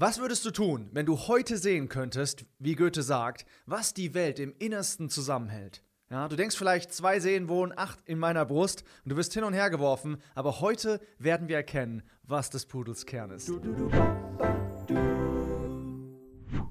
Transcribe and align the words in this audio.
Was 0.00 0.20
würdest 0.20 0.44
du 0.44 0.52
tun, 0.52 0.88
wenn 0.92 1.06
du 1.06 1.18
heute 1.18 1.56
sehen 1.56 1.88
könntest, 1.88 2.44
wie 2.60 2.76
Goethe 2.76 3.02
sagt, 3.02 3.44
was 3.66 3.94
die 3.94 4.14
Welt 4.14 4.38
im 4.38 4.54
Innersten 4.60 5.10
zusammenhält? 5.10 5.82
Ja, 6.08 6.28
du 6.28 6.36
denkst 6.36 6.56
vielleicht, 6.56 6.94
zwei 6.94 7.18
Seelen 7.18 7.48
wohnen, 7.48 7.72
acht 7.76 7.98
in 8.04 8.16
meiner 8.16 8.44
Brust 8.44 8.84
und 9.02 9.10
du 9.10 9.16
wirst 9.16 9.34
hin 9.34 9.42
und 9.42 9.54
her 9.54 9.70
geworfen, 9.70 10.18
aber 10.36 10.60
heute 10.60 11.00
werden 11.18 11.48
wir 11.48 11.56
erkennen, 11.56 12.04
was 12.22 12.48
des 12.48 12.66
Pudels 12.66 13.06
Kern 13.06 13.32
ist. 13.32 13.50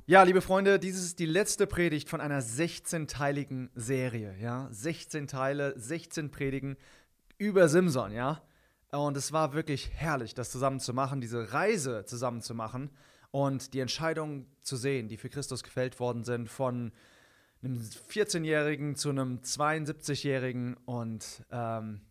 Ja, 0.05 0.23
liebe 0.23 0.39
Freunde, 0.39 0.79
dies 0.79 0.95
ist 0.95 1.19
die 1.19 1.25
letzte 1.25 1.67
Predigt 1.67 2.07
von 2.07 2.21
einer 2.21 2.41
16-teiligen 2.41 3.71
Serie, 3.75 4.37
ja? 4.39 4.69
16 4.71 5.27
Teile, 5.27 5.77
16 5.77 6.31
Predigen 6.31 6.77
über 7.37 7.67
Simson, 7.67 8.13
ja? 8.13 8.41
Und 8.91 9.17
es 9.17 9.33
war 9.33 9.51
wirklich 9.51 9.91
herrlich, 9.93 10.33
das 10.33 10.49
zusammen 10.49 10.79
zu 10.79 10.93
machen, 10.93 11.19
diese 11.19 11.51
Reise 11.51 12.05
zusammen 12.05 12.41
zu 12.41 12.55
machen 12.55 12.89
und 13.31 13.73
die 13.73 13.79
Entscheidungen 13.79 14.47
zu 14.61 14.75
sehen, 14.75 15.07
die 15.07 15.17
für 15.17 15.29
Christus 15.29 15.63
gefällt 15.63 15.99
worden 15.99 16.23
sind, 16.23 16.49
von 16.49 16.91
einem 17.63 17.79
14-Jährigen 17.79 18.95
zu 18.95 19.09
einem 19.09 19.39
72-Jährigen. 19.39 20.75
Und 20.85 21.43
ähm, 21.51 22.01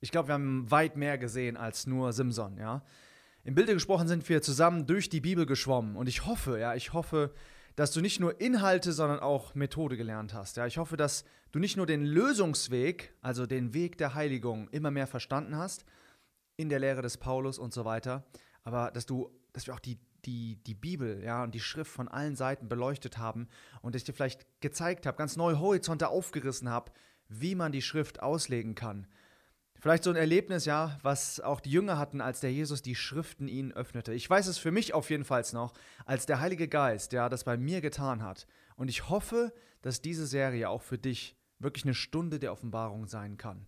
ich 0.00 0.10
glaube, 0.10 0.28
wir 0.28 0.34
haben 0.34 0.70
weit 0.70 0.96
mehr 0.96 1.18
gesehen 1.18 1.56
als 1.56 1.86
nur 1.86 2.12
Simson, 2.12 2.58
ja. 2.58 2.82
Im 3.44 3.54
Bilde 3.54 3.74
gesprochen 3.74 4.08
sind 4.08 4.28
wir 4.28 4.42
zusammen 4.42 4.88
durch 4.88 5.08
die 5.08 5.20
Bibel 5.20 5.46
geschwommen. 5.46 5.94
Und 5.94 6.08
ich 6.08 6.26
hoffe, 6.26 6.58
ja, 6.58 6.74
ich 6.74 6.92
hoffe, 6.92 7.32
dass 7.76 7.92
du 7.92 8.00
nicht 8.00 8.18
nur 8.18 8.40
Inhalte, 8.40 8.92
sondern 8.92 9.20
auch 9.20 9.54
Methode 9.54 9.96
gelernt 9.96 10.34
hast. 10.34 10.56
Ja, 10.56 10.66
ich 10.66 10.78
hoffe, 10.78 10.96
dass 10.96 11.24
du 11.52 11.60
nicht 11.60 11.76
nur 11.76 11.86
den 11.86 12.04
Lösungsweg, 12.04 13.14
also 13.20 13.46
den 13.46 13.72
Weg 13.72 13.98
der 13.98 14.14
Heiligung, 14.14 14.68
immer 14.70 14.90
mehr 14.90 15.06
verstanden 15.06 15.56
hast 15.56 15.84
in 16.56 16.68
der 16.68 16.80
Lehre 16.80 17.02
des 17.02 17.18
Paulus 17.18 17.58
und 17.58 17.72
so 17.72 17.84
weiter, 17.84 18.24
aber 18.64 18.90
dass 18.90 19.06
du, 19.06 19.30
dass 19.52 19.66
wir 19.66 19.74
auch 19.74 19.80
die 19.80 19.98
die, 20.26 20.56
die 20.64 20.74
Bibel 20.74 21.22
ja, 21.24 21.42
und 21.42 21.54
die 21.54 21.60
Schrift 21.60 21.90
von 21.90 22.08
allen 22.08 22.36
Seiten 22.36 22.68
beleuchtet 22.68 23.18
haben 23.18 23.48
und 23.80 23.94
ich 23.96 24.04
dir 24.04 24.12
vielleicht 24.12 24.46
gezeigt 24.60 25.06
habe, 25.06 25.16
ganz 25.16 25.36
neue 25.36 25.60
Horizonte 25.60 26.08
aufgerissen 26.08 26.68
habe, 26.68 26.92
wie 27.28 27.54
man 27.54 27.72
die 27.72 27.82
Schrift 27.82 28.20
auslegen 28.20 28.74
kann. 28.74 29.06
Vielleicht 29.78 30.04
so 30.04 30.10
ein 30.10 30.16
Erlebnis, 30.16 30.64
ja, 30.64 30.98
was 31.02 31.38
auch 31.40 31.60
die 31.60 31.70
Jünger 31.70 31.98
hatten, 31.98 32.20
als 32.20 32.40
der 32.40 32.52
Jesus 32.52 32.82
die 32.82 32.94
Schriften 32.94 33.46
ihnen 33.46 33.72
öffnete. 33.72 34.14
Ich 34.14 34.28
weiß 34.28 34.46
es 34.46 34.58
für 34.58 34.70
mich 34.70 34.94
auf 34.94 35.10
jeden 35.10 35.24
Fall 35.24 35.44
noch, 35.52 35.74
als 36.06 36.26
der 36.26 36.40
Heilige 36.40 36.66
Geist, 36.66 37.12
ja, 37.12 37.28
das 37.28 37.44
bei 37.44 37.56
mir 37.56 37.80
getan 37.80 38.22
hat. 38.22 38.46
Und 38.76 38.88
ich 38.88 39.08
hoffe, 39.08 39.52
dass 39.82 40.00
diese 40.00 40.26
Serie 40.26 40.70
auch 40.70 40.82
für 40.82 40.98
dich 40.98 41.36
wirklich 41.58 41.84
eine 41.84 41.94
Stunde 41.94 42.38
der 42.38 42.52
Offenbarung 42.52 43.06
sein 43.06 43.36
kann. 43.36 43.66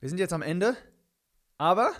Wir 0.00 0.08
sind 0.08 0.18
jetzt 0.18 0.32
am 0.32 0.42
Ende, 0.42 0.76
aber 1.56 1.92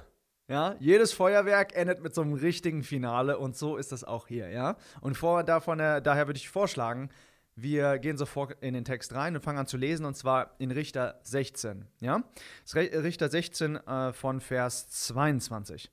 ja, 0.49 0.77
jedes 0.79 1.13
Feuerwerk 1.13 1.75
endet 1.75 2.03
mit 2.03 2.15
so 2.15 2.23
einem 2.23 2.35
richtigen 2.35 2.83
Finale 2.83 3.39
und 3.39 3.57
so 3.57 3.77
ist 3.77 3.93
das 3.93 4.05
auch 4.05 4.27
hier, 4.27 4.51
ja. 4.51 4.77
Und 5.01 5.17
vor, 5.17 5.43
davon, 5.43 5.81
äh, 5.81 6.03
daher 6.03 6.27
würde 6.27 6.37
ich 6.37 6.51
vorschlagen, 6.51 7.09
wir 7.57 7.99
gehen 7.99 8.19
sofort 8.19 8.57
in 8.63 8.75
den 8.75 8.85
Text 8.85 9.15
rein 9.15 9.37
und 9.37 9.43
fangen 9.43 9.59
an 9.59 9.67
zu 9.67 9.77
lesen 9.77 10.05
und 10.05 10.17
zwar 10.17 10.55
in 10.59 10.71
Richter 10.71 11.21
16, 11.23 11.87
ja. 12.01 12.23
Richter 12.75 13.29
16 13.29 13.77
äh, 13.77 14.13
von 14.13 14.41
Vers 14.41 14.89
22. 14.89 15.91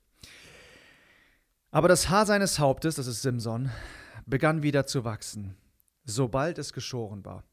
Aber 1.70 1.88
das 1.88 2.10
Haar 2.10 2.26
seines 2.26 2.58
Hauptes, 2.58 2.96
das 2.96 3.06
ist 3.06 3.22
Simson, 3.22 3.70
begann 4.26 4.62
wieder 4.62 4.86
zu 4.86 5.04
wachsen, 5.04 5.56
sobald 6.04 6.58
es 6.58 6.74
geschoren 6.74 7.24
war. 7.24 7.44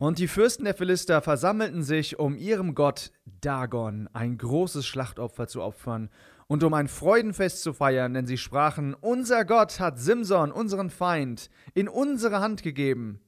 Und 0.00 0.18
die 0.18 0.28
Fürsten 0.28 0.64
der 0.64 0.72
Philister 0.72 1.20
versammelten 1.20 1.82
sich, 1.82 2.18
um 2.18 2.34
ihrem 2.34 2.74
Gott 2.74 3.12
Dagon 3.42 4.08
ein 4.14 4.38
großes 4.38 4.86
Schlachtopfer 4.86 5.46
zu 5.46 5.62
opfern 5.62 6.08
und 6.46 6.64
um 6.64 6.72
ein 6.72 6.88
Freudenfest 6.88 7.62
zu 7.62 7.74
feiern, 7.74 8.14
denn 8.14 8.26
sie 8.26 8.38
sprachen, 8.38 8.94
unser 8.94 9.44
Gott 9.44 9.78
hat 9.78 9.98
Simson, 9.98 10.52
unseren 10.52 10.88
Feind, 10.88 11.50
in 11.74 11.86
unsere 11.86 12.40
Hand 12.40 12.62
gegeben. 12.62 13.20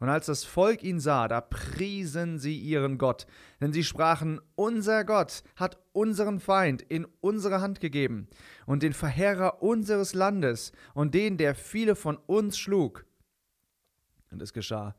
Und 0.00 0.08
als 0.08 0.26
das 0.26 0.42
Volk 0.42 0.82
ihn 0.82 0.98
sah, 0.98 1.28
da 1.28 1.40
priesen 1.40 2.40
sie 2.40 2.58
ihren 2.58 2.98
Gott, 2.98 3.28
denn 3.60 3.72
sie 3.72 3.84
sprachen, 3.84 4.40
unser 4.56 5.04
Gott 5.04 5.44
hat 5.54 5.78
unseren 5.92 6.40
Feind 6.40 6.82
in 6.82 7.06
unsere 7.20 7.60
Hand 7.60 7.78
gegeben 7.78 8.26
und 8.66 8.82
den 8.82 8.92
Verheerer 8.92 9.62
unseres 9.62 10.14
Landes 10.14 10.72
und 10.94 11.14
den, 11.14 11.36
der 11.36 11.54
viele 11.54 11.94
von 11.94 12.16
uns 12.16 12.58
schlug. 12.58 13.06
Und 14.32 14.42
es 14.42 14.52
geschah, 14.52 14.96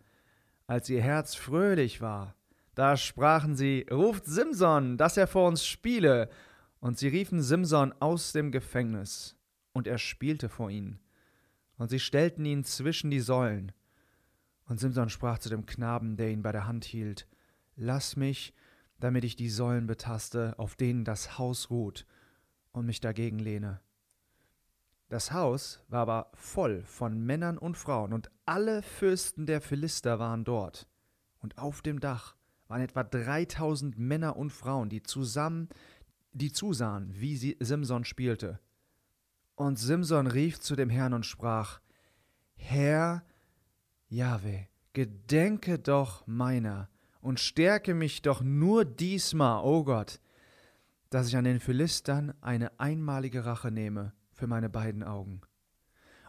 als 0.68 0.90
ihr 0.90 1.02
Herz 1.02 1.36
fröhlich 1.36 2.02
war. 2.02 2.36
Da 2.76 2.98
sprachen 2.98 3.56
sie, 3.56 3.86
ruft 3.92 4.26
Simson, 4.26 4.98
dass 4.98 5.18
er 5.18 5.28
vor 5.28 5.48
uns 5.48 5.66
spiele. 5.66 6.30
Und 6.80 6.98
sie 6.98 7.08
riefen 7.08 7.42
Simson 7.42 7.94
aus 8.00 8.34
dem 8.34 8.52
Gefängnis, 8.52 9.38
und 9.72 9.88
er 9.88 9.98
spielte 9.98 10.50
vor 10.50 10.70
ihnen. 10.70 11.00
Und 11.78 11.90
sie 11.90 12.00
stellten 12.00 12.46
ihn 12.46 12.64
zwischen 12.64 13.10
die 13.10 13.20
Säulen. 13.22 13.72
Und 14.66 14.80
Simson 14.80 15.10
sprach 15.10 15.40
zu 15.40 15.50
dem 15.50 15.66
Knaben, 15.66 16.18
der 16.18 16.30
ihn 16.30 16.42
bei 16.42 16.52
der 16.52 16.68
Hand 16.68 16.86
hielt, 16.86 17.28
Lass 17.76 18.16
mich, 18.16 18.54
damit 19.00 19.24
ich 19.24 19.36
die 19.36 19.50
Säulen 19.50 19.88
betaste, 19.88 20.54
auf 20.58 20.76
denen 20.76 21.06
das 21.06 21.38
Haus 21.38 21.70
ruht, 21.70 22.06
und 22.72 22.86
mich 22.86 23.00
dagegen 23.00 23.40
lehne. 23.40 23.82
Das 25.10 25.32
Haus 25.32 25.80
war 25.90 26.02
aber 26.02 26.32
voll 26.34 26.84
von 26.84 27.20
Männern 27.20 27.58
und 27.58 27.78
Frauen, 27.78 28.14
und 28.14 28.32
alle 28.46 28.82
Fürsten 28.82 29.46
der 29.46 29.62
Philister 29.62 30.20
waren 30.20 30.44
dort. 30.44 30.88
Und 31.40 31.58
auf 31.58 31.82
dem 31.82 32.00
Dach 32.00 32.36
waren 32.68 32.82
etwa 32.82 33.04
dreitausend 33.04 34.00
Männer 34.00 34.38
und 34.38 34.52
Frauen, 34.52 34.90
die 34.90 35.04
zusammen, 35.04 35.70
die 36.32 36.52
zusahen, 36.52 37.14
wie 37.14 37.38
sie 37.38 37.58
Simson 37.60 38.06
spielte. 38.06 38.60
Und 39.56 39.78
Simson 39.78 40.26
rief 40.26 40.60
zu 40.60 40.76
dem 40.76 40.90
Herrn 40.90 41.14
und 41.14 41.26
sprach: 41.26 41.80
Herr 42.56 43.24
Jahwe, 44.08 44.68
gedenke 44.94 45.78
doch 45.78 46.26
meiner 46.26 46.90
und 47.22 47.40
stärke 47.40 47.94
mich 47.94 48.22
doch 48.22 48.42
nur 48.42 48.86
diesmal, 48.86 49.64
o 49.64 49.80
oh 49.80 49.84
Gott, 49.84 50.20
dass 51.10 51.28
ich 51.28 51.38
an 51.38 51.44
den 51.44 51.60
Philistern 51.60 52.34
eine 52.42 52.80
einmalige 52.80 53.46
Rache 53.46 53.70
nehme 53.70 54.14
für 54.44 54.48
meine 54.48 54.70
beiden 54.70 55.04
Augen. 55.04 55.40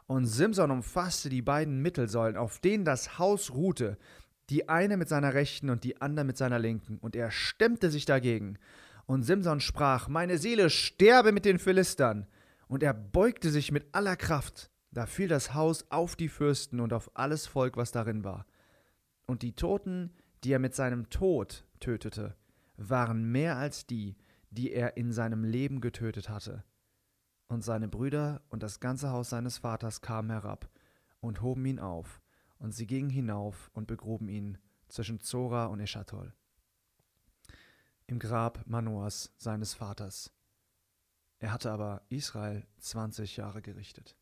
Und 0.07 0.27
Simson 0.27 0.71
umfasste 0.71 1.29
die 1.31 1.43
beiden 1.43 1.83
Mittelsäulen, 1.83 2.37
auf 2.37 2.61
denen 2.61 2.85
das 2.85 3.19
Haus 3.19 3.51
ruhte, 3.51 3.99
die 4.51 4.69
eine 4.69 4.97
mit 4.97 5.09
seiner 5.09 5.35
rechten 5.35 5.69
und 5.69 5.83
die 5.83 6.01
andere 6.01 6.25
mit 6.25 6.37
seiner 6.37 6.61
linken, 6.61 6.99
und 6.99 7.17
er 7.17 7.33
stemmte 7.33 7.91
sich 7.91 8.05
dagegen. 8.05 8.57
Und 9.07 9.25
Simson 9.25 9.59
sprach, 9.59 10.07
Meine 10.07 10.39
Seele 10.39 10.71
sterbe 10.71 11.33
mit 11.33 11.45
den 11.45 11.59
Philistern. 11.59 12.29
Und 12.69 12.85
er 12.85 12.95
beugte 12.95 13.51
sich 13.51 13.73
mit 13.73 13.93
aller 13.93 14.15
Kraft. 14.15 14.71
Da 14.93 15.07
fiel 15.07 15.27
das 15.27 15.53
Haus 15.53 15.91
auf 15.91 16.15
die 16.15 16.29
Fürsten 16.29 16.79
und 16.79 16.93
auf 16.93 17.11
alles 17.15 17.49
Volk, 17.49 17.77
was 17.77 17.91
darin 17.91 18.23
war. 18.23 18.47
Und 19.27 19.43
die 19.43 19.57
Toten, 19.57 20.13
die 20.45 20.53
er 20.53 20.61
mit 20.61 20.77
seinem 20.77 21.11
Tod 21.11 21.67
tötete, 21.81 22.37
waren 22.77 23.25
mehr 23.25 23.57
als 23.57 23.89
die, 23.89 24.17
die 24.51 24.73
er 24.73 24.97
in 24.97 25.11
seinem 25.11 25.43
Leben 25.43 25.81
getötet 25.81 26.29
hatte. 26.29 26.63
Und 27.49 27.63
seine 27.63 27.89
Brüder 27.89 28.43
und 28.49 28.63
das 28.63 28.81
ganze 28.81 29.11
Haus 29.11 29.31
seines 29.31 29.59
Vaters 29.59 30.01
kamen 30.01 30.31
herab 30.31 30.71
und 31.21 31.43
hoben 31.43 31.65
ihn 31.67 31.79
auf, 31.79 32.21
und 32.59 32.73
sie 32.73 32.87
gingen 32.87 33.11
hinauf 33.11 33.71
und 33.75 33.87
begruben 33.87 34.29
ihn 34.29 34.59
zwischen 34.89 35.21
Zora 35.21 35.67
und 35.67 35.81
Eschatol. 35.81 36.33
Im 38.07 38.19
Grab 38.19 38.67
Manoas, 38.67 39.35
seines 39.39 39.75
Vaters. 39.75 40.33
Er 41.39 41.53
hatte 41.53 41.71
aber 41.71 42.03
Israel 42.09 42.67
20 42.79 43.37
Jahre 43.37 43.61
gerichtet. 43.61 44.17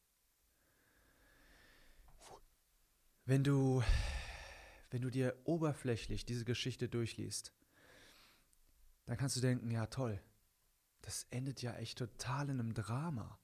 Wenn 3.25 3.44
du, 3.44 3.83
wenn 4.91 5.03
du 5.03 5.10
dir 5.10 5.37
oberflächlich 5.44 6.25
diese 6.27 6.44
Geschichte 6.44 6.89
durchliest, 6.89 7.53
dann 9.06 9.16
kannst 9.16 9.37
du 9.37 9.41
denken, 9.41 9.71
ja 9.71 9.87
toll, 9.87 10.21
das 11.03 11.27
endet 11.31 11.63
ja 11.63 11.75
echt 11.75 11.99
total 11.99 12.49
in 12.49 12.59
einem 12.59 12.75
Drama. 12.75 13.39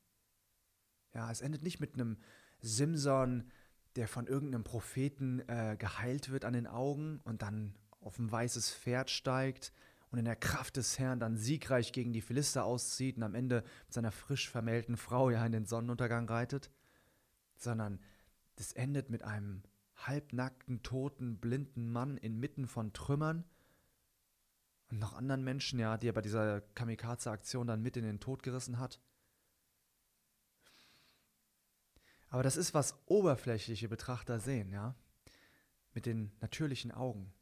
Ja, 1.15 1.31
es 1.31 1.41
endet 1.41 1.63
nicht 1.63 1.81
mit 1.81 1.95
einem 1.95 2.19
Simson, 2.61 3.51
der 3.97 4.09
von 4.09 4.27
irgendeinem 4.27 4.65
Propheten 4.65 5.41
äh, 5.49 5.77
geheilt 5.79 6.31
wird 6.31 6.45
an 6.45 6.53
den 6.53 6.67
Augen 6.67 7.21
und 7.25 7.43
dann 7.43 7.75
auf 8.01 8.19
ein 8.19 8.31
weißes 8.31 8.73
Pferd 8.73 9.11
steigt 9.11 9.73
und 10.11 10.19
in 10.19 10.25
der 10.25 10.37
Kraft 10.37 10.77
des 10.77 10.99
Herrn 10.99 11.21
dann 11.21 11.37
siegreich 11.37 11.93
gegen 11.93 12.13
die 12.13 12.21
Philister 12.21 12.65
auszieht 12.65 13.17
und 13.17 13.23
am 13.23 13.35
Ende 13.35 13.65
mit 13.87 13.93
seiner 13.93 14.13
frisch 14.13 14.49
vermählten 14.49 14.97
Frau 14.97 15.31
ja 15.31 15.45
in 15.45 15.53
den 15.53 15.67
Sonnenuntergang 15.67 16.29
reitet, 16.29 16.71
sondern 17.57 18.01
das 18.57 18.73
endet 18.73 19.11
mit 19.11 19.23
einem 19.23 19.63
halbnackten, 19.97 20.83
toten, 20.83 21.39
blinden 21.39 21.91
Mann 21.91 22.17
inmitten 22.17 22.69
von 22.69 22.93
Trümmern 22.93 23.45
und 24.91 24.99
noch 24.99 25.15
anderen 25.15 25.45
Menschen, 25.45 25.79
ja, 25.79 25.97
die 25.99 26.09
er 26.09 26.13
bei 26.13 26.23
dieser 26.23 26.61
Kamikaze-Aktion 26.61 27.67
dann 27.67 27.83
mit 27.83 27.97
in 27.97 28.05
den 28.05 28.21
Tod 28.21 28.43
gerissen 28.43 28.79
hat. 28.79 29.01
Aber 32.31 32.43
das 32.43 32.57
ist, 32.57 32.75
was 32.75 32.95
oberflächliche 33.07 33.89
Betrachter 33.89 34.39
sehen, 34.39 34.71
ja, 34.71 34.95
mit 35.95 36.07
den 36.07 36.33
natürlichen 36.41 36.93
Augen. 36.93 37.33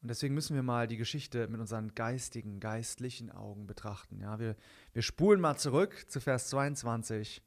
Und 0.00 0.08
deswegen 0.08 0.34
müssen 0.34 0.56
wir 0.56 0.64
mal 0.64 0.88
die 0.88 0.96
Geschichte 0.96 1.46
mit 1.48 1.60
unseren 1.60 1.94
geistigen, 1.94 2.58
geistlichen 2.58 3.30
Augen 3.30 3.66
betrachten. 3.66 4.20
Ja, 4.20 4.40
wir, 4.40 4.56
wir 4.92 5.02
spulen 5.02 5.40
mal 5.40 5.56
zurück 5.56 6.10
zu 6.10 6.20
Vers 6.20 6.48
22. 6.48 7.40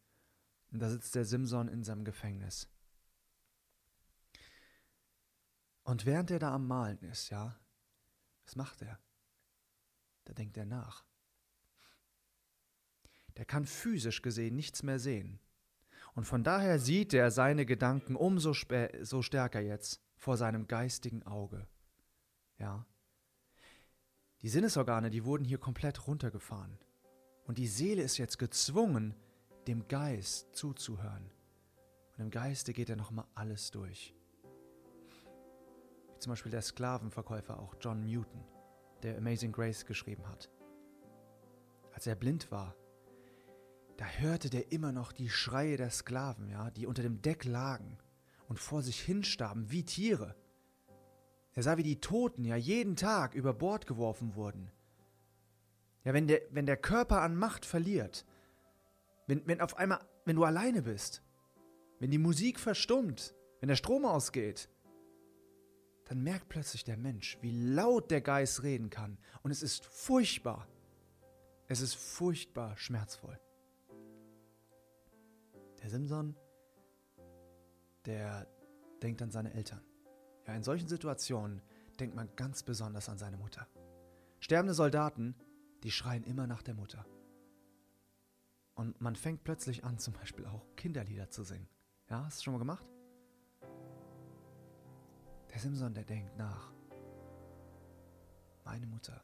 Und 0.72 0.80
da 0.80 0.90
sitzt 0.90 1.16
der 1.16 1.26
Simson 1.26 1.68
in 1.68 1.84
seinem 1.84 2.06
Gefängnis. 2.06 2.70
Und 5.84 6.06
während 6.06 6.32
er 6.32 6.40
da 6.40 6.54
am 6.54 6.66
Malen 6.66 7.00
ist, 7.04 7.30
ja, 7.30 7.60
was 8.46 8.56
macht 8.56 8.82
er? 8.82 9.00
Da 10.26 10.34
denkt 10.34 10.58
er 10.58 10.66
nach. 10.66 11.06
Der 13.38 13.46
kann 13.46 13.66
physisch 13.66 14.22
gesehen 14.22 14.56
nichts 14.56 14.84
mehr 14.84 15.00
sehen. 15.00 15.40
Und 16.14 16.24
von 16.26 16.44
daher 16.44 16.80
sieht 16.80 17.14
er 17.14 17.30
seine 17.32 17.66
Gedanken 17.66 18.16
umso 18.16 18.54
so 19.02 19.22
stärker 19.22 19.60
jetzt 19.60 20.02
vor 20.16 20.38
seinem 20.38 20.68
geistigen 20.68 21.24
Auge. 21.24 21.68
Ja. 22.58 22.86
Die 24.42 24.50
Sinnesorgane, 24.50 25.10
die 25.10 25.26
wurden 25.26 25.44
hier 25.44 25.58
komplett 25.58 26.08
runtergefahren. 26.08 26.78
Und 27.46 27.58
die 27.58 27.68
Seele 27.68 28.02
ist 28.02 28.18
jetzt 28.18 28.40
gezwungen, 28.40 29.14
dem 29.68 29.88
Geist 29.88 30.56
zuzuhören. 30.56 31.30
Und 32.14 32.24
im 32.24 32.32
Geiste 32.32 32.72
geht 32.72 32.90
er 32.90 32.96
nochmal 32.96 33.28
alles 33.36 33.72
durch. 33.72 34.16
Wie 36.16 36.20
zum 36.20 36.32
Beispiel 36.32 36.52
der 36.52 36.62
Sklavenverkäufer, 36.62 37.60
auch 37.60 37.76
John 37.80 38.06
Newton, 38.06 38.44
der 39.04 39.18
Amazing 39.18 39.52
Grace 39.52 39.86
geschrieben 39.86 40.28
hat. 40.28 40.50
Als 41.94 42.08
er 42.08 42.16
blind 42.16 42.52
war, 42.52 42.76
da 43.98 44.06
hörte 44.06 44.50
der 44.50 44.72
immer 44.72 44.92
noch 44.92 45.12
die 45.12 45.30
Schreie 45.30 45.78
der 45.78 45.90
Sklaven, 45.90 46.50
ja, 46.50 46.70
die 46.72 46.88
unter 46.88 47.04
dem 47.04 47.22
Deck 47.22 47.46
lagen 47.46 47.98
und 48.48 48.60
vor 48.60 48.82
sich 48.82 49.00
hinstarben 49.02 49.72
wie 49.72 49.84
Tiere. 49.84 50.36
Er 51.54 51.64
sah, 51.64 51.78
wie 51.78 51.84
die 51.84 52.02
Toten 52.02 52.44
ja 52.44 52.58
jeden 52.58 52.96
Tag 52.96 53.34
über 53.34 53.54
Bord 53.54 53.88
geworfen 53.88 54.36
wurden. 54.36 54.72
Ja, 56.04 56.14
wenn 56.14 56.28
der, 56.28 56.42
wenn 56.52 56.66
der 56.66 56.78
Körper 56.78 57.22
an 57.22 57.36
Macht 57.36 57.66
verliert, 57.66 58.26
wenn, 59.28 59.46
wenn 59.48 59.62
auf 59.62 59.78
einmal, 59.78 60.00
wenn 60.26 60.36
du 60.36 60.44
alleine 60.44 60.82
bist, 60.82 61.24
wenn 62.00 62.12
die 62.12 62.18
Musik 62.18 62.60
verstummt, 62.60 63.34
wenn 63.60 63.70
der 63.70 63.76
Strom 63.76 64.06
ausgeht, 64.06 64.70
dann 66.06 66.24
merkt 66.24 66.50
plötzlich 66.50 66.84
der 66.84 66.98
Mensch, 66.98 67.38
wie 67.42 67.52
laut 67.52 68.12
der 68.12 68.22
Geist 68.22 68.64
reden 68.64 68.90
kann. 68.90 69.18
Und 69.42 69.52
es 69.52 69.64
ist 69.64 69.86
furchtbar. 69.86 70.68
Es 71.68 71.82
ist 71.82 71.96
furchtbar 71.96 72.78
schmerzvoll. 72.78 73.40
Der 75.82 75.90
Simson, 75.90 76.36
der 78.06 78.48
denkt 79.02 79.22
an 79.22 79.32
seine 79.32 79.54
Eltern. 79.54 79.82
Ja, 80.48 80.54
in 80.54 80.64
solchen 80.64 80.88
Situationen 80.88 81.62
denkt 82.00 82.16
man 82.16 82.30
ganz 82.36 82.62
besonders 82.62 83.10
an 83.10 83.18
seine 83.18 83.38
Mutter. 83.38 83.68
Sterbende 84.40 84.76
Soldaten, 84.76 85.36
die 85.84 85.92
schreien 85.92 86.24
immer 86.24 86.46
nach 86.46 86.62
der 86.62 86.76
Mutter. 86.76 87.06
Und 88.76 89.00
man 89.02 89.16
fängt 89.16 89.44
plötzlich 89.44 89.84
an, 89.84 89.98
zum 89.98 90.14
Beispiel 90.14 90.46
auch 90.46 90.66
Kinderlieder 90.76 91.30
zu 91.30 91.44
singen. 91.44 91.68
Ja, 92.10 92.26
hast 92.26 92.40
du 92.40 92.44
schon 92.44 92.54
mal 92.54 92.60
gemacht? 92.60 92.86
Der 95.56 95.62
Simson, 95.62 95.94
der 95.94 96.04
denkt 96.04 96.38
nach. 96.38 96.70
Meine 98.66 98.86
Mutter. 98.88 99.24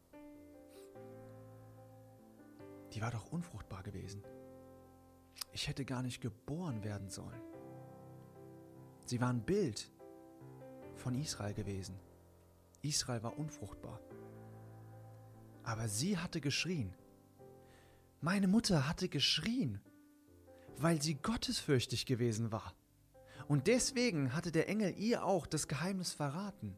Die 2.94 3.01
war 3.01 3.12
doch 3.12 3.33
unfruchtbar 3.33 3.83
gewesen. 3.83 4.24
Ich 5.51 5.68
hätte 5.68 5.83
gar 5.83 6.01
nicht 6.01 6.22
geboren 6.22 6.86
werden 6.86 7.10
sollen. 7.10 7.42
Sie 9.06 9.19
war 9.19 9.28
ein 9.28 9.44
Bild 9.44 9.92
von 10.95 11.16
Israel 11.16 11.54
gewesen. 11.54 12.00
Israel 12.81 13.24
war 13.24 13.38
unfruchtbar. 13.38 14.00
Aber 15.63 15.89
sie 15.89 16.18
hatte 16.18 16.39
geschrien. 16.39 16.94
Meine 18.22 18.48
Mutter 18.48 18.88
hatte 18.88 19.10
geschrien, 19.10 19.81
weil 20.78 21.01
sie 21.01 21.16
gottesfürchtig 21.16 22.06
gewesen 22.06 22.54
war. 22.54 22.74
Und 23.51 23.68
deswegen 23.68 24.33
hatte 24.33 24.50
der 24.50 24.69
Engel 24.69 24.98
ihr 24.98 25.25
auch 25.25 25.45
das 25.45 25.68
Geheimnis 25.68 26.13
verraten. 26.13 26.77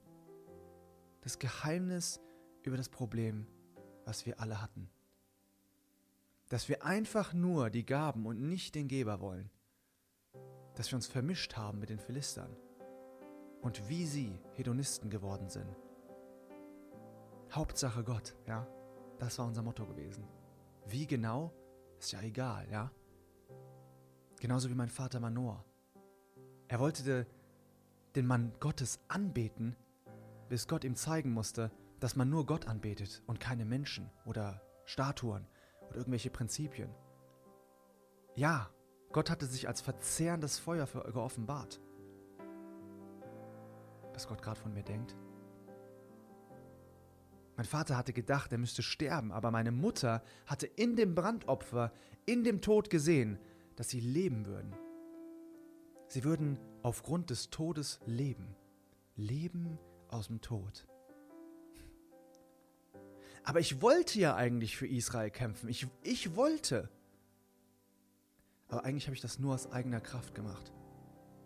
Das 1.21 1.37
Geheimnis 1.37 2.19
über 2.63 2.77
das 2.77 2.89
Problem, 2.89 3.45
was 4.05 4.25
wir 4.25 4.39
alle 4.39 4.59
hatten. 4.59 4.89
Dass 6.49 6.69
wir 6.69 6.83
einfach 6.83 7.31
nur 7.31 7.69
die 7.69 7.85
Gaben 7.85 8.25
und 8.25 8.41
nicht 8.41 8.73
den 8.73 8.87
Geber 8.87 9.21
wollen. 9.21 9.51
Dass 10.73 10.91
wir 10.91 10.95
uns 10.95 11.05
vermischt 11.05 11.57
haben 11.57 11.77
mit 11.77 11.91
den 11.91 11.99
Philistern 11.99 12.57
und 13.61 13.87
wie 13.87 14.07
sie 14.07 14.41
Hedonisten 14.55 15.11
geworden 15.11 15.49
sind. 15.49 15.77
Hauptsache 17.51 18.03
Gott, 18.03 18.35
ja, 18.47 18.67
das 19.19 19.37
war 19.37 19.45
unser 19.45 19.61
Motto 19.61 19.85
gewesen. 19.85 20.27
Wie 20.87 21.05
genau, 21.05 21.53
ist 21.99 22.13
ja 22.13 22.21
egal, 22.23 22.67
ja. 22.71 22.91
Genauso 24.39 24.71
wie 24.71 24.75
mein 24.75 24.89
Vater 24.89 25.19
Manor. 25.19 25.63
Er 26.73 26.79
wollte 26.79 27.27
den 28.15 28.25
Mann 28.25 28.51
Gottes 28.59 28.99
anbeten, 29.07 29.75
bis 30.49 30.67
Gott 30.67 30.83
ihm 30.83 30.95
zeigen 30.95 31.31
musste, 31.31 31.69
dass 31.99 32.15
man 32.15 32.31
nur 32.31 32.47
Gott 32.47 32.67
anbetet 32.67 33.21
und 33.27 33.39
keine 33.39 33.63
Menschen 33.63 34.09
oder 34.25 34.59
Statuen 34.85 35.45
oder 35.87 35.97
irgendwelche 35.97 36.31
Prinzipien. 36.31 36.89
Ja, 38.33 38.71
Gott 39.11 39.29
hatte 39.29 39.45
sich 39.45 39.67
als 39.67 39.81
verzehrendes 39.81 40.57
Feuer 40.57 40.87
geoffenbart 40.87 41.79
was 44.11 44.27
Gott 44.27 44.41
gerade 44.41 44.59
von 44.59 44.73
mir 44.73 44.81
denkt? 44.81 45.15
Mein 47.55 47.65
Vater 47.67 47.95
hatte 47.95 48.13
gedacht, 48.13 48.51
er 48.51 48.57
müsste 48.57 48.81
sterben, 48.81 49.31
aber 49.31 49.51
meine 49.51 49.71
Mutter 49.71 50.23
hatte 50.47 50.65
in 50.65 50.95
dem 50.95 51.13
Brandopfer, 51.13 51.93
in 52.25 52.43
dem 52.43 52.61
Tod 52.61 52.89
gesehen, 52.89 53.37
dass 53.75 53.89
sie 53.89 53.99
leben 53.99 54.47
würden. 54.47 54.75
Sie 56.13 56.24
würden 56.24 56.60
aufgrund 56.83 57.31
des 57.31 57.50
Todes 57.50 58.00
leben. 58.06 58.56
Leben 59.15 59.80
aus 60.10 60.27
dem 60.27 60.42
Tod. 60.42 60.86
Aber 63.44 63.60
ich 63.60 63.81
wollte 63.81 64.19
ja 64.19 64.36
eigentlich 64.36 64.77
für 64.77 64.86
Israel 64.86 65.31
kämpfen. 65.31 65.69
Ich, 65.69 65.88
ich 66.04 66.36
wollte. 66.36 66.88
Aber 68.68 68.86
eigentlich 68.86 69.07
habe 69.07 69.15
ich 69.15 69.21
das 69.21 69.39
nur 69.39 69.56
aus 69.56 69.71
eigener 69.71 70.01
Kraft 70.01 70.36
gemacht 70.36 70.71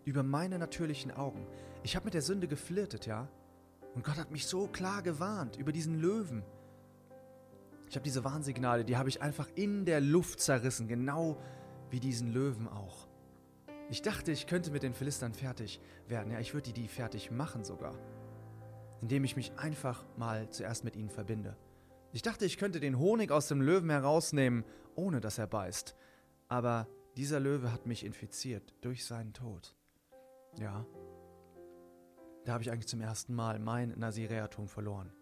über 0.04 0.22
meine 0.22 0.58
natürlichen 0.58 1.12
Augen. 1.12 1.46
Ich 1.82 1.96
habe 1.96 2.04
mit 2.04 2.12
der 2.12 2.20
Sünde 2.20 2.46
geflirtet, 2.46 3.06
ja? 3.06 3.26
Und 3.94 4.04
Gott 4.04 4.18
hat 4.18 4.30
mich 4.30 4.46
so 4.46 4.68
klar 4.68 5.00
gewarnt 5.00 5.56
über 5.56 5.72
diesen 5.72 5.98
Löwen. 5.98 6.42
Ich 7.88 7.96
habe 7.96 8.04
diese 8.04 8.22
Warnsignale, 8.22 8.84
die 8.84 8.98
habe 8.98 9.08
ich 9.08 9.22
einfach 9.22 9.48
in 9.54 9.86
der 9.86 10.02
Luft 10.02 10.40
zerrissen, 10.40 10.88
genau 10.88 11.40
wie 11.88 12.00
diesen 12.00 12.34
Löwen 12.34 12.68
auch. 12.68 13.07
Ich 13.90 14.02
dachte, 14.02 14.32
ich 14.32 14.46
könnte 14.46 14.70
mit 14.70 14.82
den 14.82 14.92
Philistern 14.92 15.32
fertig 15.32 15.80
werden. 16.08 16.32
Ja, 16.32 16.40
ich 16.40 16.52
würde 16.52 16.72
die, 16.72 16.82
die 16.82 16.88
fertig 16.88 17.30
machen 17.30 17.64
sogar. 17.64 17.94
Indem 19.00 19.24
ich 19.24 19.36
mich 19.36 19.52
einfach 19.56 20.04
mal 20.16 20.50
zuerst 20.50 20.84
mit 20.84 20.94
ihnen 20.94 21.08
verbinde. 21.08 21.56
Ich 22.12 22.22
dachte, 22.22 22.44
ich 22.44 22.58
könnte 22.58 22.80
den 22.80 22.98
Honig 22.98 23.30
aus 23.30 23.48
dem 23.48 23.62
Löwen 23.62 23.90
herausnehmen, 23.90 24.64
ohne 24.94 25.20
dass 25.20 25.38
er 25.38 25.46
beißt. 25.46 25.94
Aber 26.48 26.86
dieser 27.16 27.40
Löwe 27.40 27.72
hat 27.72 27.86
mich 27.86 28.04
infiziert 28.04 28.74
durch 28.82 29.06
seinen 29.06 29.32
Tod. 29.32 29.74
Ja. 30.58 30.86
Da 32.44 32.52
habe 32.52 32.62
ich 32.62 32.70
eigentlich 32.70 32.88
zum 32.88 33.00
ersten 33.00 33.34
Mal 33.34 33.58
mein 33.58 33.90
Nazireatum 33.98 34.68
verloren. 34.68 35.12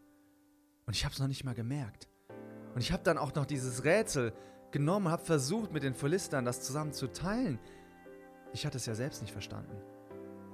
Und 0.87 0.95
ich 0.95 1.05
habe 1.05 1.13
es 1.13 1.21
noch 1.21 1.29
nicht 1.29 1.45
mal 1.45 1.55
gemerkt. 1.55 2.09
Und 2.75 2.81
ich 2.81 2.93
habe 2.93 3.03
dann 3.03 3.19
auch 3.19 3.35
noch 3.35 3.47
dieses 3.47 3.85
Rätsel 3.85 4.33
genommen, 4.71 5.09
habe 5.09 5.25
versucht, 5.25 5.73
mit 5.73 5.83
den 5.83 5.95
Philistern 5.95 6.45
das 6.45 6.63
zusammen 6.63 6.93
zu 6.93 7.09
teilen. 7.09 7.59
Ich 8.57 8.65
hatte 8.65 8.79
es 8.79 8.87
ja 8.87 8.95
selbst 8.95 9.21
nicht 9.21 9.33
verstanden. 9.33 9.77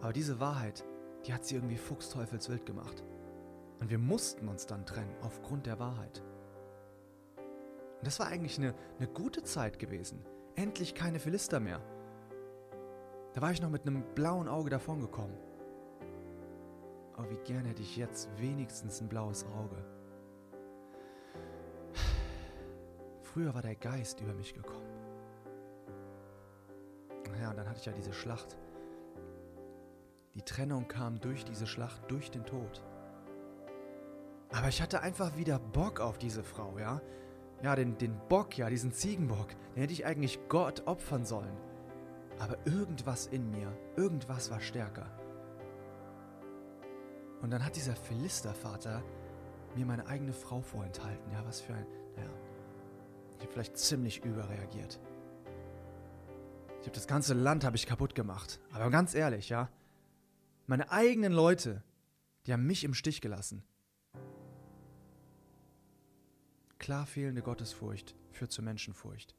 Aber 0.00 0.12
diese 0.12 0.40
Wahrheit, 0.40 0.84
die 1.24 1.32
hat 1.32 1.44
sie 1.44 1.54
irgendwie 1.54 1.76
fuchsteufelswild 1.76 2.66
gemacht. 2.66 3.04
Und 3.78 3.90
wir 3.90 3.98
mussten 3.98 4.48
uns 4.48 4.66
dann 4.66 4.84
trennen, 4.84 5.14
aufgrund 5.20 5.66
der 5.66 5.78
Wahrheit. 5.78 6.20
Und 7.36 8.04
das 8.04 8.18
war 8.18 8.26
eigentlich 8.26 8.58
eine, 8.58 8.74
eine 8.98 9.06
gute 9.06 9.44
Zeit 9.44 9.78
gewesen. 9.78 10.26
Endlich 10.56 10.96
keine 10.96 11.20
Philister 11.20 11.60
mehr. 11.60 11.80
Da 13.34 13.40
war 13.40 13.52
ich 13.52 13.62
noch 13.62 13.70
mit 13.70 13.86
einem 13.86 14.02
blauen 14.16 14.48
Auge 14.48 14.70
davongekommen. 14.70 15.36
Aber 17.14 17.30
wie 17.30 17.38
gern 17.44 17.66
hätte 17.66 17.82
ich 17.82 17.96
jetzt 17.96 18.28
wenigstens 18.36 19.00
ein 19.00 19.08
blaues 19.08 19.44
Auge. 19.44 19.76
Früher 23.22 23.54
war 23.54 23.62
der 23.62 23.76
Geist 23.76 24.20
über 24.20 24.34
mich 24.34 24.54
gekommen. 24.54 24.81
Naja, 27.32 27.50
und 27.50 27.56
dann 27.56 27.68
hatte 27.68 27.80
ich 27.80 27.86
ja 27.86 27.92
diese 27.92 28.12
Schlacht. 28.12 28.56
Die 30.34 30.42
Trennung 30.42 30.88
kam 30.88 31.20
durch 31.20 31.44
diese 31.44 31.66
Schlacht, 31.66 32.10
durch 32.10 32.30
den 32.30 32.44
Tod. 32.44 32.82
Aber 34.50 34.68
ich 34.68 34.80
hatte 34.80 35.00
einfach 35.00 35.36
wieder 35.36 35.58
Bock 35.58 36.00
auf 36.00 36.18
diese 36.18 36.42
Frau, 36.42 36.78
ja? 36.78 37.00
Ja, 37.62 37.76
den, 37.76 37.96
den 37.98 38.18
Bock, 38.28 38.58
ja, 38.58 38.68
diesen 38.68 38.92
Ziegenbock, 38.92 39.48
den 39.74 39.82
hätte 39.82 39.92
ich 39.92 40.04
eigentlich 40.04 40.40
Gott 40.48 40.86
opfern 40.86 41.24
sollen. 41.24 41.56
Aber 42.38 42.58
irgendwas 42.64 43.26
in 43.26 43.50
mir, 43.50 43.72
irgendwas 43.96 44.50
war 44.50 44.60
stärker. 44.60 45.06
Und 47.40 47.50
dann 47.50 47.64
hat 47.64 47.76
dieser 47.76 47.94
Philistervater 47.94 49.02
mir 49.74 49.86
meine 49.86 50.06
eigene 50.06 50.32
Frau 50.32 50.60
vorenthalten. 50.60 51.30
Ja, 51.32 51.44
was 51.46 51.60
für 51.60 51.74
ein, 51.74 51.86
naja, 52.16 52.30
ich 53.36 53.42
habe 53.42 53.52
vielleicht 53.52 53.78
ziemlich 53.78 54.24
überreagiert. 54.24 55.00
Ich 56.82 56.88
habe 56.88 56.96
das 56.96 57.06
ganze 57.06 57.32
Land 57.34 57.62
habe 57.62 57.76
ich 57.76 57.86
kaputt 57.86 58.16
gemacht. 58.16 58.58
Aber 58.72 58.90
ganz 58.90 59.14
ehrlich, 59.14 59.48
ja, 59.48 59.70
meine 60.66 60.90
eigenen 60.90 61.32
Leute, 61.32 61.84
die 62.44 62.52
haben 62.52 62.66
mich 62.66 62.82
im 62.82 62.92
Stich 62.92 63.20
gelassen. 63.20 63.62
Klar 66.78 67.06
fehlende 67.06 67.40
Gottesfurcht 67.40 68.16
führt 68.32 68.50
zu 68.50 68.62
Menschenfurcht. 68.62 69.36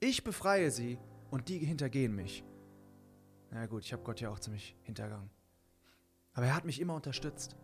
Ich 0.00 0.24
befreie 0.24 0.70
sie 0.70 0.98
und 1.30 1.50
die 1.50 1.58
hintergehen 1.58 2.14
mich. 2.14 2.42
Na 3.50 3.66
gut, 3.66 3.84
ich 3.84 3.92
habe 3.92 4.02
Gott 4.02 4.22
ja 4.22 4.30
auch 4.30 4.40
ziemlich 4.40 4.74
hintergangen. 4.80 5.28
Aber 6.32 6.46
er 6.46 6.56
hat 6.56 6.64
mich 6.64 6.80
immer 6.80 6.94
unterstützt. 6.94 7.54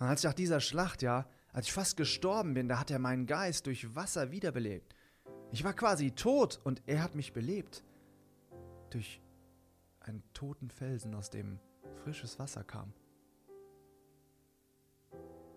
Und 0.00 0.06
als 0.08 0.22
ich 0.22 0.24
nach 0.24 0.34
dieser 0.34 0.58
Schlacht, 0.58 1.02
ja, 1.02 1.28
als 1.52 1.66
ich 1.66 1.72
fast 1.72 1.96
gestorben 1.96 2.54
bin, 2.54 2.66
da 2.66 2.80
hat 2.80 2.90
er 2.90 2.98
meinen 2.98 3.26
Geist 3.26 3.66
durch 3.66 3.94
Wasser 3.94 4.32
wiederbelebt. 4.32 4.96
Ich 5.52 5.62
war 5.62 5.74
quasi 5.74 6.10
tot 6.10 6.60
und 6.64 6.82
er 6.86 7.04
hat 7.04 7.14
mich 7.14 7.32
belebt. 7.32 7.84
Durch 8.90 9.20
einen 10.00 10.22
toten 10.32 10.70
Felsen, 10.70 11.14
aus 11.14 11.30
dem 11.30 11.58
frisches 12.02 12.38
Wasser 12.38 12.64
kam. 12.64 12.92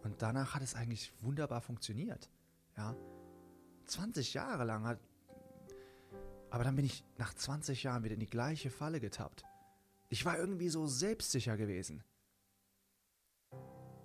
Und 0.04 0.22
danach 0.22 0.56
hat 0.56 0.64
es 0.64 0.76
eigentlich 0.76 1.12
wunderbar 1.22 1.62
funktioniert. 1.62 2.30
Ja. 2.78 2.96
20 3.86 4.34
Jahre 4.34 4.64
lang 4.64 4.86
hat. 4.86 5.00
Aber 6.50 6.64
dann 6.64 6.76
bin 6.76 6.86
ich 6.86 7.04
nach 7.18 7.34
20 7.34 7.84
Jahren 7.84 8.04
wieder 8.04 8.14
in 8.14 8.20
die 8.20 8.26
gleiche 8.26 8.70
Falle 8.70 9.00
getappt. 9.00 9.44
Ich 10.10 10.26
war 10.26 10.38
irgendwie 10.38 10.70
so 10.70 10.88
selbstsicher 10.88 11.58
gewesen. 11.58 12.04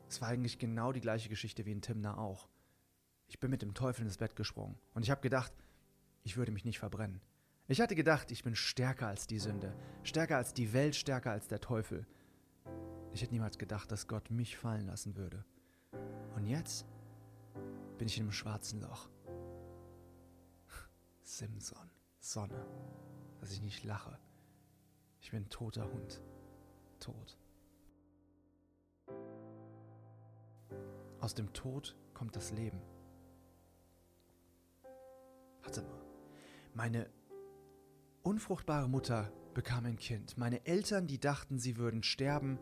Es 0.08 0.20
war 0.20 0.28
eigentlich 0.28 0.58
genau 0.58 0.92
die 0.92 1.00
gleiche 1.00 1.28
Geschichte 1.28 1.64
wie 1.64 1.72
in 1.72 1.80
Timna 1.80 2.18
auch. 2.18 2.48
Ich 3.26 3.40
bin 3.40 3.50
mit 3.50 3.62
dem 3.62 3.74
Teufel 3.74 4.04
ins 4.04 4.18
Bett 4.18 4.36
gesprungen 4.36 4.78
und 4.92 5.02
ich 5.02 5.10
habe 5.10 5.22
gedacht, 5.22 5.52
ich 6.22 6.36
würde 6.36 6.52
mich 6.52 6.64
nicht 6.64 6.78
verbrennen. 6.78 7.20
Ich 7.66 7.80
hatte 7.80 7.94
gedacht, 7.94 8.30
ich 8.30 8.44
bin 8.44 8.54
stärker 8.54 9.06
als 9.06 9.26
die 9.26 9.38
Sünde, 9.38 9.74
stärker 10.02 10.36
als 10.36 10.52
die 10.52 10.74
Welt, 10.74 10.94
stärker 10.94 11.30
als 11.30 11.48
der 11.48 11.60
Teufel. 11.60 12.06
Ich 13.12 13.22
hätte 13.22 13.32
niemals 13.32 13.56
gedacht, 13.56 13.90
dass 13.90 14.06
Gott 14.06 14.30
mich 14.30 14.58
fallen 14.58 14.86
lassen 14.86 15.16
würde. 15.16 15.44
Und 16.34 16.44
jetzt 16.44 16.84
bin 17.96 18.06
ich 18.06 18.18
in 18.18 18.24
einem 18.24 18.32
schwarzen 18.32 18.82
Loch. 18.82 19.08
Simson, 21.22 21.90
Sonne, 22.18 22.66
dass 23.40 23.50
ich 23.50 23.62
nicht 23.62 23.82
lache. 23.84 24.18
Ich 25.20 25.30
bin 25.30 25.48
toter 25.48 25.90
Hund, 25.90 26.20
tot. 27.00 27.38
Aus 31.20 31.34
dem 31.34 31.50
Tod 31.54 31.96
kommt 32.12 32.36
das 32.36 32.50
Leben. 32.50 32.82
Warte 35.62 35.80
mal. 35.80 36.04
Meine 36.74 37.08
unfruchtbare 38.24 38.88
Mutter 38.88 39.30
bekam 39.54 39.84
ein 39.84 39.96
Kind. 39.96 40.36
Meine 40.36 40.66
Eltern, 40.66 41.06
die 41.06 41.20
dachten, 41.20 41.58
sie 41.58 41.76
würden 41.76 42.02
sterben, 42.02 42.58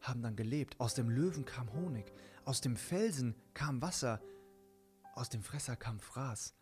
haben 0.00 0.22
dann 0.22 0.36
gelebt. 0.36 0.80
Aus 0.80 0.94
dem 0.94 1.10
Löwen 1.10 1.44
kam 1.44 1.72
Honig, 1.72 2.12
aus 2.44 2.60
dem 2.60 2.76
Felsen 2.76 3.34
kam 3.54 3.82
Wasser, 3.82 4.22
aus 5.14 5.28
dem 5.28 5.42
Fresser 5.42 5.76
kam 5.76 5.98
Fraß 5.98 6.54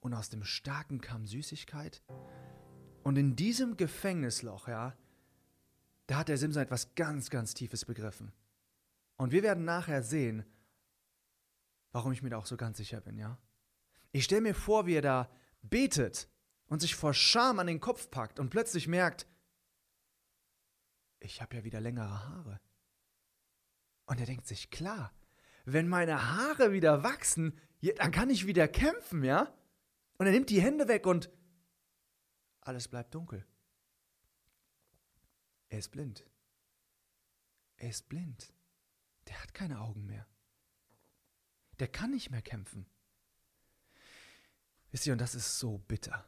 und 0.00 0.14
aus 0.14 0.30
dem 0.30 0.44
Starken 0.44 1.00
kam 1.00 1.26
Süßigkeit. 1.26 2.02
Und 3.02 3.18
in 3.18 3.34
diesem 3.34 3.76
Gefängnisloch, 3.76 4.68
ja, 4.68 4.96
da 6.06 6.18
hat 6.18 6.28
der 6.28 6.38
Simson 6.38 6.62
etwas 6.62 6.94
ganz, 6.94 7.30
ganz 7.30 7.54
Tiefes 7.54 7.84
begriffen. 7.84 8.32
Und 9.16 9.32
wir 9.32 9.42
werden 9.42 9.64
nachher 9.64 10.02
sehen, 10.02 10.44
warum 11.90 12.12
ich 12.12 12.22
mir 12.22 12.30
da 12.30 12.38
auch 12.38 12.46
so 12.46 12.56
ganz 12.56 12.78
sicher 12.78 13.00
bin, 13.00 13.18
ja. 13.18 13.38
Ich 14.12 14.24
stelle 14.24 14.42
mir 14.42 14.54
vor, 14.54 14.86
wie 14.86 14.94
er 14.94 15.02
da 15.02 15.30
betet 15.62 16.28
und 16.72 16.80
sich 16.80 16.96
vor 16.96 17.12
Scham 17.12 17.58
an 17.58 17.66
den 17.66 17.80
Kopf 17.80 18.10
packt 18.10 18.40
und 18.40 18.48
plötzlich 18.48 18.88
merkt, 18.88 19.26
ich 21.20 21.42
habe 21.42 21.54
ja 21.54 21.64
wieder 21.64 21.82
längere 21.82 22.26
Haare. 22.26 22.62
Und 24.06 24.18
er 24.18 24.24
denkt 24.24 24.46
sich, 24.46 24.70
klar, 24.70 25.12
wenn 25.66 25.86
meine 25.86 26.30
Haare 26.30 26.72
wieder 26.72 27.02
wachsen, 27.02 27.60
dann 27.96 28.10
kann 28.10 28.30
ich 28.30 28.46
wieder 28.46 28.68
kämpfen, 28.68 29.22
ja? 29.22 29.54
Und 30.16 30.24
er 30.24 30.32
nimmt 30.32 30.48
die 30.48 30.62
Hände 30.62 30.88
weg 30.88 31.06
und 31.06 31.28
alles 32.62 32.88
bleibt 32.88 33.14
dunkel. 33.14 33.46
Er 35.68 35.78
ist 35.78 35.90
blind. 35.90 36.24
Er 37.76 37.90
ist 37.90 38.08
blind. 38.08 38.54
Der 39.28 39.42
hat 39.42 39.52
keine 39.52 39.82
Augen 39.82 40.06
mehr. 40.06 40.26
Der 41.80 41.88
kann 41.88 42.12
nicht 42.12 42.30
mehr 42.30 42.40
kämpfen. 42.40 42.86
Wisst 44.90 45.06
ihr, 45.06 45.12
und 45.12 45.20
das 45.20 45.34
ist 45.34 45.58
so 45.58 45.76
bitter. 45.76 46.26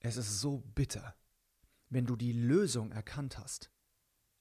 Es 0.00 0.16
ist 0.16 0.40
so 0.40 0.58
bitter, 0.74 1.16
wenn 1.88 2.06
du 2.06 2.16
die 2.16 2.32
Lösung 2.32 2.92
erkannt 2.92 3.38
hast, 3.38 3.70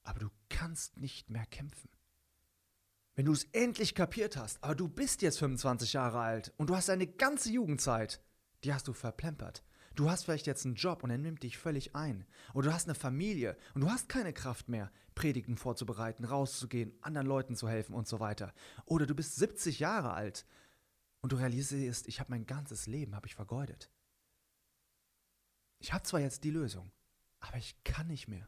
aber 0.03 0.19
du 0.19 0.29
kannst 0.49 0.97
nicht 0.97 1.29
mehr 1.29 1.45
kämpfen. 1.45 1.89
Wenn 3.15 3.25
du 3.25 3.33
es 3.33 3.45
endlich 3.45 3.95
kapiert 3.95 4.37
hast, 4.37 4.63
aber 4.63 4.75
du 4.75 4.87
bist 4.87 5.23
jetzt 5.23 5.39
25 5.39 5.93
Jahre 5.93 6.19
alt 6.19 6.53
und 6.57 6.69
du 6.69 6.75
hast 6.75 6.89
deine 6.89 7.07
ganze 7.07 7.51
Jugendzeit, 7.51 8.21
die 8.63 8.73
hast 8.73 8.87
du 8.87 8.93
verplempert. 8.93 9.63
Du 9.95 10.11
hast 10.11 10.25
vielleicht 10.25 10.45
jetzt 10.45 10.63
einen 10.63 10.75
Job 10.75 11.03
und 11.03 11.09
er 11.09 11.17
nimmt 11.17 11.41
dich 11.41 11.57
völlig 11.57 11.95
ein. 11.95 12.27
Oder 12.53 12.69
du 12.69 12.73
hast 12.75 12.85
eine 12.87 12.93
Familie 12.93 13.57
und 13.73 13.81
du 13.81 13.89
hast 13.89 14.07
keine 14.07 14.31
Kraft 14.33 14.69
mehr, 14.69 14.91
Predigten 15.15 15.57
vorzubereiten, 15.57 16.23
rauszugehen, 16.23 16.93
anderen 17.01 17.25
Leuten 17.25 17.55
zu 17.55 17.67
helfen 17.67 17.95
und 17.95 18.07
so 18.07 18.19
weiter. 18.19 18.53
Oder 18.85 19.07
du 19.07 19.15
bist 19.15 19.37
70 19.37 19.79
Jahre 19.79 20.13
alt 20.13 20.45
und 21.21 21.31
du 21.31 21.37
realisierst, 21.37 22.07
ich 22.07 22.19
habe 22.19 22.29
mein 22.29 22.45
ganzes 22.45 22.85
Leben 22.85 23.15
habe 23.15 23.25
ich 23.25 23.33
vergeudet. 23.33 23.89
Ich 25.79 25.93
habe 25.93 26.03
zwar 26.03 26.19
jetzt 26.19 26.43
die 26.43 26.51
Lösung, 26.51 26.91
aber 27.39 27.57
ich 27.57 27.83
kann 27.83 28.07
nicht 28.07 28.27
mehr. 28.27 28.47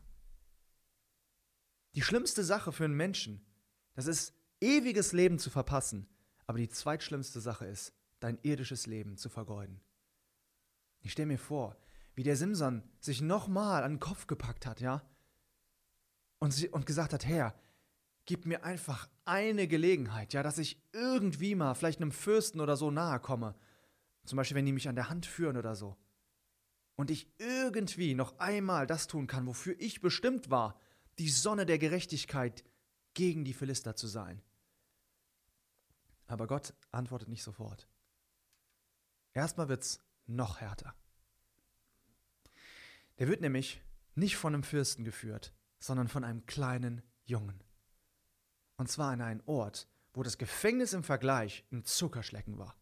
Die 1.95 2.01
schlimmste 2.01 2.43
Sache 2.43 2.71
für 2.71 2.85
einen 2.85 2.95
Menschen, 2.95 3.45
das 3.93 4.07
ist 4.07 4.33
ewiges 4.61 5.11
Leben 5.11 5.39
zu 5.39 5.49
verpassen, 5.49 6.07
aber 6.45 6.57
die 6.57 6.69
zweitschlimmste 6.69 7.41
Sache 7.41 7.65
ist, 7.65 7.93
dein 8.19 8.39
irdisches 8.41 8.85
Leben 8.85 9.17
zu 9.17 9.29
vergeuden. 9.29 9.81
Ich 11.01 11.11
stelle 11.11 11.27
mir 11.27 11.37
vor, 11.37 11.77
wie 12.15 12.23
der 12.23 12.35
Simson 12.35 12.83
sich 12.99 13.21
nochmal 13.21 13.83
an 13.83 13.93
den 13.93 13.99
Kopf 13.99 14.27
gepackt 14.27 14.65
hat, 14.65 14.81
ja? 14.81 15.01
Und, 16.39 16.51
sie, 16.51 16.69
und 16.69 16.85
gesagt 16.85 17.13
hat, 17.13 17.25
Herr, 17.25 17.53
gib 18.25 18.45
mir 18.45 18.63
einfach 18.63 19.09
eine 19.25 19.67
Gelegenheit, 19.67 20.33
ja, 20.33 20.43
dass 20.43 20.57
ich 20.57 20.81
irgendwie 20.91 21.55
mal 21.55 21.73
vielleicht 21.75 22.01
einem 22.01 22.11
Fürsten 22.11 22.61
oder 22.61 22.77
so 22.77 22.91
nahe 22.91 23.19
komme. 23.19 23.55
Zum 24.25 24.37
Beispiel, 24.37 24.55
wenn 24.55 24.65
die 24.65 24.71
mich 24.71 24.87
an 24.87 24.95
der 24.95 25.09
Hand 25.09 25.25
führen 25.25 25.57
oder 25.57 25.75
so. 25.75 25.97
Und 26.99 27.09
ich 27.11 27.31
irgendwie 27.37 28.13
noch 28.13 28.39
einmal 28.39 28.85
das 28.85 29.07
tun 29.07 29.25
kann, 29.25 29.47
wofür 29.47 29.73
ich 29.79 30.01
bestimmt 30.01 30.49
war, 30.49 30.77
die 31.17 31.29
Sonne 31.29 31.65
der 31.65 31.79
Gerechtigkeit 31.79 32.65
gegen 33.13 33.45
die 33.45 33.53
Philister 33.53 33.95
zu 33.95 34.05
sein. 34.05 34.41
Aber 36.27 36.45
Gott 36.45 36.73
antwortet 36.91 37.29
nicht 37.29 37.41
sofort. 37.41 37.87
Erstmal 39.31 39.69
wird 39.69 39.83
es 39.83 40.01
noch 40.25 40.59
härter. 40.59 40.93
Der 43.17 43.29
wird 43.29 43.39
nämlich 43.39 43.81
nicht 44.15 44.35
von 44.35 44.53
einem 44.53 44.63
Fürsten 44.63 45.05
geführt, 45.05 45.53
sondern 45.79 46.09
von 46.09 46.25
einem 46.25 46.45
kleinen 46.47 47.01
Jungen. 47.23 47.63
Und 48.75 48.89
zwar 48.89 49.13
an 49.13 49.21
einen 49.21 49.43
Ort, 49.45 49.87
wo 50.11 50.21
das 50.21 50.37
Gefängnis 50.37 50.91
im 50.91 51.05
Vergleich 51.05 51.63
ein 51.71 51.85
Zuckerschlecken 51.85 52.57
war. 52.57 52.75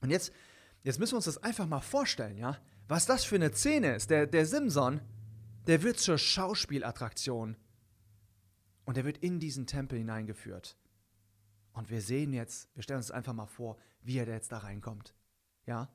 Und 0.00 0.10
jetzt, 0.10 0.32
jetzt 0.84 0.98
müssen 1.00 1.12
wir 1.12 1.16
uns 1.16 1.24
das 1.24 1.42
einfach 1.42 1.66
mal 1.66 1.80
vorstellen, 1.80 2.38
ja? 2.38 2.58
Was 2.86 3.06
das 3.06 3.24
für 3.24 3.36
eine 3.36 3.52
Szene 3.52 3.96
ist. 3.96 4.10
Der, 4.10 4.26
der 4.26 4.46
Simson, 4.46 5.00
der 5.66 5.82
wird 5.82 5.98
zur 5.98 6.18
Schauspielattraktion. 6.18 7.56
Und 8.84 8.98
er 8.98 9.04
wird 9.04 9.18
in 9.18 9.40
diesen 9.40 9.66
Tempel 9.66 9.98
hineingeführt. 9.98 10.76
Und 11.72 11.90
wir 11.90 12.02
sehen 12.02 12.34
jetzt, 12.34 12.68
wir 12.74 12.82
stellen 12.82 12.98
uns 12.98 13.10
einfach 13.10 13.32
mal 13.32 13.46
vor, 13.46 13.78
wie 14.02 14.18
er 14.18 14.28
jetzt 14.28 14.52
da 14.52 14.58
reinkommt. 14.58 15.14
Ja? 15.66 15.88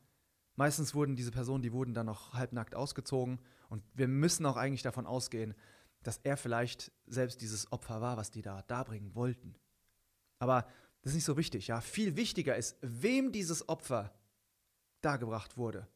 Meistens 0.55 0.95
wurden 0.95 1.15
diese 1.15 1.31
Personen, 1.31 1.61
die 1.61 1.71
wurden 1.71 1.93
dann 1.93 2.07
noch 2.07 2.33
halbnackt 2.33 2.73
ausgezogen. 2.73 3.39
Und 3.69 3.83
wir 3.93 4.07
müssen 4.07 4.45
auch 4.47 4.57
eigentlich 4.57 4.81
davon 4.81 5.05
ausgehen, 5.05 5.53
dass 6.01 6.17
er 6.23 6.35
vielleicht 6.35 6.91
selbst 7.05 7.41
dieses 7.41 7.71
Opfer 7.71 8.01
war, 8.01 8.17
was 8.17 8.31
die 8.31 8.41
da 8.41 8.63
darbringen 8.63 9.13
wollten. 9.13 9.55
Aber 10.39 10.67
das 11.01 11.11
ist 11.11 11.15
nicht 11.15 11.25
so 11.25 11.37
wichtig, 11.37 11.67
ja. 11.67 11.79
Viel 11.79 12.15
wichtiger 12.15 12.55
ist, 12.55 12.77
wem 12.81 13.31
dieses 13.31 13.69
Opfer 13.69 14.11
dargebracht 15.01 15.57
wurde. 15.57 15.87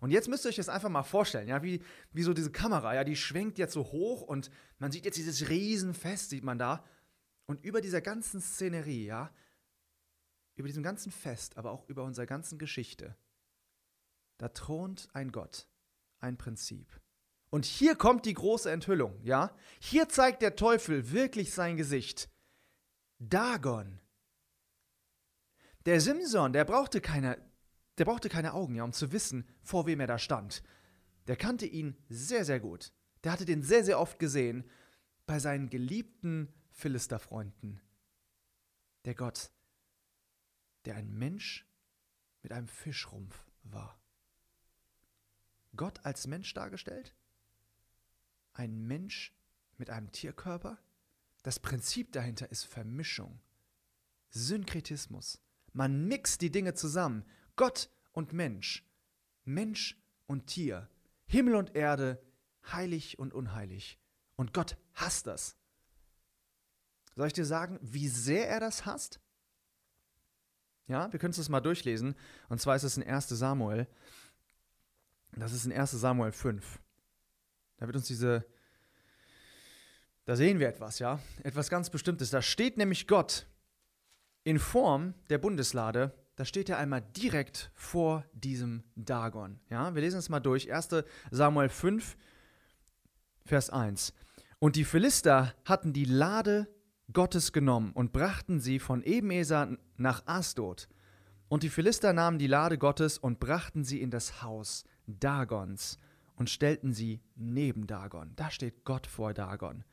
Und 0.00 0.10
jetzt 0.10 0.28
müsst 0.28 0.44
ihr 0.44 0.48
euch 0.48 0.56
das 0.56 0.68
einfach 0.68 0.88
mal 0.88 1.02
vorstellen, 1.02 1.48
ja, 1.48 1.62
wie, 1.62 1.82
wie 2.12 2.22
so 2.22 2.34
diese 2.34 2.50
Kamera, 2.50 2.94
ja, 2.94 3.04
die 3.04 3.16
schwenkt 3.16 3.58
jetzt 3.58 3.72
so 3.72 3.84
hoch 3.92 4.22
und 4.22 4.50
man 4.78 4.90
sieht 4.90 5.04
jetzt 5.04 5.16
dieses 5.18 5.48
Riesenfest, 5.48 6.30
sieht 6.30 6.44
man 6.44 6.58
da. 6.58 6.84
Und 7.46 7.64
über 7.64 7.80
dieser 7.80 8.00
ganzen 8.00 8.40
Szenerie, 8.40 9.06
ja, 9.06 9.32
über 10.56 10.68
diesem 10.68 10.82
ganzen 10.82 11.12
Fest, 11.12 11.56
aber 11.56 11.70
auch 11.70 11.88
über 11.88 12.04
unserer 12.04 12.26
ganzen 12.26 12.58
Geschichte, 12.58 13.16
da 14.38 14.48
thront 14.48 15.08
ein 15.12 15.32
Gott, 15.32 15.68
ein 16.20 16.36
Prinzip. 16.36 17.00
Und 17.50 17.64
hier 17.64 17.94
kommt 17.94 18.26
die 18.26 18.34
große 18.34 18.70
Enthüllung, 18.70 19.20
ja? 19.22 19.56
Hier 19.78 20.08
zeigt 20.08 20.42
der 20.42 20.56
Teufel 20.56 21.12
wirklich 21.12 21.52
sein 21.52 21.76
Gesicht. 21.76 22.28
Dagon. 23.18 24.00
Der 25.86 26.00
Simson, 26.00 26.52
der 26.52 26.64
brauchte 26.64 27.00
keine, 27.00 27.38
der 27.98 28.04
brauchte 28.04 28.28
keine 28.28 28.54
Augen, 28.54 28.74
ja, 28.74 28.84
um 28.84 28.92
zu 28.92 29.12
wissen, 29.12 29.46
vor 29.62 29.86
wem 29.86 30.00
er 30.00 30.06
da 30.06 30.18
stand. 30.18 30.62
Der 31.26 31.36
kannte 31.36 31.66
ihn 31.66 31.96
sehr, 32.08 32.44
sehr 32.44 32.60
gut. 32.60 32.92
Der 33.22 33.32
hatte 33.32 33.44
den 33.44 33.62
sehr, 33.62 33.84
sehr 33.84 33.98
oft 33.98 34.18
gesehen 34.18 34.68
bei 35.26 35.38
seinen 35.38 35.70
geliebten 35.70 36.52
Philisterfreunden. 36.70 37.80
Der 39.04 39.14
Gott, 39.14 39.50
der 40.84 40.96
ein 40.96 41.10
Mensch 41.10 41.66
mit 42.42 42.52
einem 42.52 42.68
Fischrumpf 42.68 43.46
war. 43.62 43.98
Gott 45.76 46.04
als 46.04 46.26
Mensch 46.26 46.52
dargestellt? 46.54 47.14
Ein 48.52 48.86
Mensch 48.86 49.34
mit 49.78 49.90
einem 49.90 50.12
Tierkörper? 50.12 50.78
Das 51.42 51.58
Prinzip 51.58 52.12
dahinter 52.12 52.50
ist 52.50 52.64
Vermischung, 52.64 53.40
Synkretismus. 54.30 55.40
Man 55.72 56.06
mixt 56.06 56.40
die 56.40 56.50
Dinge 56.50 56.74
zusammen. 56.74 57.24
Gott 57.56 57.90
und 58.12 58.32
Mensch, 58.32 58.84
Mensch 59.44 59.96
und 60.26 60.46
Tier, 60.46 60.88
Himmel 61.26 61.54
und 61.56 61.74
Erde, 61.74 62.22
heilig 62.72 63.18
und 63.18 63.34
unheilig. 63.34 63.98
Und 64.36 64.52
Gott 64.52 64.76
hasst 64.94 65.26
das. 65.26 65.56
Soll 67.16 67.28
ich 67.28 67.32
dir 67.32 67.44
sagen, 67.44 67.78
wie 67.80 68.08
sehr 68.08 68.48
er 68.48 68.60
das 68.60 68.86
hasst? 68.86 69.20
Ja, 70.86 71.12
wir 71.12 71.18
können 71.18 71.32
es 71.32 71.48
mal 71.48 71.60
durchlesen. 71.60 72.14
Und 72.48 72.60
zwar 72.60 72.76
ist 72.76 72.82
es 72.82 72.96
in 72.96 73.02
1 73.02 73.28
Samuel. 73.28 73.86
Das 75.32 75.52
ist 75.52 75.64
in 75.64 75.72
1 75.72 75.92
Samuel 75.92 76.32
5. 76.32 76.80
Da 77.76 77.86
wird 77.86 77.96
uns 77.96 78.06
diese, 78.06 78.44
da 80.24 80.36
sehen 80.36 80.58
wir 80.58 80.68
etwas, 80.68 80.98
ja, 80.98 81.20
etwas 81.42 81.70
ganz 81.70 81.90
Bestimmtes. 81.90 82.30
Da 82.30 82.42
steht 82.42 82.76
nämlich 82.76 83.06
Gott 83.06 83.46
in 84.44 84.58
Form 84.58 85.14
der 85.30 85.38
Bundeslade, 85.38 86.12
da 86.36 86.44
steht 86.44 86.68
er 86.68 86.78
einmal 86.78 87.02
direkt 87.16 87.70
vor 87.74 88.24
diesem 88.32 88.82
Dagon. 88.96 89.60
Ja, 89.70 89.94
wir 89.94 90.02
lesen 90.02 90.18
es 90.18 90.28
mal 90.28 90.40
durch. 90.40 90.72
1 90.72 91.04
Samuel 91.30 91.68
5, 91.68 92.16
Vers 93.44 93.70
1. 93.70 94.12
Und 94.58 94.76
die 94.76 94.84
Philister 94.84 95.54
hatten 95.64 95.92
die 95.92 96.06
Lade 96.06 96.68
Gottes 97.12 97.52
genommen 97.52 97.92
und 97.92 98.12
brachten 98.12 98.60
sie 98.60 98.78
von 98.78 99.02
Ebenezer 99.02 99.76
nach 99.96 100.26
Asdod. 100.26 100.88
Und 101.48 101.62
die 101.62 101.68
Philister 101.68 102.12
nahmen 102.12 102.38
die 102.38 102.46
Lade 102.46 102.78
Gottes 102.78 103.18
und 103.18 103.38
brachten 103.38 103.84
sie 103.84 104.00
in 104.00 104.10
das 104.10 104.42
Haus 104.42 104.84
Dagons 105.06 105.98
und 106.36 106.50
stellten 106.50 106.92
sie 106.92 107.20
neben 107.36 107.86
Dagon. 107.86 108.32
Da 108.36 108.50
steht 108.50 108.84
Gott 108.84 109.06
vor 109.06 109.34
Dagon. 109.34 109.84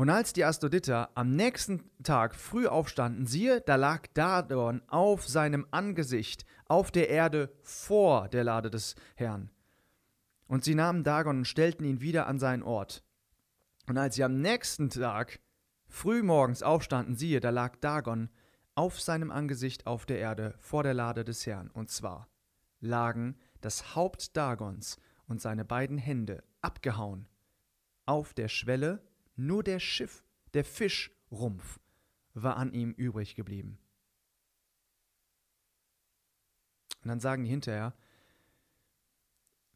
Und 0.00 0.10
als 0.10 0.32
die 0.32 0.44
Astoditer 0.44 1.10
am 1.16 1.34
nächsten 1.34 1.90
Tag 2.04 2.36
früh 2.36 2.68
aufstanden, 2.68 3.26
siehe, 3.26 3.60
da 3.60 3.74
lag 3.74 4.06
Dagon 4.14 4.80
auf 4.86 5.26
seinem 5.26 5.66
Angesicht 5.72 6.46
auf 6.68 6.92
der 6.92 7.08
Erde 7.08 7.52
vor 7.62 8.28
der 8.28 8.44
Lade 8.44 8.70
des 8.70 8.94
Herrn. 9.16 9.50
Und 10.46 10.62
sie 10.62 10.76
nahmen 10.76 11.02
Dagon 11.02 11.38
und 11.38 11.46
stellten 11.46 11.84
ihn 11.84 12.00
wieder 12.00 12.28
an 12.28 12.38
seinen 12.38 12.62
Ort. 12.62 13.02
Und 13.88 13.98
als 13.98 14.14
sie 14.14 14.22
am 14.22 14.40
nächsten 14.40 14.88
Tag 14.88 15.40
früh 15.88 16.22
morgens 16.22 16.62
aufstanden, 16.62 17.16
siehe, 17.16 17.40
da 17.40 17.50
lag 17.50 17.74
Dagon 17.80 18.30
auf 18.76 19.00
seinem 19.00 19.32
Angesicht 19.32 19.88
auf 19.88 20.06
der 20.06 20.20
Erde 20.20 20.54
vor 20.60 20.84
der 20.84 20.94
Lade 20.94 21.24
des 21.24 21.44
Herrn. 21.44 21.70
Und 21.72 21.90
zwar 21.90 22.28
lagen 22.78 23.36
das 23.62 23.96
Haupt 23.96 24.36
Dagons 24.36 24.96
und 25.26 25.40
seine 25.40 25.64
beiden 25.64 25.98
Hände 25.98 26.44
abgehauen 26.62 27.26
auf 28.06 28.32
der 28.32 28.46
Schwelle, 28.48 29.02
nur 29.38 29.62
der 29.62 29.78
Schiff, 29.78 30.24
der 30.54 30.64
Fischrumpf 30.64 31.78
war 32.34 32.56
an 32.56 32.72
ihm 32.72 32.92
übrig 32.92 33.34
geblieben. 33.34 33.78
Und 37.02 37.08
dann 37.08 37.20
sagen 37.20 37.44
die 37.44 37.50
hinterher, 37.50 37.94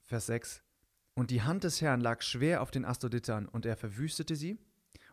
Vers 0.03 0.27
6, 0.27 0.63
und 1.15 1.31
die 1.31 1.43
Hand 1.43 1.65
des 1.65 1.81
Herrn 1.81 2.01
lag 2.01 2.23
schwer 2.23 2.63
auf 2.63 2.71
den 2.71 2.85
Astoditern, 2.85 3.47
und 3.47 3.67
er 3.67 3.77
verwüstete 3.77 4.37
sie. 4.37 4.59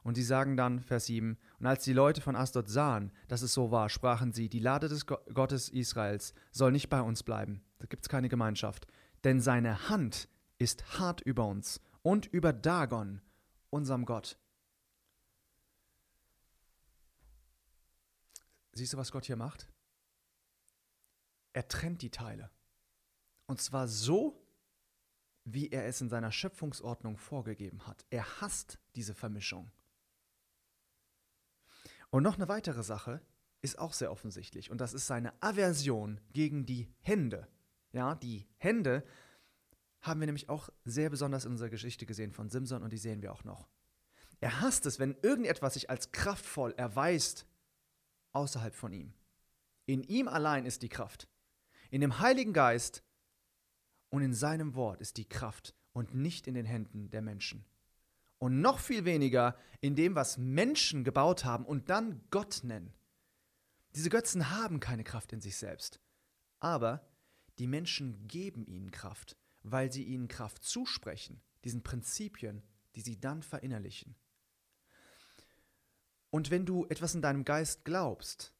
Und 0.03 0.15
sie 0.15 0.23
sagen 0.23 0.55
dann, 0.55 0.81
Vers 0.81 1.05
7, 1.07 1.37
und 1.59 1.65
als 1.65 1.83
die 1.83 1.93
Leute 1.93 2.21
von 2.21 2.35
Asdod 2.35 2.69
sahen, 2.69 3.11
dass 3.27 3.41
es 3.41 3.53
so 3.53 3.69
war, 3.69 3.89
sprachen 3.89 4.31
sie, 4.31 4.49
die 4.49 4.59
Lade 4.59 4.87
des 4.87 5.05
Gottes 5.05 5.69
Israels 5.69 6.33
soll 6.51 6.71
nicht 6.71 6.89
bei 6.89 7.01
uns 7.01 7.21
bleiben, 7.23 7.61
da 7.79 7.85
gibt 7.85 8.05
es 8.05 8.09
keine 8.09 8.29
Gemeinschaft, 8.29 8.87
denn 9.25 9.41
seine 9.41 9.89
Hand 9.89 10.29
ist 10.57 10.99
hart 10.99 11.21
über 11.21 11.45
uns 11.45 11.81
und 12.01 12.27
über 12.27 12.53
Dagon, 12.53 13.21
unserem 13.69 14.05
Gott. 14.05 14.37
Siehst 18.73 18.93
du, 18.93 18.97
was 18.97 19.11
Gott 19.11 19.25
hier 19.25 19.35
macht? 19.35 19.67
Er 21.53 21.67
trennt 21.67 22.01
die 22.01 22.11
Teile. 22.11 22.49
Und 23.45 23.61
zwar 23.61 23.87
so, 23.87 24.41
wie 25.43 25.69
er 25.69 25.85
es 25.85 25.99
in 26.01 26.09
seiner 26.09 26.31
Schöpfungsordnung 26.31 27.17
vorgegeben 27.17 27.87
hat. 27.87 28.05
Er 28.09 28.41
hasst 28.41 28.79
diese 28.95 29.13
Vermischung. 29.13 29.71
Und 32.11 32.23
noch 32.23 32.35
eine 32.35 32.47
weitere 32.47 32.83
Sache 32.83 33.21
ist 33.61 33.77
auch 33.77 33.93
sehr 33.93 34.11
offensichtlich 34.11 34.71
und 34.71 34.79
das 34.79 34.93
ist 34.93 35.07
seine 35.07 35.33
Aversion 35.41 36.21
gegen 36.31 36.65
die 36.65 36.87
Hände. 37.01 37.47
Ja, 37.91 38.15
die 38.15 38.47
Hände 38.57 39.03
haben 40.01 40.19
wir 40.19 40.27
nämlich 40.27 40.49
auch 40.49 40.69
sehr 40.85 41.09
besonders 41.09 41.45
in 41.45 41.51
unserer 41.51 41.69
Geschichte 41.69 42.05
gesehen 42.05 42.31
von 42.31 42.49
Simson 42.49 42.83
und 42.83 42.93
die 42.93 42.97
sehen 42.97 43.21
wir 43.21 43.33
auch 43.33 43.43
noch. 43.43 43.67
Er 44.39 44.61
hasst 44.61 44.85
es, 44.85 44.99
wenn 44.99 45.17
irgendetwas 45.21 45.73
sich 45.73 45.89
als 45.89 46.11
kraftvoll 46.11 46.73
erweist 46.77 47.45
außerhalb 48.31 48.73
von 48.73 48.93
ihm. 48.93 49.13
In 49.85 50.03
ihm 50.03 50.27
allein 50.27 50.65
ist 50.65 50.81
die 50.81 50.89
Kraft. 50.89 51.27
In 51.89 52.01
dem 52.01 52.19
Heiligen 52.19 52.53
Geist 52.53 53.03
und 54.09 54.21
in 54.21 54.33
seinem 54.33 54.75
Wort 54.75 55.01
ist 55.01 55.17
die 55.17 55.27
Kraft 55.27 55.75
und 55.93 56.13
nicht 56.15 56.47
in 56.47 56.53
den 56.53 56.65
Händen 56.65 57.09
der 57.09 57.21
Menschen. 57.21 57.65
Und 58.37 58.61
noch 58.61 58.79
viel 58.79 59.03
weniger 59.03 59.57
in 59.81 59.95
dem, 59.95 60.15
was 60.15 60.37
Menschen 60.37 61.03
gebaut 61.03 61.43
haben 61.43 61.65
und 61.65 61.89
dann 61.89 62.21
Gott 62.29 62.61
nennen. 62.63 62.93
Diese 63.95 64.09
Götzen 64.09 64.51
haben 64.51 64.79
keine 64.79 65.03
Kraft 65.03 65.33
in 65.33 65.41
sich 65.41 65.57
selbst. 65.57 65.99
Aber 66.59 67.05
die 67.57 67.67
Menschen 67.67 68.27
geben 68.27 68.65
ihnen 68.65 68.91
Kraft, 68.91 69.35
weil 69.71 69.91
sie 69.91 70.03
ihnen 70.03 70.27
Kraft 70.27 70.63
zusprechen, 70.63 71.41
diesen 71.63 71.83
Prinzipien, 71.83 72.63
die 72.95 73.01
sie 73.01 73.19
dann 73.19 73.43
verinnerlichen. 73.43 74.15
Und 76.29 76.51
wenn 76.51 76.65
du 76.65 76.85
etwas 76.87 77.15
in 77.15 77.21
deinem 77.21 77.43
Geist 77.43 77.85
glaubst, 77.85 78.53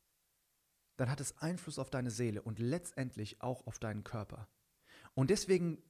dann 0.98 1.10
hat 1.10 1.22
es 1.22 1.38
Einfluss 1.38 1.80
auf 1.80 1.90
deine 1.90 2.12
Seele 2.12 2.42
und 2.42 2.60
letztendlich 2.60 3.42
auch 3.42 3.66
auf 3.68 3.80
deinen 3.80 4.04
Körper. 4.04 4.48
Und 5.14 5.30
deswegen 5.30 5.82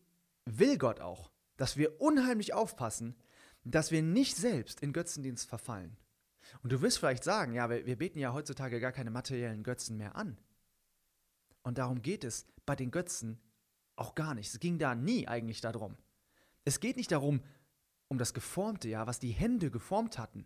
will 0.45 0.77
Gott 0.77 0.99
auch, 0.99 1.31
dass 1.57 1.77
wir 1.77 1.99
unheimlich 1.99 2.53
aufpassen, 2.53 3.15
dass 3.63 3.91
wir 3.91 4.01
nicht 4.01 4.35
selbst 4.35 4.81
in 4.81 4.93
Götzendienst 4.93 5.49
verfallen. 5.49 5.97
Und 6.63 6.71
du 6.71 6.81
wirst 6.81 6.99
vielleicht 6.99 7.23
sagen, 7.23 7.53
ja, 7.53 7.69
wir, 7.69 7.85
wir 7.85 7.97
beten 7.97 8.19
ja 8.19 8.33
heutzutage 8.33 8.79
gar 8.79 8.91
keine 8.91 9.11
materiellen 9.11 9.63
Götzen 9.63 9.97
mehr 9.97 10.15
an. 10.15 10.37
Und 11.63 11.77
darum 11.77 12.01
geht 12.01 12.23
es 12.23 12.47
bei 12.65 12.75
den 12.75 12.91
Götzen 12.91 13.39
auch 13.99 14.15
gar 14.15 14.33
nicht. 14.33 14.53
Es 14.53 14.59
ging 14.59 14.79
da 14.79 14.95
nie 14.95 15.27
eigentlich 15.27 15.61
darum. 15.61 15.97
Es 16.65 16.79
geht 16.79 16.97
nicht 16.97 17.11
darum, 17.11 17.41
um 18.07 18.17
das 18.17 18.33
Geformte, 18.33 18.89
ja, 18.89 19.07
was 19.07 19.19
die 19.19 19.31
Hände 19.31 19.69
geformt 19.69 20.17
hatten. 20.17 20.45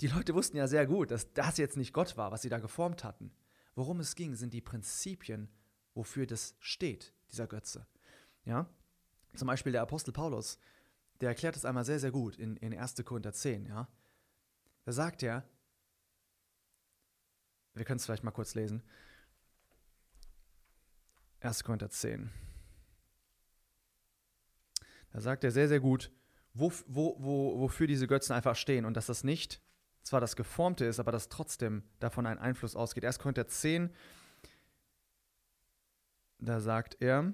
Die 0.00 0.06
Leute 0.08 0.34
wussten 0.34 0.56
ja 0.56 0.66
sehr 0.66 0.86
gut, 0.86 1.10
dass 1.10 1.32
das 1.32 1.58
jetzt 1.58 1.76
nicht 1.76 1.92
Gott 1.92 2.16
war, 2.16 2.30
was 2.32 2.42
sie 2.42 2.48
da 2.48 2.58
geformt 2.58 3.04
hatten. 3.04 3.32
Worum 3.74 4.00
es 4.00 4.14
ging, 4.14 4.34
sind 4.34 4.52
die 4.52 4.60
Prinzipien, 4.60 5.48
wofür 5.94 6.26
das 6.26 6.56
steht, 6.58 7.14
dieser 7.30 7.46
Götze. 7.46 7.86
Ja? 8.44 8.68
Zum 9.34 9.48
Beispiel 9.48 9.72
der 9.72 9.82
Apostel 9.82 10.12
Paulus, 10.12 10.58
der 11.20 11.30
erklärt 11.30 11.56
es 11.56 11.64
einmal 11.64 11.84
sehr, 11.84 12.00
sehr 12.00 12.10
gut 12.10 12.36
in, 12.36 12.56
in 12.56 12.76
1. 12.76 12.96
Korinther 13.04 13.32
10. 13.32 13.66
Ja? 13.66 13.88
Da 14.84 14.92
sagt 14.92 15.22
er, 15.22 15.48
wir 17.74 17.84
können 17.84 17.98
es 17.98 18.04
vielleicht 18.04 18.24
mal 18.24 18.30
kurz 18.30 18.54
lesen, 18.54 18.82
1. 21.42 21.64
Korinther 21.64 21.90
10. 21.90 22.30
Da 25.12 25.20
sagt 25.20 25.44
er 25.44 25.50
sehr, 25.50 25.68
sehr 25.68 25.80
gut, 25.80 26.10
wo, 26.54 26.72
wo, 26.86 27.16
wo, 27.18 27.60
wofür 27.60 27.86
diese 27.86 28.06
Götzen 28.06 28.34
einfach 28.34 28.56
stehen 28.56 28.84
und 28.84 28.96
dass 28.96 29.06
das 29.06 29.24
nicht 29.24 29.60
zwar 30.02 30.20
das 30.20 30.36
Geformte 30.36 30.84
ist, 30.84 31.00
aber 31.00 31.12
dass 31.12 31.28
trotzdem 31.28 31.82
davon 32.00 32.26
ein 32.26 32.38
Einfluss 32.38 32.76
ausgeht. 32.76 33.04
1. 33.04 33.18
Korinther 33.18 33.46
10, 33.46 33.90
da 36.38 36.60
sagt 36.60 36.96
er, 37.00 37.32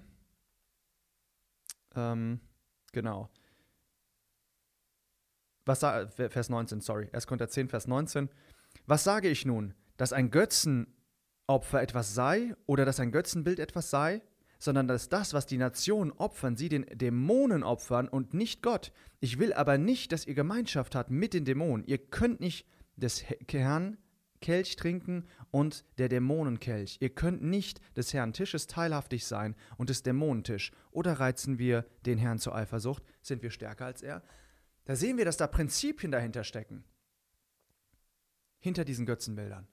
ähm, 1.94 2.40
genau, 2.92 3.30
was 5.64 5.80
Vers 5.80 6.48
19, 6.48 6.80
sorry, 6.80 7.08
1. 7.12 7.26
Korinther 7.26 7.48
10, 7.48 7.68
Vers 7.68 7.86
19, 7.86 8.28
was 8.86 9.04
sage 9.04 9.28
ich 9.28 9.44
nun, 9.44 9.74
dass 9.96 10.12
ein 10.12 10.30
Götzenopfer 11.48 11.82
etwas 11.82 12.14
sei 12.14 12.54
oder 12.66 12.84
dass 12.84 13.00
ein 13.00 13.10
Götzenbild 13.10 13.58
etwas 13.58 13.90
sei? 13.90 14.22
sondern 14.60 14.88
dass 14.88 15.08
das, 15.08 15.34
was 15.34 15.46
die 15.46 15.56
Nationen 15.56 16.10
opfern, 16.10 16.56
sie 16.56 16.68
den 16.68 16.84
Dämonen 16.92 17.62
opfern 17.62 18.08
und 18.08 18.34
nicht 18.34 18.60
Gott. 18.60 18.90
Ich 19.20 19.38
will 19.38 19.52
aber 19.52 19.78
nicht, 19.78 20.10
dass 20.10 20.26
ihr 20.26 20.34
Gemeinschaft 20.34 20.96
habt 20.96 21.12
mit 21.12 21.32
den 21.32 21.44
Dämonen. 21.44 21.86
Ihr 21.86 21.98
könnt 21.98 22.40
nicht 22.40 22.66
des 22.96 23.22
Herrn 23.52 23.98
Kelch 24.40 24.74
trinken 24.74 25.26
und 25.52 25.84
der 25.98 26.08
Dämonenkelch. 26.08 26.96
Ihr 26.98 27.10
könnt 27.10 27.40
nicht 27.40 27.80
des 27.96 28.12
Herrn 28.12 28.32
Tisches 28.32 28.66
teilhaftig 28.66 29.26
sein 29.26 29.54
und 29.76 29.90
des 29.90 30.02
Dämonentisch. 30.02 30.72
Oder 30.90 31.20
reizen 31.20 31.60
wir 31.60 31.84
den 32.04 32.18
Herrn 32.18 32.40
zur 32.40 32.56
Eifersucht? 32.56 33.04
Sind 33.22 33.44
wir 33.44 33.52
stärker 33.52 33.86
als 33.86 34.02
er? 34.02 34.24
Da 34.86 34.96
sehen 34.96 35.18
wir, 35.18 35.24
dass 35.24 35.36
da 35.36 35.46
Prinzipien 35.46 36.10
dahinter 36.10 36.42
stecken. 36.42 36.82
Hinter 38.58 38.84
diesen 38.84 39.06
Götzenbildern. 39.06 39.68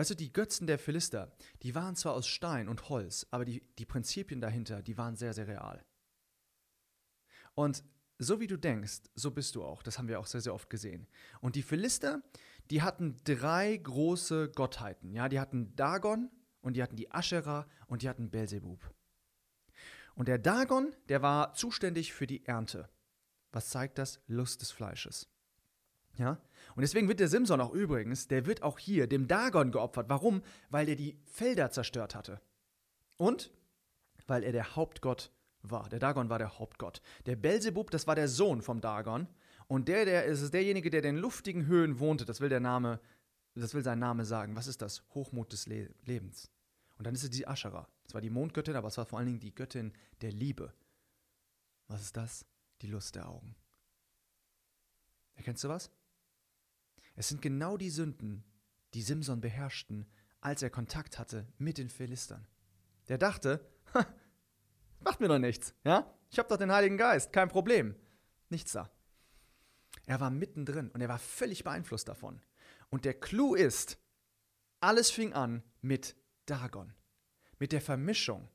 Weißt 0.00 0.08
du, 0.08 0.14
die 0.14 0.32
Götzen 0.32 0.66
der 0.66 0.78
Philister, 0.78 1.30
die 1.62 1.74
waren 1.74 1.94
zwar 1.94 2.14
aus 2.14 2.26
Stein 2.26 2.70
und 2.70 2.88
Holz, 2.88 3.26
aber 3.30 3.44
die, 3.44 3.62
die 3.78 3.84
Prinzipien 3.84 4.40
dahinter, 4.40 4.80
die 4.80 4.96
waren 4.96 5.14
sehr, 5.14 5.34
sehr 5.34 5.46
real. 5.46 5.84
Und 7.52 7.84
so 8.16 8.40
wie 8.40 8.46
du 8.46 8.56
denkst, 8.56 9.02
so 9.14 9.30
bist 9.30 9.56
du 9.56 9.62
auch. 9.62 9.82
Das 9.82 9.98
haben 9.98 10.08
wir 10.08 10.18
auch 10.18 10.24
sehr, 10.24 10.40
sehr 10.40 10.54
oft 10.54 10.70
gesehen. 10.70 11.06
Und 11.42 11.54
die 11.54 11.62
Philister, 11.62 12.22
die 12.70 12.80
hatten 12.80 13.14
drei 13.24 13.76
große 13.76 14.48
Gottheiten. 14.52 15.12
Ja, 15.12 15.28
die 15.28 15.38
hatten 15.38 15.76
Dagon 15.76 16.30
und 16.62 16.78
die 16.78 16.82
hatten 16.82 16.96
die 16.96 17.10
Aschera 17.10 17.68
und 17.86 18.00
die 18.00 18.08
hatten 18.08 18.30
Belzebub. 18.30 18.94
Und 20.14 20.28
der 20.28 20.38
Dagon, 20.38 20.96
der 21.10 21.20
war 21.20 21.52
zuständig 21.52 22.14
für 22.14 22.26
die 22.26 22.46
Ernte. 22.46 22.88
Was 23.52 23.68
zeigt 23.68 23.98
das? 23.98 24.22
Lust 24.28 24.62
des 24.62 24.70
Fleisches. 24.70 25.28
Ja? 26.16 26.40
Und 26.74 26.82
deswegen 26.82 27.08
wird 27.08 27.20
der 27.20 27.28
Simson 27.28 27.60
auch 27.60 27.72
übrigens, 27.72 28.28
der 28.28 28.46
wird 28.46 28.62
auch 28.62 28.78
hier 28.78 29.06
dem 29.06 29.28
Dagon 29.28 29.72
geopfert. 29.72 30.08
Warum? 30.08 30.42
Weil 30.68 30.88
er 30.88 30.96
die 30.96 31.18
Felder 31.24 31.70
zerstört 31.70 32.14
hatte. 32.14 32.40
Und 33.16 33.50
weil 34.26 34.44
er 34.44 34.52
der 34.52 34.76
Hauptgott 34.76 35.32
war. 35.62 35.88
Der 35.88 35.98
Dagon 35.98 36.30
war 36.30 36.38
der 36.38 36.58
Hauptgott. 36.58 37.02
Der 37.26 37.36
Belzebub, 37.36 37.90
das 37.90 38.06
war 38.06 38.14
der 38.14 38.28
Sohn 38.28 38.62
vom 38.62 38.80
Dagon. 38.80 39.28
Und 39.66 39.88
der, 39.88 40.04
der 40.04 40.24
ist 40.24 40.52
derjenige, 40.52 40.90
der 40.90 41.04
in 41.04 41.16
luftigen 41.16 41.66
Höhen 41.66 41.98
wohnte. 41.98 42.24
Das 42.24 42.40
will 42.40 42.48
der 42.48 42.60
Name, 42.60 43.00
das 43.54 43.74
will 43.74 43.82
sein 43.82 43.98
Name 43.98 44.24
sagen. 44.24 44.56
Was 44.56 44.66
ist 44.66 44.82
das? 44.82 45.02
Hochmut 45.14 45.52
des 45.52 45.66
Le 45.66 45.90
Lebens. 46.04 46.50
Und 46.98 47.06
dann 47.06 47.14
ist 47.14 47.22
es 47.22 47.30
die 47.30 47.46
Aschera. 47.46 47.88
Das 48.04 48.14
war 48.14 48.20
die 48.20 48.30
Mondgöttin, 48.30 48.76
aber 48.76 48.88
es 48.88 48.98
war 48.98 49.06
vor 49.06 49.18
allen 49.18 49.28
Dingen 49.28 49.40
die 49.40 49.54
Göttin 49.54 49.92
der 50.20 50.32
Liebe. 50.32 50.72
Was 51.88 52.02
ist 52.02 52.16
das? 52.16 52.44
Die 52.82 52.88
Lust 52.88 53.14
der 53.14 53.28
Augen. 53.28 53.54
Erkennst 55.34 55.64
du 55.64 55.68
was? 55.68 55.90
Es 57.16 57.28
sind 57.28 57.42
genau 57.42 57.76
die 57.76 57.90
Sünden, 57.90 58.44
die 58.94 59.02
Simson 59.02 59.40
beherrschten, 59.40 60.06
als 60.40 60.62
er 60.62 60.70
Kontakt 60.70 61.18
hatte 61.18 61.46
mit 61.58 61.78
den 61.78 61.90
Philistern. 61.90 62.46
Der 63.08 63.18
dachte, 63.18 63.66
Macht 65.00 65.20
mir 65.20 65.28
doch 65.28 65.38
nichts, 65.38 65.74
ja? 65.84 66.14
Ich 66.30 66.38
habe 66.38 66.48
doch 66.48 66.58
den 66.58 66.70
Heiligen 66.70 66.96
Geist, 66.96 67.32
kein 67.32 67.48
Problem. 67.48 67.96
Nichts 68.50 68.72
da. 68.72 68.90
Er 70.06 70.20
war 70.20 70.30
mittendrin 70.30 70.90
und 70.90 71.00
er 71.00 71.08
war 71.08 71.18
völlig 71.18 71.64
beeinflusst 71.64 72.08
davon. 72.08 72.40
Und 72.90 73.04
der 73.04 73.14
Clou 73.14 73.54
ist, 73.54 73.98
alles 74.80 75.10
fing 75.10 75.32
an 75.32 75.62
mit 75.80 76.16
Dagon, 76.46 76.92
mit 77.58 77.72
der 77.72 77.80
Vermischung, 77.80 78.48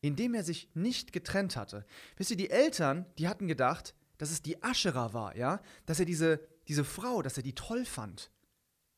indem 0.00 0.34
er 0.34 0.42
sich 0.42 0.74
nicht 0.74 1.12
getrennt 1.12 1.56
hatte. 1.56 1.86
Wisst 2.16 2.30
ihr, 2.30 2.36
die 2.36 2.50
Eltern, 2.50 3.06
die 3.18 3.28
hatten 3.28 3.46
gedacht, 3.46 3.94
dass 4.18 4.30
es 4.30 4.42
die 4.42 4.62
Aschera 4.62 5.12
war, 5.12 5.36
ja? 5.36 5.62
Dass 5.84 6.00
er 6.00 6.06
diese, 6.06 6.46
diese 6.68 6.84
Frau, 6.84 7.22
dass 7.22 7.36
er 7.36 7.42
die 7.42 7.54
toll 7.54 7.84
fand. 7.84 8.30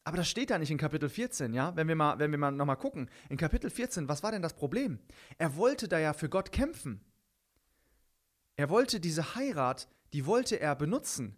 Aber 0.05 0.17
das 0.17 0.29
steht 0.29 0.51
da 0.51 0.59
nicht 0.59 0.71
in 0.71 0.79
Kapitel 0.79 1.09
14, 1.09 1.53
ja? 1.53 1.77
Wenn 1.77 1.87
wir 1.87 1.95
mal, 1.95 2.19
wenn 2.19 2.31
wir 2.31 2.39
mal 2.39 2.51
nochmal 2.51 2.79
gucken. 2.79 3.11
In 3.29 3.37
Kapitel 3.37 3.69
14, 3.69 4.09
was 4.09 4.23
war 4.23 4.33
denn 4.33 4.41
das 4.41 4.55
Problem? 4.55 4.99
Er 5.37 5.57
wollte 5.57 5.87
da 5.87 5.99
ja 5.99 6.15
für 6.15 6.31
Gott 6.31 6.51
kämpfen. 6.51 7.05
Er 8.57 8.71
wollte 8.71 9.01
diese 9.01 9.35
Heirat, 9.35 9.89
die 10.15 10.25
wollte 10.25 10.59
er 10.61 10.75
benutzen. 10.77 11.37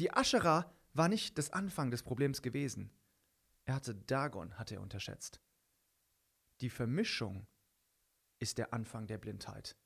Die 0.00 0.12
Aschera 0.12 0.72
war 0.94 1.08
nicht 1.08 1.36
das 1.36 1.52
Anfang 1.52 1.90
des 1.90 2.02
Problems 2.02 2.40
gewesen. 2.40 2.90
Er 3.66 3.74
hatte 3.74 3.94
Dagon, 3.94 4.58
hat 4.58 4.72
er 4.72 4.80
unterschätzt. 4.80 5.40
Die 6.60 6.70
Vermischung 6.70 7.46
ist 8.38 8.58
der 8.58 8.72
Anfang 8.72 9.06
der 9.06 9.18
Blindheit. 9.18 9.76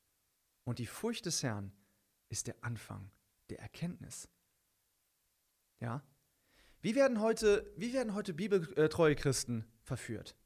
Und 0.65 0.79
die 0.79 0.87
Furcht 0.87 1.27
des 1.27 1.43
Herrn 1.43 1.73
ist 2.29 2.47
der 2.47 2.63
Anfang 2.63 3.11
der 3.49 3.59
Erkenntnis. 3.59 4.29
Ja? 5.81 6.03
Wie 6.83 6.95
werden 6.95 7.21
heute, 7.21 7.71
wie 7.77 7.93
werden 7.93 8.15
heute 8.15 8.33
bibeltreue 8.33 9.17
Christen 9.17 9.67
verführt? 9.83 10.37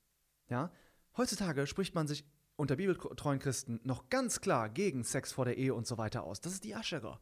Ja? 0.49 0.73
Heutzutage 1.17 1.67
spricht 1.67 1.95
man 1.95 2.07
sich 2.07 2.25
unter 2.57 2.77
bibeltreuen 2.77 3.39
Christen 3.39 3.81
noch 3.85 4.09
ganz 4.09 4.41
klar 4.41 4.69
gegen 4.69 5.05
Sex 5.05 5.33
vor 5.33 5.45
der 5.45 5.59
Ehe 5.59 5.75
und 5.75 5.87
so 5.87 5.99
weiter 5.99 6.25
aus. 6.25 6.41
Das 6.41 6.53
ist 6.53 6.65
die 6.65 6.75
Ascherer. 6.75 7.21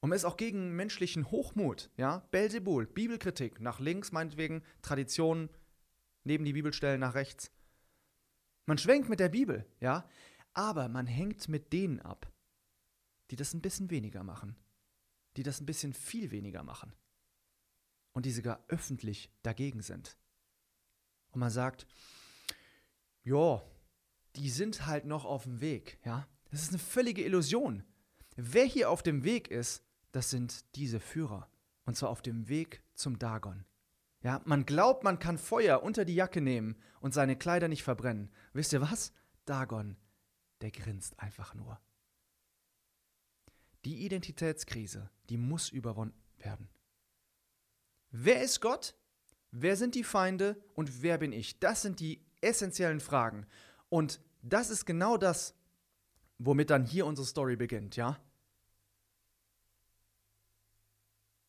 Und 0.00 0.10
man 0.10 0.16
ist 0.16 0.24
auch 0.24 0.36
gegen 0.36 0.74
menschlichen 0.76 1.30
Hochmut, 1.30 1.90
ja? 1.96 2.26
Belzebul, 2.30 2.86
Bibelkritik, 2.86 3.60
nach 3.60 3.80
links 3.80 4.12
meinetwegen, 4.12 4.62
Traditionen, 4.80 5.50
neben 6.24 6.44
die 6.44 6.54
Bibelstellen 6.54 7.00
nach 7.00 7.14
rechts. 7.14 7.52
Man 8.66 8.78
schwenkt 8.78 9.08
mit 9.08 9.20
der 9.20 9.28
Bibel, 9.28 9.66
ja? 9.80 10.08
Aber 10.52 10.88
man 10.88 11.06
hängt 11.06 11.48
mit 11.48 11.72
denen 11.72 12.00
ab, 12.00 12.32
die 13.30 13.36
das 13.36 13.52
ein 13.52 13.60
bisschen 13.60 13.90
weniger 13.90 14.24
machen, 14.24 14.56
die 15.36 15.42
das 15.42 15.60
ein 15.60 15.66
bisschen 15.66 15.92
viel 15.92 16.30
weniger 16.30 16.62
machen 16.62 16.94
und 18.12 18.26
die 18.26 18.32
sogar 18.32 18.64
öffentlich 18.68 19.30
dagegen 19.42 19.82
sind. 19.82 20.16
Und 21.30 21.40
man 21.40 21.50
sagt, 21.50 21.86
ja, 23.22 23.62
die 24.36 24.50
sind 24.50 24.86
halt 24.86 25.04
noch 25.04 25.24
auf 25.24 25.44
dem 25.44 25.60
Weg, 25.60 25.98
ja. 26.04 26.26
Das 26.50 26.62
ist 26.62 26.70
eine 26.70 26.78
völlige 26.78 27.24
Illusion. 27.24 27.84
Wer 28.36 28.64
hier 28.64 28.90
auf 28.90 29.02
dem 29.02 29.22
Weg 29.22 29.48
ist, 29.48 29.84
das 30.12 30.30
sind 30.30 30.64
diese 30.74 30.98
Führer. 30.98 31.48
Und 31.84 31.96
zwar 31.96 32.10
auf 32.10 32.22
dem 32.22 32.48
Weg 32.48 32.82
zum 32.94 33.18
Dagon. 33.18 33.64
Ja, 34.22 34.40
man 34.44 34.66
glaubt, 34.66 35.04
man 35.04 35.18
kann 35.18 35.38
Feuer 35.38 35.82
unter 35.82 36.04
die 36.04 36.14
Jacke 36.14 36.40
nehmen 36.40 36.76
und 37.00 37.14
seine 37.14 37.36
Kleider 37.36 37.68
nicht 37.68 37.82
verbrennen. 37.82 38.30
Wisst 38.52 38.72
ihr 38.72 38.80
was? 38.80 39.12
Dagon, 39.44 39.96
der 40.60 40.70
grinst 40.70 41.18
einfach 41.18 41.54
nur. 41.54 41.80
Die 43.84 44.04
Identitätskrise, 44.04 45.10
die 45.30 45.38
muss 45.38 45.70
überwunden 45.70 46.20
werden. 46.36 46.68
Wer 48.10 48.42
ist 48.42 48.60
Gott? 48.60 48.94
Wer 49.50 49.76
sind 49.76 49.94
die 49.94 50.04
Feinde? 50.04 50.62
Und 50.74 51.02
wer 51.02 51.18
bin 51.18 51.32
ich? 51.32 51.58
Das 51.60 51.82
sind 51.82 52.00
die 52.00 52.24
essentiellen 52.40 53.00
Fragen. 53.00 53.46
Und 53.88 54.20
das 54.42 54.70
ist 54.70 54.86
genau 54.86 55.16
das, 55.16 55.54
womit 56.38 56.70
dann 56.70 56.84
hier 56.84 57.06
unsere 57.06 57.26
Story 57.26 57.56
beginnt, 57.56 57.96
ja? 57.96 58.18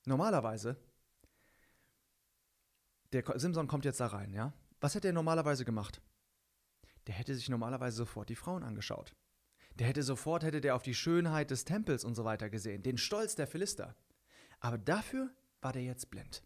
Normalerweise, 0.06 0.78
der 3.14 3.24
Simson 3.40 3.68
kommt 3.68 3.86
jetzt 3.86 4.00
da 4.00 4.08
rein, 4.08 4.34
ja? 4.34 4.54
Was 4.80 4.96
hätte 4.96 5.08
er 5.08 5.14
normalerweise 5.14 5.64
gemacht? 5.64 6.02
Der 7.08 7.16
hätte 7.16 7.36
sich 7.36 7.50
normalerweise 7.50 7.98
sofort 7.98 8.30
die 8.30 8.36
Frauen 8.36 8.64
angeschaut. 8.64 9.16
Der 9.76 9.88
hätte 9.88 10.04
sofort, 10.04 10.44
hätte 10.44 10.62
der 10.62 10.76
auf 10.76 10.84
die 10.84 10.96
Schönheit 10.96 11.52
des 11.52 11.66
Tempels 11.66 12.04
und 12.04 12.16
so 12.16 12.26
weiter 12.26 12.50
gesehen, 12.50 12.84
den 12.84 12.98
Stolz 12.98 13.36
der 13.36 13.48
Philister. 13.48 13.96
Aber 14.60 14.78
dafür 14.78 15.32
war 15.62 15.72
der 15.72 15.84
jetzt 15.84 16.10
blind. 16.10 16.44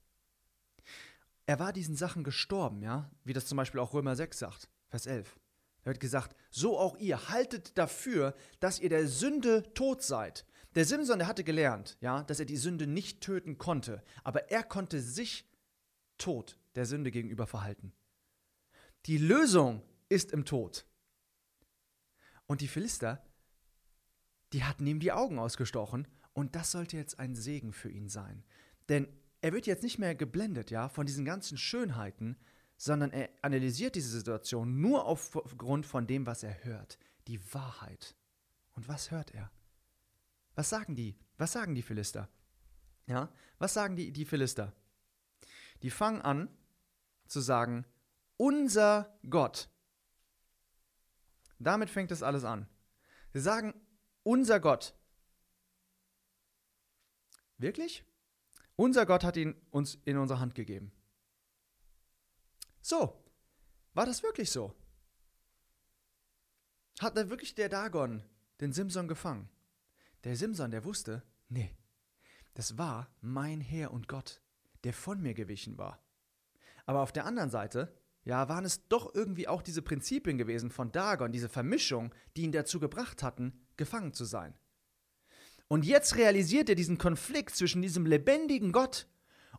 Er 1.45 1.60
war 1.60 1.73
diesen 1.73 1.95
Sachen 1.95 2.23
gestorben, 2.23 2.81
ja, 2.81 3.10
wie 3.23 3.34
das 3.34 3.45
zum 3.45 3.58
Beispiel 3.58 3.79
auch 3.79 3.93
Römer 3.93 4.15
6 4.15 4.39
sagt, 4.39 4.69
Vers 4.89 5.05
11. 5.05 5.39
Da 5.84 5.91
wird 5.91 5.99
gesagt, 5.99 6.36
so 6.49 6.79
auch 6.79 6.97
ihr 6.97 7.29
haltet 7.29 7.77
dafür, 7.77 8.36
dass 8.60 8.79
ihr 8.79 8.89
der 8.89 9.08
Sünde 9.08 9.71
tot 9.73 10.01
seid. 10.01 10.45
Der 10.73 10.86
Simson, 10.86 11.19
der 11.19 11.27
hatte 11.27 11.43
gelernt, 11.43 11.97
ja, 12.01 12.23
dass 12.23 12.39
er 12.39 12.45
die 12.45 12.58
Sünde 12.58 12.88
nicht 12.88 13.21
töten 13.21 13.58
konnte, 13.58 14.03
aber 14.23 14.49
er 14.49 14.63
konnte 14.63 14.99
sich 14.99 15.47
tot 16.17 16.58
der 16.73 16.86
Sünde 16.86 17.12
gegenüber 17.12 17.45
verhalten. 17.45 17.93
Die 19.05 19.19
Lösung 19.19 19.84
ist 20.10 20.31
im 20.31 20.45
Tod. 20.45 20.86
Und 22.47 22.62
die 22.62 22.67
Philister, 22.67 23.23
die 24.53 24.63
hatten 24.63 24.88
ihm 24.88 24.99
die 24.99 25.12
Augen 25.12 25.38
ausgestochen 25.38 26.08
und 26.34 26.55
das 26.55 26.71
sollte 26.71 26.97
jetzt 26.97 27.19
ein 27.19 27.36
Segen 27.36 27.71
für 27.71 27.89
ihn 27.89 28.10
sein. 28.10 28.43
Denn 28.89 29.08
er 29.45 29.53
wird 29.53 29.67
jetzt 29.67 29.84
nicht 29.84 29.99
mehr 29.99 30.15
geblendet, 30.15 30.71
ja, 30.71 30.89
von 30.89 31.05
diesen 31.05 31.23
ganzen 31.23 31.55
Schönheiten, 31.55 32.36
sondern 32.77 33.12
er 33.12 33.29
analysiert 33.43 33.93
diese 33.93 34.10
Situation 34.10 34.81
nur 34.81 35.05
aufgrund 35.05 35.86
von 35.86 36.08
dem, 36.08 36.25
was 36.25 36.41
er 36.41 36.63
hört, 36.63 36.97
die 37.27 37.53
Wahrheit. 37.53 38.15
Und 38.71 38.88
was 38.88 39.12
hört 39.12 39.36
er? 39.36 39.51
Was 40.55 40.71
sagen 40.71 40.95
die? 40.95 41.15
Was 41.38 41.51
sagen 41.51 41.75
die 41.75 41.84
Philister? 41.84 42.27
Ja, 43.05 43.31
was 43.60 43.75
sagen 43.75 43.95
die, 43.95 44.12
die 44.12 44.25
Philister? 44.25 44.73
Die 45.84 45.91
fangen 45.91 46.23
an 46.23 46.49
zu 47.27 47.39
sagen, 47.39 47.86
unser 48.38 49.15
Gott. 49.29 49.69
Damit 51.60 51.91
fängt 51.91 52.12
es 52.12 52.23
alles 52.23 52.45
an. 52.45 52.67
Sie 53.31 53.41
sagen, 53.41 53.79
unser 54.23 54.60
Gott. 54.60 54.95
Wirklich? 57.60 58.03
Unser 58.75 59.05
Gott 59.05 59.23
hat 59.23 59.38
ihn 59.38 59.55
uns 59.71 59.95
in 60.05 60.17
unsere 60.17 60.39
Hand 60.39 60.55
gegeben. 60.55 60.91
So, 62.81 63.23
war 63.93 64.05
das 64.05 64.21
wirklich 64.21 64.51
so? 64.51 64.73
Hat 66.99 67.17
da 67.17 67.29
wirklich 67.29 67.55
der 67.55 67.69
Dagon 67.69 68.23
den 68.61 68.73
Simson 68.73 69.07
gefangen? 69.07 69.49
Der 70.23 70.35
Simson, 70.35 70.71
der 70.71 70.83
wusste, 70.83 71.23
nee, 71.49 71.75
das 72.53 72.77
war 72.77 73.09
mein 73.21 73.61
Herr 73.61 73.91
und 73.91 74.07
Gott. 74.07 74.41
der 74.83 74.93
von 74.93 75.19
mir 75.19 75.33
gewichen 75.33 75.79
war. 75.79 75.99
Aber 76.85 77.01
auf 77.01 77.11
der 77.11 77.25
anderen 77.25 77.49
Seite, 77.49 77.97
ja, 78.23 78.47
waren 78.49 78.65
es 78.65 78.88
doch 78.88 79.13
irgendwie 79.15 79.47
auch 79.47 79.63
diese 79.63 79.81
Prinzipien 79.81 80.38
gewesen 80.38 80.69
von 80.69 80.91
Dagon, 80.91 81.31
diese 81.31 81.49
Vermischung, 81.49 82.13
die 82.38 82.43
ihn 82.43 82.51
dazu 82.51 82.79
gebracht 82.79 83.23
hatten, 83.23 83.65
gefangen 83.77 84.13
zu 84.13 84.25
sein. 84.25 84.53
Und 85.67 85.86
jetzt 85.86 86.15
realisiert 86.15 86.69
er 86.69 86.75
diesen 86.75 86.97
Konflikt 86.97 87.56
zwischen 87.56 87.82
diesem 87.82 88.06
lebendigen 88.06 88.71
Gott 88.71 89.08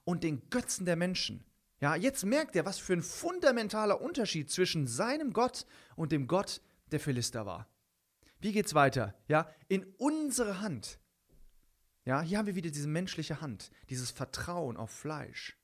und 0.04 0.22
den 0.22 0.48
Götzen 0.50 0.86
der 0.86 0.96
Menschen. 0.96 1.44
Ja, 1.80 1.94
jetzt 1.94 2.24
merkt 2.24 2.56
er, 2.56 2.64
was 2.64 2.78
für 2.78 2.94
ein 2.94 3.02
fundamentaler 3.02 4.00
Unterschied 4.00 4.50
zwischen 4.50 4.86
seinem 4.86 5.32
Gott 5.32 5.66
und 5.94 6.12
dem 6.12 6.26
Gott 6.26 6.62
der 6.90 7.00
Philister 7.00 7.44
war. 7.44 7.68
Wie 8.38 8.52
geht's 8.52 8.74
weiter? 8.74 9.14
Ja, 9.28 9.50
in 9.68 9.84
unsere 9.98 10.60
Hand. 10.60 10.98
Ja, 12.04 12.22
hier 12.22 12.38
haben 12.38 12.46
wir 12.46 12.54
wieder 12.54 12.70
diese 12.70 12.88
menschliche 12.88 13.40
Hand, 13.40 13.70
dieses 13.90 14.10
Vertrauen 14.10 14.76
auf 14.76 14.90
Fleisch. 14.90 15.58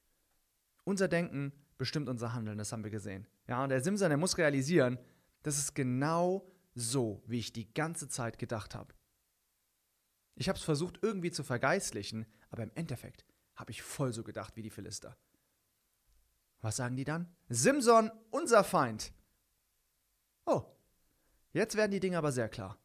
Unser 0.85 1.07
Denken 1.07 1.53
bestimmt 1.79 2.09
unser 2.09 2.35
Handeln, 2.35 2.59
das 2.59 2.73
haben 2.73 2.85
wir 2.85 2.91
gesehen. 2.91 3.27
Ja, 3.49 3.63
und 3.63 3.71
der 3.71 3.81
Simson, 3.81 4.09
der 4.09 4.19
muss 4.19 4.39
realisieren, 4.39 4.99
das 5.43 5.59
ist 5.59 5.75
genau 5.75 6.47
so, 6.75 7.23
wie 7.27 7.39
ich 7.39 7.53
die 7.53 7.73
ganze 7.73 8.09
Zeit 8.09 8.39
gedacht 8.39 8.75
habe. 8.75 8.95
Ich 10.35 10.49
habe 10.49 10.59
es 10.59 10.65
versucht 10.65 10.99
irgendwie 11.03 11.31
zu 11.31 11.45
vergeistlichen, 11.45 12.27
aber 12.51 12.63
im 12.63 12.73
Endeffekt 12.75 13.25
habe 13.55 13.71
ich 13.71 13.83
voll 13.83 14.13
so 14.13 14.25
gedacht 14.25 14.57
wie 14.57 14.63
die 14.63 14.71
Philister. 14.71 15.17
Was 16.61 16.77
sagen 16.77 16.97
die 16.97 17.05
dann? 17.05 17.35
Simson, 17.49 18.11
unser 18.31 18.65
Feind. 18.65 19.13
Oh, 20.47 20.65
jetzt 21.53 21.77
werden 21.77 21.91
die 21.91 22.01
Dinge 22.01 22.19
aber 22.19 22.33
sehr 22.33 22.49
klar. 22.49 22.79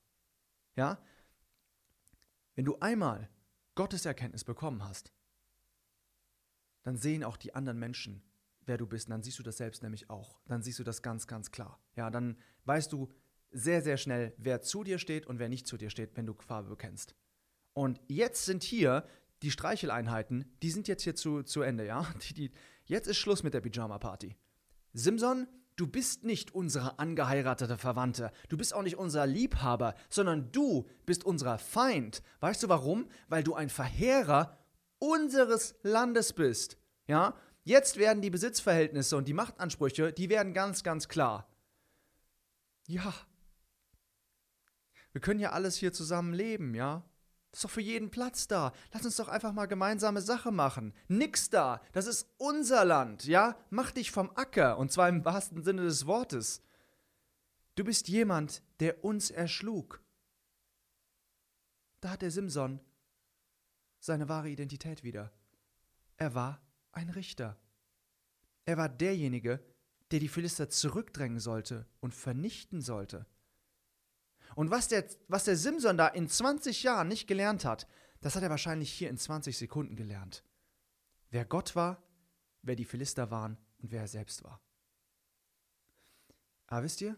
Ja? 0.75 1.01
Wenn 2.55 2.65
du 2.65 2.77
einmal 2.79 3.29
Gottes 3.75 4.05
Erkenntnis 4.05 4.43
bekommen 4.43 4.83
hast, 4.83 5.13
dann 6.83 6.97
sehen 6.97 7.23
auch 7.23 7.37
die 7.37 7.53
anderen 7.53 7.77
Menschen, 7.77 8.23
wer 8.61 8.77
du 8.77 8.87
bist. 8.87 9.07
Und 9.07 9.11
dann 9.11 9.23
siehst 9.23 9.37
du 9.37 9.43
das 9.43 9.57
selbst 9.57 9.83
nämlich 9.83 10.09
auch. 10.09 10.39
Dann 10.45 10.63
siehst 10.63 10.79
du 10.79 10.83
das 10.83 11.01
ganz, 11.01 11.27
ganz 11.27 11.51
klar. 11.51 11.79
Ja, 11.95 12.09
dann 12.09 12.37
weißt 12.65 12.91
du 12.91 13.13
sehr, 13.51 13.81
sehr 13.81 13.97
schnell, 13.97 14.33
wer 14.37 14.61
zu 14.61 14.83
dir 14.83 14.97
steht 14.97 15.27
und 15.27 15.39
wer 15.39 15.49
nicht 15.49 15.67
zu 15.67 15.77
dir 15.77 15.89
steht, 15.89 16.15
wenn 16.17 16.25
du 16.25 16.33
Farbe 16.33 16.69
bekennst. 16.69 17.15
Und 17.77 18.01
jetzt 18.07 18.45
sind 18.45 18.63
hier 18.63 19.05
die 19.43 19.51
Streicheleinheiten, 19.51 20.51
die 20.63 20.71
sind 20.71 20.87
jetzt 20.87 21.03
hier 21.03 21.13
zu, 21.13 21.43
zu 21.43 21.61
Ende, 21.61 21.85
ja? 21.85 22.07
Die, 22.27 22.33
die, 22.33 22.51
jetzt 22.85 23.07
ist 23.07 23.17
Schluss 23.17 23.43
mit 23.43 23.53
der 23.53 23.61
Pyjama-Party. 23.61 24.35
Simson, 24.93 25.47
du 25.75 25.85
bist 25.85 26.23
nicht 26.23 26.55
unsere 26.55 26.97
angeheiratete 26.97 27.77
Verwandte. 27.77 28.31
Du 28.49 28.57
bist 28.57 28.73
auch 28.73 28.81
nicht 28.81 28.97
unser 28.97 29.27
Liebhaber, 29.27 29.93
sondern 30.09 30.51
du 30.51 30.89
bist 31.05 31.23
unser 31.23 31.59
Feind. 31.59 32.23
Weißt 32.39 32.63
du 32.63 32.69
warum? 32.69 33.07
Weil 33.27 33.43
du 33.43 33.53
ein 33.53 33.69
Verheerer 33.69 34.57
unseres 34.97 35.75
Landes 35.83 36.33
bist. 36.33 36.79
Ja? 37.05 37.35
Jetzt 37.63 37.97
werden 37.97 38.23
die 38.23 38.31
Besitzverhältnisse 38.31 39.15
und 39.15 39.27
die 39.27 39.35
Machtansprüche, 39.35 40.13
die 40.13 40.29
werden 40.29 40.55
ganz, 40.55 40.81
ganz 40.81 41.07
klar. 41.07 41.47
Ja. 42.87 43.13
Wir 45.11 45.21
können 45.21 45.39
ja 45.39 45.51
alles 45.51 45.75
hier 45.75 45.93
zusammen 45.93 46.33
leben, 46.33 46.73
ja? 46.73 47.03
Ist 47.51 47.63
doch 47.63 47.69
für 47.69 47.81
jeden 47.81 48.11
Platz 48.11 48.47
da. 48.47 48.73
Lass 48.93 49.05
uns 49.05 49.15
doch 49.15 49.29
einfach 49.29 49.53
mal 49.53 49.65
gemeinsame 49.65 50.21
Sache 50.21 50.51
machen. 50.51 50.93
Nix 51.07 51.49
da. 51.49 51.81
Das 51.93 52.05
ist 52.05 52.29
unser 52.37 52.85
Land, 52.85 53.25
ja? 53.25 53.57
Mach 53.69 53.91
dich 53.91 54.11
vom 54.11 54.29
Acker, 54.35 54.77
und 54.77 54.91
zwar 54.91 55.09
im 55.09 55.25
wahrsten 55.25 55.63
Sinne 55.63 55.83
des 55.83 56.05
Wortes. 56.05 56.61
Du 57.75 57.83
bist 57.83 58.07
jemand, 58.07 58.63
der 58.79 59.03
uns 59.03 59.31
erschlug. 59.31 60.03
Da 62.01 62.11
hat 62.11 62.21
der 62.21 62.31
Simson 62.31 62.79
seine 63.99 64.29
wahre 64.29 64.49
Identität 64.49 65.03
wieder. 65.03 65.31
Er 66.17 66.35
war 66.35 66.61
ein 66.91 67.09
Richter. 67.09 67.57
Er 68.65 68.77
war 68.77 68.89
derjenige, 68.89 69.63
der 70.11 70.19
die 70.19 70.27
Philister 70.27 70.69
zurückdrängen 70.69 71.39
sollte 71.39 71.85
und 71.99 72.13
vernichten 72.13 72.81
sollte. 72.81 73.25
Und 74.57 74.71
was 74.71 74.87
der, 74.87 75.05
was 75.27 75.43
der 75.43 75.55
Simson 75.55 75.97
da 75.97 76.07
in 76.07 76.27
20 76.27 76.81
Jahren 76.81 77.09
nicht 77.09 77.27
gelernt 77.27 77.63
hat, 77.63 77.87
das 78.21 78.35
hat 78.35 78.41
er 78.41 78.49
wahrscheinlich 78.49 78.91
hier 78.91 79.07
in 79.07 79.15
20 79.15 79.55
Sekunden 79.55 79.95
gelernt. 79.95 80.43
Wer 81.29 81.45
Gott 81.45 81.75
war, 81.75 82.01
wer 82.63 82.75
die 82.75 82.83
Philister 82.83 83.29
waren 83.29 83.59
und 83.77 83.91
wer 83.91 84.01
er 84.01 84.07
selbst 84.07 84.43
war. 84.43 84.59
Aber 86.65 86.81
wisst 86.81 87.01
ihr, 87.01 87.15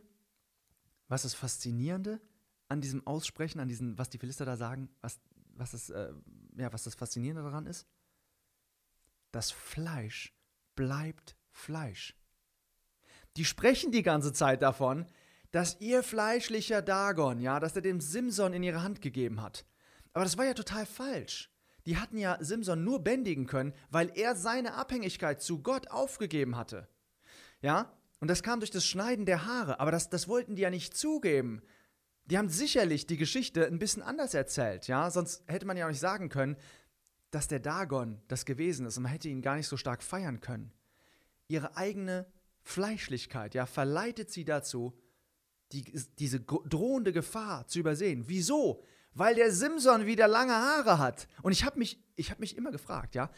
was 1.08 1.22
das 1.22 1.34
Faszinierende 1.34 2.20
an 2.68 2.82
diesem 2.82 3.08
Aussprechen, 3.08 3.62
an 3.62 3.70
diesem, 3.70 3.98
was 3.98 4.10
die 4.10 4.18
Philister 4.18 4.44
da 4.44 4.58
sagen, 4.58 4.90
was, 5.00 5.22
was, 5.54 5.72
das, 5.72 5.90
äh, 5.92 6.12
ja, 6.58 6.74
was 6.74 6.84
das 6.84 6.96
Faszinierende 6.96 7.44
daran 7.44 7.68
ist? 7.68 7.88
Das 9.32 9.50
Fleisch 9.50 10.38
bleibt 10.76 11.38
Fleisch. 11.52 12.18
Die 13.38 13.46
sprechen 13.46 13.94
die 13.94 14.04
ganze 14.04 14.34
Zeit 14.34 14.62
davon, 14.62 15.08
dass 15.52 15.80
ihr 15.80 16.04
fleischlicher 16.04 16.82
Dagon, 16.82 17.40
ja, 17.40 17.60
dass 17.60 17.76
er 17.76 17.82
dem 17.82 18.02
Simson 18.02 18.54
in 18.54 18.64
ihre 18.64 18.84
Hand 18.84 19.02
gegeben 19.02 19.42
hat. 19.42 19.66
Aber 20.14 20.24
das 20.24 20.38
war 20.38 20.46
ja 20.46 20.54
total 20.54 20.86
falsch. 20.86 21.52
Die 21.86 21.98
hatten 21.98 22.18
ja 22.18 22.38
Simson 22.40 22.84
nur 22.84 23.04
bändigen 23.04 23.48
können, 23.48 23.74
weil 23.90 24.12
er 24.16 24.36
seine 24.36 24.76
Abhängigkeit 24.76 25.42
zu 25.42 25.64
Gott 25.64 25.90
aufgegeben 25.90 26.56
hatte. 26.56 26.88
Ja, 27.62 27.92
und 28.20 28.28
das 28.28 28.44
kam 28.44 28.60
durch 28.60 28.72
das 28.72 28.86
Schneiden 28.86 29.26
der 29.26 29.46
Haare, 29.46 29.80
aber 29.80 29.92
das, 29.92 30.10
das 30.10 30.28
wollten 30.28 30.56
die 30.56 30.62
ja 30.62 30.70
nicht 30.70 30.96
zugeben. 30.96 31.62
Die 32.26 32.38
haben 32.38 32.50
sicherlich 32.50 33.08
die 33.08 33.18
Geschichte 33.18 33.66
ein 33.66 33.80
bisschen 33.80 34.04
anders 34.04 34.34
erzählt, 34.34 34.88
ja, 34.88 35.10
sonst 35.10 35.44
hätte 35.48 35.66
man 35.66 35.78
ja 35.78 35.86
auch 35.86 35.90
nicht 35.90 36.00
sagen 36.00 36.30
können, 36.30 36.58
dass 37.32 37.48
der 37.48 37.60
Dagon 37.60 38.22
das 38.28 38.46
gewesen 38.46 38.86
ist 38.86 38.98
und 38.98 39.04
man 39.04 39.12
hätte 39.12 39.30
ihn 39.30 39.42
gar 39.42 39.56
nicht 39.56 39.68
so 39.68 39.78
stark 39.78 40.04
feiern 40.04 40.42
können. 40.42 40.72
Ihre 41.48 41.76
eigene 41.78 42.28
Fleischlichkeit, 42.62 43.56
ja, 43.56 43.66
verleitet 43.66 44.30
sie 44.30 44.46
dazu, 44.46 44.96
die, 45.72 45.84
diese 46.18 46.40
drohende 46.42 47.14
Gefahr 47.14 47.68
zu 47.68 47.80
übersehen. 47.80 48.24
Wieso? 48.28 48.84
Weil 49.14 49.36
der 49.36 49.52
Simson 49.52 50.06
wieder 50.06 50.28
lange 50.28 50.54
Haare 50.54 51.00
hat. 51.00 51.28
Und 51.42 51.52
ich 51.52 51.64
habe 51.64 51.80
mich, 51.80 52.04
hab 52.20 52.40
mich 52.40 52.58
immer 52.58 52.72
gefragt, 52.72 53.16
ja, 53.16 53.32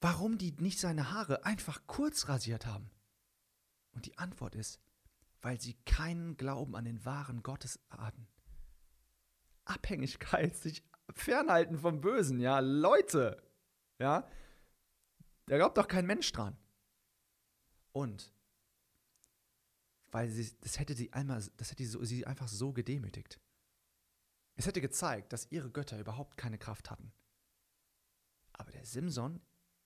warum 0.00 0.38
die 0.38 0.52
nicht 0.52 0.78
seine 0.78 1.12
Haare 1.12 1.44
einfach 1.44 1.86
kurz 1.86 2.28
rasiert 2.28 2.66
haben. 2.66 2.90
Und 3.92 4.06
die 4.06 4.18
Antwort 4.18 4.54
ist, 4.54 4.80
weil 5.42 5.60
sie 5.60 5.74
keinen 5.84 6.36
Glauben 6.36 6.76
an 6.76 6.84
den 6.84 7.04
wahren 7.04 7.42
Gottes 7.42 7.80
hatten. 7.90 8.26
Abhängigkeit, 9.64 10.56
sich 10.56 10.84
fernhalten 11.14 11.78
vom 11.78 12.00
Bösen, 12.00 12.40
ja, 12.40 12.60
Leute, 12.60 13.42
ja, 13.98 14.28
da 15.46 15.56
glaubt 15.56 15.76
doch 15.76 15.88
kein 15.88 16.06
Mensch 16.06 16.30
dran. 16.32 16.56
Und 17.92 18.32
weil 20.10 20.28
sie, 20.28 20.56
das 20.60 20.78
hätte 20.78 20.94
sie 20.94 21.12
einmal, 21.12 21.42
das 21.56 21.70
hätte 21.70 21.84
sie, 21.84 22.26
einfach 22.26 22.48
so 22.48 22.72
gedemütigt. 22.72 23.40
Es 24.56 24.66
hätte 24.66 24.80
gezeigt, 24.80 25.32
dass 25.32 25.50
ihre 25.50 25.70
Götter 25.70 25.98
überhaupt 25.98 26.36
keine 26.36 26.58
Kraft 26.58 26.90
hatten. 26.90 27.12
Aber 28.52 28.72
der 28.72 28.84
Simson, 28.84 29.40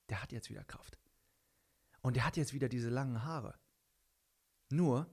der 0.08 0.22
hat 0.22 0.32
jetzt 0.32 0.50
wieder 0.50 0.64
Kraft. 0.64 0.98
Und 2.00 2.16
der 2.16 2.26
hat 2.26 2.36
jetzt 2.36 2.52
wieder 2.52 2.68
diese 2.68 2.88
langen 2.88 3.24
Haare. 3.24 3.58
Nur 4.70 5.08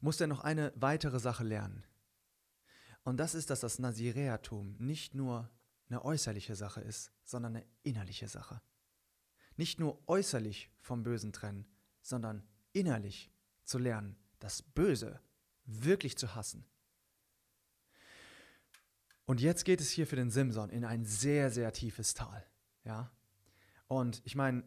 muss 0.00 0.20
er 0.20 0.26
noch 0.26 0.40
eine 0.40 0.72
weitere 0.76 1.18
Sache 1.18 1.44
lernen. 1.44 1.84
Und 3.02 3.16
das 3.16 3.34
ist, 3.34 3.50
dass 3.50 3.60
das 3.60 3.78
Naziräertum 3.78 4.76
nicht 4.78 5.14
nur 5.14 5.50
eine 5.88 6.04
äußerliche 6.04 6.54
Sache 6.54 6.80
ist, 6.80 7.12
sondern 7.24 7.56
eine 7.56 7.66
innerliche 7.82 8.28
Sache. 8.28 8.60
Nicht 9.56 9.80
nur 9.80 10.06
äußerlich 10.08 10.70
vom 10.80 11.02
Bösen 11.02 11.32
trennen, 11.32 11.66
sondern 12.02 12.46
innerlich 12.72 13.32
zu 13.64 13.78
lernen, 13.78 14.16
das 14.38 14.62
Böse 14.62 15.20
wirklich 15.64 16.16
zu 16.16 16.34
hassen. 16.34 16.64
Und 19.26 19.40
jetzt 19.40 19.64
geht 19.64 19.80
es 19.80 19.90
hier 19.90 20.06
für 20.06 20.16
den 20.16 20.30
Simson 20.30 20.70
in 20.70 20.84
ein 20.84 21.04
sehr, 21.04 21.50
sehr 21.50 21.72
tiefes 21.72 22.14
Tal. 22.14 22.44
Ja? 22.84 23.12
Und 23.86 24.22
ich 24.24 24.34
meine, 24.34 24.64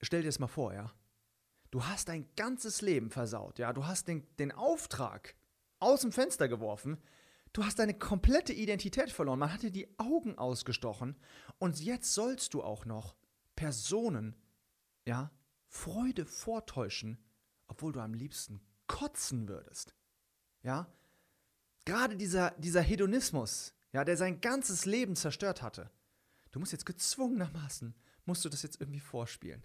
stell 0.00 0.22
dir 0.22 0.28
das 0.28 0.38
mal 0.38 0.46
vor, 0.46 0.72
ja. 0.72 0.92
Du 1.70 1.84
hast 1.84 2.08
dein 2.08 2.32
ganzes 2.36 2.80
Leben 2.80 3.10
versaut, 3.10 3.58
ja. 3.58 3.72
Du 3.72 3.86
hast 3.86 4.06
den, 4.06 4.24
den 4.36 4.52
Auftrag 4.52 5.34
aus 5.80 6.02
dem 6.02 6.12
Fenster 6.12 6.48
geworfen. 6.48 7.02
Du 7.52 7.64
hast 7.64 7.78
deine 7.78 7.94
komplette 7.94 8.52
Identität 8.52 9.10
verloren. 9.10 9.38
Man 9.38 9.52
hat 9.52 9.62
dir 9.62 9.72
die 9.72 9.98
Augen 9.98 10.38
ausgestochen. 10.38 11.16
Und 11.58 11.80
jetzt 11.80 12.14
sollst 12.14 12.54
du 12.54 12.62
auch 12.62 12.84
noch 12.84 13.16
Personen, 13.56 14.36
ja, 15.06 15.32
Freude 15.66 16.26
vortäuschen, 16.26 17.18
obwohl 17.66 17.92
du 17.92 18.00
am 18.00 18.14
liebsten 18.14 18.60
kotzen 18.86 19.48
würdest. 19.48 19.94
Ja? 20.62 20.92
Gerade 21.84 22.16
dieser, 22.16 22.52
dieser 22.52 22.82
Hedonismus, 22.82 23.74
ja, 23.92 24.04
der 24.04 24.16
sein 24.16 24.40
ganzes 24.40 24.86
Leben 24.86 25.16
zerstört 25.16 25.62
hatte. 25.62 25.90
Du 26.50 26.58
musst 26.58 26.72
jetzt 26.72 26.86
gezwungenermaßen, 26.86 27.94
musst 28.24 28.44
du 28.44 28.48
das 28.48 28.62
jetzt 28.62 28.80
irgendwie 28.80 29.00
vorspielen. 29.00 29.64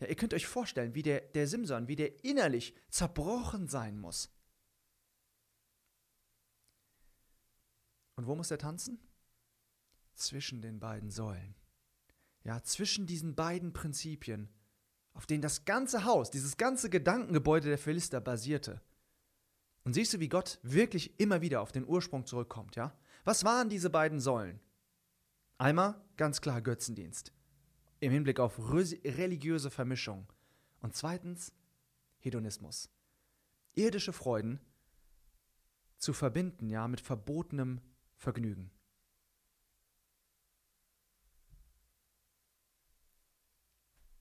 Ja, 0.00 0.08
ihr 0.08 0.16
könnt 0.16 0.34
euch 0.34 0.46
vorstellen, 0.46 0.94
wie 0.94 1.02
der, 1.02 1.20
der 1.20 1.46
Simson, 1.46 1.86
wie 1.86 1.96
der 1.96 2.24
innerlich 2.24 2.74
zerbrochen 2.88 3.68
sein 3.68 3.98
muss. 3.98 4.30
Und 8.16 8.26
wo 8.26 8.34
muss 8.34 8.50
er 8.50 8.58
tanzen? 8.58 8.98
Zwischen 10.14 10.62
den 10.62 10.78
beiden 10.78 11.10
Säulen. 11.10 11.54
ja, 12.44 12.62
zwischen 12.62 13.06
diesen 13.06 13.34
beiden 13.34 13.72
Prinzipien, 13.72 14.48
auf 15.14 15.26
denen 15.26 15.42
das 15.42 15.64
ganze 15.64 16.04
Haus, 16.04 16.30
dieses 16.30 16.56
ganze 16.56 16.90
Gedankengebäude 16.90 17.68
der 17.68 17.78
Philister 17.78 18.20
basierte. 18.20 18.80
Und 19.84 19.94
siehst 19.94 20.12
du, 20.14 20.20
wie 20.20 20.28
Gott 20.28 20.58
wirklich 20.62 21.18
immer 21.18 21.40
wieder 21.40 21.60
auf 21.60 21.72
den 21.72 21.86
Ursprung 21.86 22.26
zurückkommt, 22.26 22.76
ja? 22.76 22.96
Was 23.24 23.44
waren 23.44 23.68
diese 23.68 23.90
beiden 23.90 24.20
Säulen? 24.20 24.60
Einmal 25.56 26.00
ganz 26.16 26.40
klar 26.40 26.60
Götzendienst 26.60 27.32
im 28.00 28.12
Hinblick 28.12 28.38
auf 28.38 28.58
religiöse 28.70 29.70
Vermischung. 29.70 30.26
Und 30.80 30.94
zweitens 30.94 31.52
Hedonismus. 32.18 32.90
Irdische 33.74 34.12
Freuden 34.12 34.60
zu 35.96 36.12
verbinden, 36.12 36.68
ja, 36.68 36.86
mit 36.86 37.00
verbotenem 37.00 37.80
Vergnügen. 38.16 38.70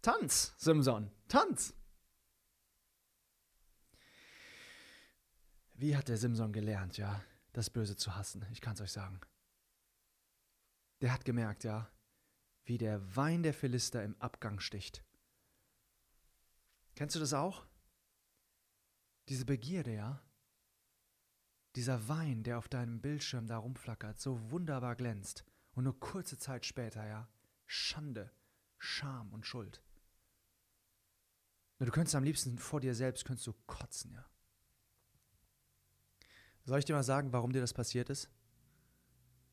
Tanz, 0.03 0.53
Simson, 0.57 1.09
Tanz. 1.29 1.73
Wie 5.75 5.95
hat 5.95 6.09
der 6.09 6.17
Simson 6.17 6.51
gelernt, 6.51 6.97
ja, 6.97 7.23
das 7.53 7.69
Böse 7.69 7.95
zu 7.95 8.13
hassen? 8.13 8.45
Ich 8.51 8.59
kann 8.59 8.73
es 8.73 8.81
euch 8.81 8.91
sagen. 8.91 9.21
Der 10.99 11.13
hat 11.13 11.23
gemerkt, 11.23 11.63
ja, 11.63 11.89
wie 12.65 12.77
der 12.77 13.15
Wein 13.15 13.43
der 13.43 13.53
Philister 13.53 14.03
im 14.03 14.19
Abgang 14.19 14.59
sticht. 14.59 15.05
Kennst 16.95 17.15
du 17.15 17.21
das 17.21 17.33
auch? 17.33 17.65
Diese 19.29 19.45
Begierde, 19.45 19.93
ja? 19.93 20.21
Dieser 21.77 22.09
Wein, 22.09 22.43
der 22.43 22.57
auf 22.57 22.67
deinem 22.67 22.99
Bildschirm 22.99 23.47
da 23.47 23.55
rumflackert, 23.55 24.19
so 24.19 24.51
wunderbar 24.51 24.97
glänzt 24.97 25.45
und 25.71 25.85
nur 25.85 25.97
kurze 25.97 26.37
Zeit 26.37 26.65
später, 26.65 27.07
ja, 27.07 27.29
Schande, 27.65 28.33
Scham 28.77 29.31
und 29.31 29.47
Schuld. 29.47 29.81
Du 31.79 31.91
könntest 31.91 32.15
am 32.15 32.23
liebsten 32.23 32.57
vor 32.57 32.79
dir 32.79 32.95
selbst 32.95 33.25
könntest 33.25 33.47
du 33.47 33.53
kotzen, 33.67 34.13
ja. 34.13 34.25
Soll 36.65 36.79
ich 36.79 36.85
dir 36.85 36.93
mal 36.93 37.03
sagen, 37.03 37.33
warum 37.33 37.51
dir 37.51 37.59
das 37.59 37.73
passiert 37.73 38.09
ist? 38.09 38.29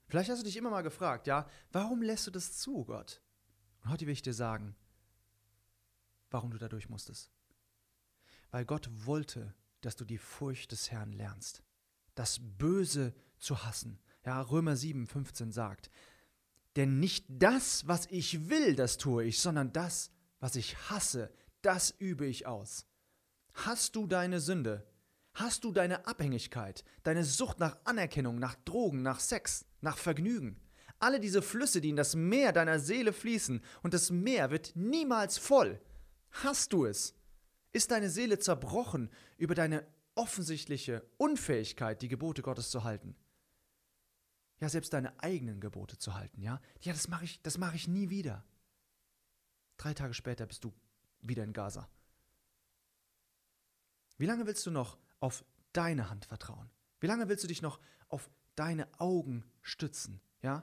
Vielleicht 0.07 0.31
hast 0.31 0.41
du 0.41 0.45
dich 0.45 0.57
immer 0.57 0.71
mal 0.71 0.83
gefragt, 0.83 1.27
ja, 1.27 1.49
warum 1.73 2.03
lässt 2.03 2.27
du 2.27 2.31
das 2.31 2.57
zu, 2.57 2.85
Gott? 2.85 3.21
Und 3.83 3.91
heute 3.91 4.07
will 4.07 4.13
ich 4.13 4.23
dir 4.23 4.35
sagen, 4.35 4.77
warum 6.31 6.51
du 6.51 6.59
da 6.59 6.69
durch 6.69 6.89
musstest. 6.89 7.33
Weil 8.51 8.65
Gott 8.65 8.89
wollte, 9.07 9.55
dass 9.81 9.97
du 9.97 10.05
die 10.05 10.19
Furcht 10.19 10.73
des 10.73 10.91
Herrn 10.91 11.13
lernst, 11.13 11.63
das 12.15 12.39
Böse 12.41 13.15
zu 13.39 13.65
hassen. 13.65 13.99
Ja, 14.25 14.41
Römer 14.41 14.77
7, 14.77 15.07
15 15.07 15.53
sagt, 15.53 15.91
denn 16.77 17.01
nicht 17.01 17.25
das, 17.29 17.89
was 17.89 18.07
ich 18.07 18.49
will, 18.49 18.77
das 18.77 18.97
tue 18.97 19.25
ich, 19.25 19.41
sondern 19.41 19.73
das, 19.73 20.13
was 20.39 20.57
ich 20.57 20.77
hasse, 20.91 21.33
das 21.63 21.91
übe 21.99 22.27
ich 22.27 22.47
aus. 22.47 22.87
Hast 23.55 23.97
du 23.97 24.07
deine 24.07 24.41
Sünde? 24.41 24.87
Hast 25.35 25.65
du 25.65 25.73
deine 25.73 26.07
Abhängigkeit, 26.07 26.85
deine 27.03 27.25
Sucht 27.25 27.61
nach 27.61 27.79
Anerkennung, 27.85 28.39
nach 28.39 28.57
Drogen, 28.65 29.03
nach 29.03 29.21
Sex, 29.21 29.65
nach 29.81 29.97
Vergnügen? 29.97 30.61
Alle 30.99 31.21
diese 31.21 31.41
Flüsse, 31.41 31.81
die 31.81 31.91
in 31.91 31.97
das 31.97 32.15
Meer 32.15 32.53
deiner 32.53 32.79
Seele 32.79 33.13
fließen, 33.13 33.63
und 33.83 33.95
das 33.95 34.11
Meer 34.11 34.51
wird 34.51 34.73
niemals 34.75 35.39
voll. 35.39 35.81
Hast 36.31 36.73
du 36.73 36.85
es? 36.85 37.15
Ist 37.73 37.91
deine 37.91 38.11
Seele 38.11 38.39
zerbrochen 38.39 39.11
über 39.39 39.55
deine 39.55 39.87
offensichtliche 40.15 41.09
Unfähigkeit, 41.17 42.03
die 42.03 42.09
Gebote 42.09 42.43
Gottes 42.43 42.71
zu 42.71 42.85
halten? 42.85 43.17
Ja, 44.59 44.69
selbst 44.69 44.93
deine 44.93 45.19
eigenen 45.23 45.61
Gebote 45.61 45.97
zu 45.97 46.15
halten, 46.15 46.43
ja? 46.43 46.61
Ja, 46.83 46.93
das 46.93 47.09
mache 47.09 47.25
ich, 47.25 47.41
das 47.43 47.57
mache 47.57 47.77
ich 47.77 47.89
nie 47.89 48.11
wieder. 48.11 48.45
Drei 49.79 49.95
Tage 49.95 50.13
später 50.13 50.45
bist 50.45 50.65
du 50.65 50.75
wieder 51.23 51.45
in 51.45 51.53
Gaza. 51.53 51.89
Wie 54.19 54.27
lange 54.27 54.47
willst 54.47 54.67
du 54.67 54.71
noch 54.71 54.99
auf 55.21 55.45
deine 55.73 56.11
Hand 56.11 56.27
vertrauen? 56.27 56.71
Wie 57.01 57.07
lange 57.07 57.29
willst 57.29 57.45
du 57.45 57.49
dich 57.49 57.63
noch 57.63 57.81
auf 58.09 58.31
deine 58.55 58.87
Augen 58.99 59.45
stützen? 59.63 60.21
Ja? 60.43 60.63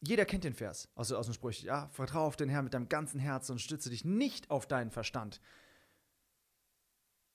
Jeder 0.00 0.24
kennt 0.24 0.44
den 0.44 0.54
Vers 0.54 0.88
aus, 0.94 1.12
aus 1.12 1.26
dem 1.26 1.34
Spruch. 1.34 1.52
Ja, 1.52 1.88
vertraue 1.88 2.26
auf 2.26 2.36
den 2.36 2.48
Herrn 2.48 2.64
mit 2.64 2.74
deinem 2.74 2.88
ganzen 2.88 3.20
Herzen 3.20 3.52
und 3.52 3.60
stütze 3.60 3.90
dich 3.90 4.04
nicht 4.04 4.50
auf 4.50 4.66
deinen 4.66 4.90
Verstand. 4.90 5.40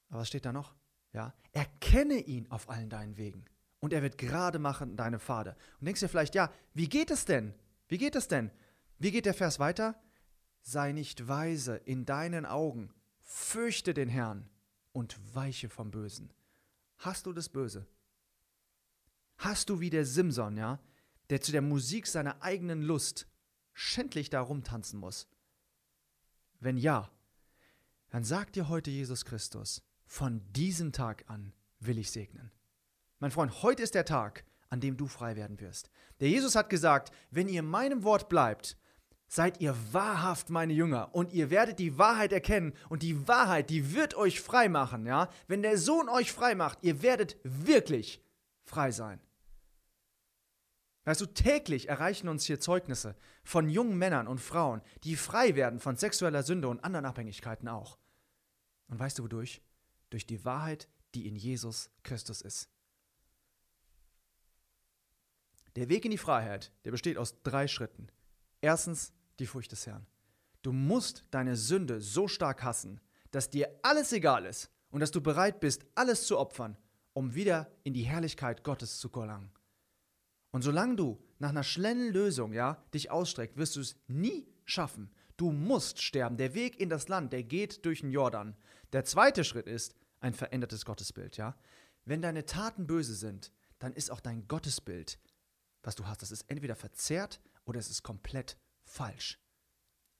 Aber 0.09 0.21
was 0.21 0.27
steht 0.27 0.45
da 0.45 0.51
noch? 0.51 0.75
Ja, 1.13 1.33
erkenne 1.53 2.15
ihn 2.15 2.49
auf 2.51 2.69
allen 2.69 2.89
deinen 2.89 3.17
Wegen 3.17 3.45
und 3.79 3.93
er 3.93 4.01
wird 4.01 4.17
gerade 4.17 4.59
machen 4.59 4.97
deine 4.97 5.19
Pfade. 5.19 5.55
Und 5.79 5.85
denkst 5.85 6.01
dir 6.01 6.09
vielleicht, 6.09 6.35
ja, 6.35 6.51
wie 6.73 6.89
geht 6.89 7.11
es 7.11 7.25
denn? 7.25 7.53
Wie 7.87 7.97
geht 7.97 8.15
es 8.15 8.27
denn? 8.27 8.51
Wie 8.97 9.11
geht 9.11 9.25
der 9.25 9.33
Vers 9.33 9.59
weiter? 9.59 10.01
Sei 10.67 10.93
nicht 10.93 11.28
weise 11.28 11.75
in 11.75 12.08
deinen 12.08 12.47
Augen, 12.47 12.89
fürchte 13.21 13.93
den 13.93 14.10
Herrn 14.10 14.49
und 14.93 15.15
weiche 15.36 15.69
vom 15.69 15.91
Bösen. 15.91 16.34
Hast 16.97 17.28
du 17.28 17.34
das 17.34 17.49
Böse? 17.49 17.86
Hast 19.38 19.69
du 19.69 19.80
wie 19.80 19.91
der 19.91 20.08
Simson, 20.08 20.58
ja, 20.58 20.80
der 21.30 21.39
zu 21.39 21.51
der 21.51 21.62
Musik 21.62 22.08
seiner 22.08 22.41
eigenen 22.41 22.82
Lust 22.82 23.28
schändlich 23.73 24.32
da 24.32 24.41
rumtanzen 24.41 24.99
muss? 24.99 25.28
Wenn 26.60 26.78
ja, 26.78 27.12
dann 28.10 28.23
sagt 28.23 28.56
dir 28.56 28.67
heute 28.67 28.89
Jesus 28.89 29.23
Christus, 29.23 29.84
von 30.08 30.41
diesem 30.54 30.91
Tag 30.91 31.30
an 31.30 31.54
will 31.80 31.99
ich 31.99 32.10
segnen. 32.10 32.51
Mein 33.19 33.30
Freund, 33.30 33.62
heute 33.62 33.84
ist 33.84 33.93
der 33.93 34.06
Tag, 34.06 34.45
an 34.69 34.80
dem 34.80 34.97
du 34.97 35.06
frei 35.06 35.36
werden 35.36 35.60
wirst. 35.60 35.91
Der 36.21 36.30
Jesus 36.30 36.56
hat 36.56 36.71
gesagt, 36.71 37.12
wenn 37.30 37.49
ihr 37.49 37.62
meinem 37.62 38.04
Wort 38.04 38.30
bleibt, 38.30 38.78
seid 39.36 39.60
ihr 39.60 39.76
wahrhaft 39.91 40.50
meine 40.50 40.74
Jünger 40.74 41.13
und 41.13 41.34
ihr 41.34 41.50
werdet 41.50 41.78
die 41.80 41.98
Wahrheit 41.98 42.32
erkennen 42.32 42.74
und 42.88 43.04
die 43.04 43.28
Wahrheit, 43.28 43.69
die 43.69 43.93
wird 43.93 44.15
euch 44.15 44.39
frei 44.39 44.69
machen, 44.69 45.06
ja? 45.06 45.30
Wenn 45.48 45.62
der 45.62 45.78
Sohn 45.78 46.08
euch 46.08 46.32
frei 46.32 46.56
macht, 46.56 46.80
ihr 46.82 47.02
werdet 47.02 47.36
wirklich 47.43 48.24
frei 48.63 48.91
sein. 48.91 49.19
Weißt 51.04 51.21
du, 51.21 51.26
täglich 51.28 51.89
erreichen 51.89 52.30
uns 52.30 52.45
hier 52.45 52.60
Zeugnisse 52.60 53.15
von 53.43 53.69
jungen 53.69 53.98
Männern 53.98 54.28
und 54.28 54.39
Frauen, 54.39 54.82
die 55.04 55.15
frei 55.15 55.56
werden 55.56 55.80
von 55.80 55.98
sexueller 55.98 56.41
Sünde 56.41 56.67
und 56.67 56.84
anderen 56.84 57.06
Abhängigkeiten 57.06 57.67
auch. 57.67 58.00
Und 58.88 59.00
weißt 59.00 59.19
du 59.19 59.24
wodurch? 59.24 59.62
Durch 60.10 60.26
die 60.26 60.45
Wahrheit, 60.45 60.88
die 61.13 61.28
in 61.28 61.36
Jesus 61.36 61.91
Christus 62.04 62.41
ist. 62.41 62.69
Der 65.76 65.89
Weg 65.89 66.06
in 66.06 66.12
die 66.12 66.17
Freiheit, 66.17 66.71
der 66.86 66.91
besteht 66.91 67.17
aus 67.17 67.41
drei 67.43 67.67
Schritten. 67.67 68.08
Erstens 68.62 69.13
die 69.39 69.48
Furcht 69.48 69.71
des 69.71 69.88
Herrn. 69.88 70.06
Du 70.62 70.71
musst 70.71 71.26
deine 71.32 71.56
Sünde 71.56 72.02
so 72.02 72.28
stark 72.28 72.63
hassen, 72.63 73.00
dass 73.32 73.50
dir 73.50 73.69
alles 73.84 74.13
egal 74.13 74.45
ist 74.45 74.71
und 74.89 75.00
dass 75.00 75.12
du 75.12 75.21
bereit 75.21 75.60
bist, 75.60 75.86
alles 75.93 76.26
zu 76.26 76.39
opfern, 76.39 76.78
um 77.13 77.36
wieder 77.36 77.71
in 77.84 77.93
die 77.93 78.04
Herrlichkeit 78.04 78.63
Gottes 78.63 78.98
zu 78.98 79.10
gelangen. 79.10 79.52
Und 80.52 80.62
solange 80.62 80.95
du 80.95 81.21
nach 81.38 81.50
einer 81.50 81.63
schnellen 81.63 82.13
Lösung, 82.13 82.54
ja, 82.54 82.84
dich 82.93 83.12
ausstreckst, 83.12 83.58
wirst 83.58 83.76
du 83.76 83.82
es 83.82 83.98
nie 84.08 84.48
schaffen. 84.63 85.12
Du 85.38 85.52
musst 85.52 86.02
sterben. 86.02 86.38
Der 86.38 86.54
Weg 86.54 86.80
in 86.80 86.89
das 86.89 87.10
Land, 87.10 87.34
der 87.34 87.43
geht 87.43 87.86
durch 87.86 88.02
den 88.02 88.12
Jordan. 88.12 88.56
Der 88.93 89.04
zweite 89.04 89.43
Schritt 89.43 89.67
ist 89.67 89.95
ein 90.21 90.34
verändertes 90.34 90.86
Gottesbild, 90.86 91.38
ja. 91.38 91.56
Wenn 92.06 92.21
deine 92.21 92.45
Taten 92.45 92.88
böse 92.88 93.15
sind, 93.15 93.52
dann 93.80 93.93
ist 93.93 94.12
auch 94.12 94.21
dein 94.21 94.48
Gottesbild, 94.48 95.19
was 95.84 95.95
du 95.95 96.08
hast, 96.08 96.21
das 96.21 96.32
ist 96.32 96.50
entweder 96.50 96.76
verzerrt 96.76 97.41
oder 97.65 97.80
es 97.80 97.89
ist 97.89 98.04
komplett 98.04 98.58
falsch. 98.95 99.39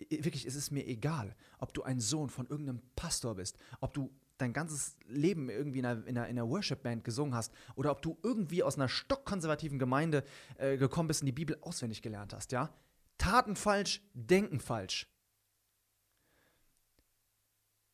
Wirklich, 0.10 0.46
es 0.46 0.56
ist 0.56 0.72
mir 0.72 0.86
egal, 0.86 1.36
ob 1.58 1.74
du 1.74 1.84
ein 1.84 2.00
Sohn 2.02 2.30
von 2.30 2.48
irgendeinem 2.48 2.82
Pastor 2.96 3.36
bist, 3.36 3.58
ob 3.80 3.94
du 3.94 4.14
dein 4.38 4.52
ganzes 4.52 4.98
Leben 5.06 5.50
irgendwie 5.50 5.80
in 5.80 5.86
einer, 5.86 6.06
in 6.06 6.18
einer, 6.18 6.28
in 6.28 6.38
einer 6.38 6.50
Worship-Band 6.50 7.06
gesungen 7.06 7.34
hast 7.34 7.54
oder 7.76 7.92
ob 7.92 8.02
du 8.02 8.18
irgendwie 8.22 8.64
aus 8.64 8.76
einer 8.76 8.90
stockkonservativen 8.90 9.80
Gemeinde 9.80 10.26
äh, 10.58 10.78
gekommen 10.78 11.08
bist 11.08 11.22
und 11.22 11.28
die 11.28 11.32
Bibel 11.32 11.58
auswendig 11.62 12.02
gelernt 12.02 12.34
hast, 12.34 12.52
ja? 12.52 12.74
Taten 13.18 13.56
falsch, 13.56 14.02
Denken 14.14 14.60
falsch. 14.60 15.08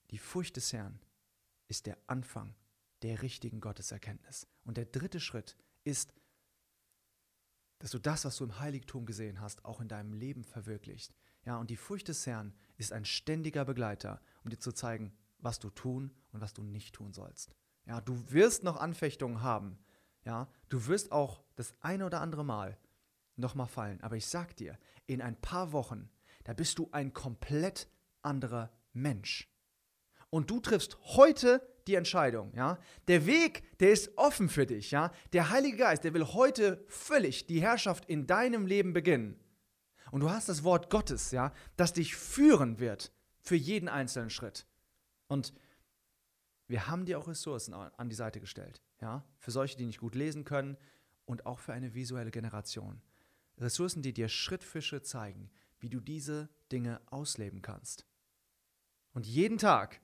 Die 0.10 0.18
Furcht 0.18 0.58
des 0.58 0.74
Herrn 0.74 1.00
ist 1.68 1.86
der 1.86 1.98
Anfang 2.08 2.56
der 3.04 3.22
richtigen 3.22 3.62
Gotteserkenntnis. 3.62 4.48
Und 4.64 4.78
der 4.78 4.86
dritte 4.86 5.20
Schritt 5.20 5.58
ist, 5.84 6.14
dass 7.82 7.92
du 7.92 8.00
das, 8.00 8.26
was 8.26 8.38
du 8.38 8.44
im 8.44 8.60
Heiligtum 8.60 9.08
gesehen 9.08 9.42
hast, 9.42 9.66
auch 9.66 9.82
in 9.82 9.88
deinem 9.88 10.14
Leben 10.14 10.44
verwirklichst. 10.44 11.16
Ja, 11.46 11.58
und 11.58 11.72
die 11.72 11.78
Furcht 11.78 12.08
des 12.10 12.28
Herrn 12.28 12.54
ist 12.78 12.94
ein 12.94 13.06
ständiger 13.06 13.66
Begleiter, 13.66 14.22
um 14.44 14.52
dir 14.52 14.60
zu 14.60 14.72
zeigen, 14.72 15.12
was 15.40 15.58
du 15.58 15.72
tun 15.72 16.12
und 16.32 16.42
was 16.42 16.54
du 16.54 16.62
nicht 16.62 16.94
tun 16.94 17.12
sollst. 17.12 17.56
Ja, 17.88 18.00
du 18.00 18.32
wirst 18.32 18.64
noch 18.64 18.78
Anfechtungen 18.78 19.42
haben. 19.42 19.80
Ja, 20.26 20.48
du 20.70 20.86
wirst 20.86 21.12
auch 21.12 21.42
das 21.56 21.74
eine 21.80 22.06
oder 22.06 22.22
andere 22.22 22.46
Mal 22.46 22.78
nochmal 23.36 23.68
fallen. 23.68 24.00
Aber 24.02 24.16
ich 24.16 24.28
sag 24.28 24.56
dir, 24.56 24.78
in 25.08 25.20
ein 25.20 25.42
paar 25.42 25.72
Wochen, 25.72 26.12
da 26.44 26.54
bist 26.54 26.78
du 26.78 26.88
ein 26.92 27.14
komplett 27.14 27.90
anderer 28.22 28.72
Mensch. 28.94 29.52
Und 30.30 30.52
du 30.52 30.60
triffst 30.60 31.00
heute 31.04 31.68
die 31.88 31.96
Entscheidung, 31.96 32.54
ja? 32.56 32.78
Der 33.08 33.26
Weg, 33.26 33.78
der 33.80 33.92
ist 33.92 34.18
offen 34.18 34.50
für 34.50 34.66
dich, 34.66 34.92
ja? 34.92 35.12
Der 35.34 35.50
Heilige 35.50 35.78
Geist, 35.78 36.04
der 36.04 36.14
will 36.14 36.26
heute 36.26 36.84
völlig 36.88 37.48
die 37.48 37.62
Herrschaft 37.62 38.06
in 38.06 38.28
deinem 38.28 38.66
Leben 38.66 38.94
beginnen. 38.94 39.40
Und 40.12 40.22
du 40.22 40.30
hast 40.30 40.50
das 40.50 40.64
Wort 40.64 40.90
Gottes, 40.90 41.32
ja, 41.32 41.54
das 41.78 41.94
dich 41.94 42.16
führen 42.16 42.80
wird 42.80 43.12
für 43.40 43.56
jeden 43.56 43.88
einzelnen 43.88 44.30
Schritt. 44.30 44.66
Und 45.28 45.54
wir 46.68 46.88
haben 46.88 47.06
dir 47.06 47.20
auch 47.20 47.28
Ressourcen 47.28 47.74
an 47.74 48.10
die 48.10 48.16
Seite 48.16 48.40
gestellt, 48.40 48.82
ja, 49.02 49.26
für 49.40 49.52
solche, 49.52 49.78
die 49.78 49.86
nicht 49.86 50.00
gut 50.00 50.16
lesen 50.16 50.44
können 50.44 50.78
und 51.26 51.46
auch 51.46 51.60
für 51.60 51.74
eine 51.74 51.94
visuelle 51.94 52.32
Generation. 52.32 53.02
Ressourcen, 53.58 54.02
die 54.02 54.14
dir 54.14 54.28
Schritt 54.28 54.64
für 54.64 54.82
Schritt 54.82 55.06
zeigen, 55.06 55.50
wie 55.80 55.90
du 55.90 56.00
diese 56.00 56.50
Dinge 56.72 57.02
ausleben 57.08 57.62
kannst. 57.62 58.06
Und 59.14 59.26
jeden 59.26 59.58
Tag 59.58 60.02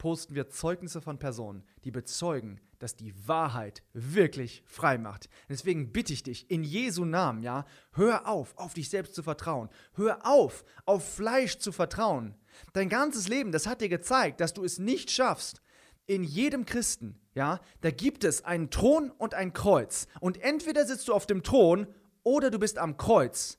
posten 0.00 0.34
wir 0.34 0.48
Zeugnisse 0.48 1.02
von 1.02 1.18
Personen, 1.18 1.62
die 1.84 1.90
bezeugen, 1.90 2.58
dass 2.78 2.96
die 2.96 3.12
Wahrheit 3.28 3.82
wirklich 3.92 4.62
frei 4.64 4.96
macht. 4.96 5.28
Deswegen 5.50 5.92
bitte 5.92 6.14
ich 6.14 6.22
dich 6.22 6.50
in 6.50 6.64
Jesu 6.64 7.04
Namen, 7.04 7.42
ja, 7.42 7.66
hör 7.92 8.26
auf, 8.26 8.56
auf 8.56 8.72
dich 8.72 8.88
selbst 8.88 9.14
zu 9.14 9.22
vertrauen. 9.22 9.68
Hör 9.92 10.26
auf, 10.26 10.64
auf 10.86 11.06
Fleisch 11.16 11.58
zu 11.58 11.70
vertrauen. 11.70 12.34
Dein 12.72 12.88
ganzes 12.88 13.28
Leben, 13.28 13.52
das 13.52 13.66
hat 13.66 13.82
dir 13.82 13.90
gezeigt, 13.90 14.40
dass 14.40 14.54
du 14.54 14.64
es 14.64 14.78
nicht 14.78 15.10
schaffst. 15.10 15.60
In 16.06 16.24
jedem 16.24 16.64
Christen, 16.64 17.20
ja, 17.34 17.60
da 17.82 17.90
gibt 17.90 18.24
es 18.24 18.42
einen 18.42 18.70
Thron 18.70 19.10
und 19.10 19.34
ein 19.34 19.52
Kreuz. 19.52 20.06
Und 20.20 20.40
entweder 20.40 20.86
sitzt 20.86 21.08
du 21.08 21.12
auf 21.12 21.26
dem 21.26 21.42
Thron 21.42 21.86
oder 22.22 22.50
du 22.50 22.58
bist 22.58 22.78
am 22.78 22.96
Kreuz. 22.96 23.58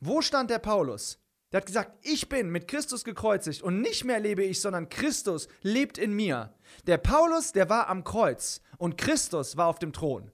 Wo 0.00 0.20
stand 0.20 0.50
der 0.50 0.58
Paulus? 0.58 1.18
Der 1.52 1.58
hat 1.58 1.66
gesagt, 1.66 1.96
ich 2.02 2.28
bin 2.28 2.50
mit 2.50 2.66
Christus 2.66 3.04
gekreuzigt 3.04 3.62
und 3.62 3.80
nicht 3.80 4.04
mehr 4.04 4.18
lebe 4.18 4.42
ich, 4.42 4.60
sondern 4.60 4.88
Christus 4.88 5.48
lebt 5.62 5.96
in 5.96 6.12
mir. 6.12 6.52
Der 6.86 6.98
Paulus, 6.98 7.52
der 7.52 7.68
war 7.68 7.88
am 7.88 8.02
Kreuz 8.02 8.60
und 8.78 8.98
Christus 8.98 9.56
war 9.56 9.68
auf 9.68 9.78
dem 9.78 9.92
Thron. 9.92 10.30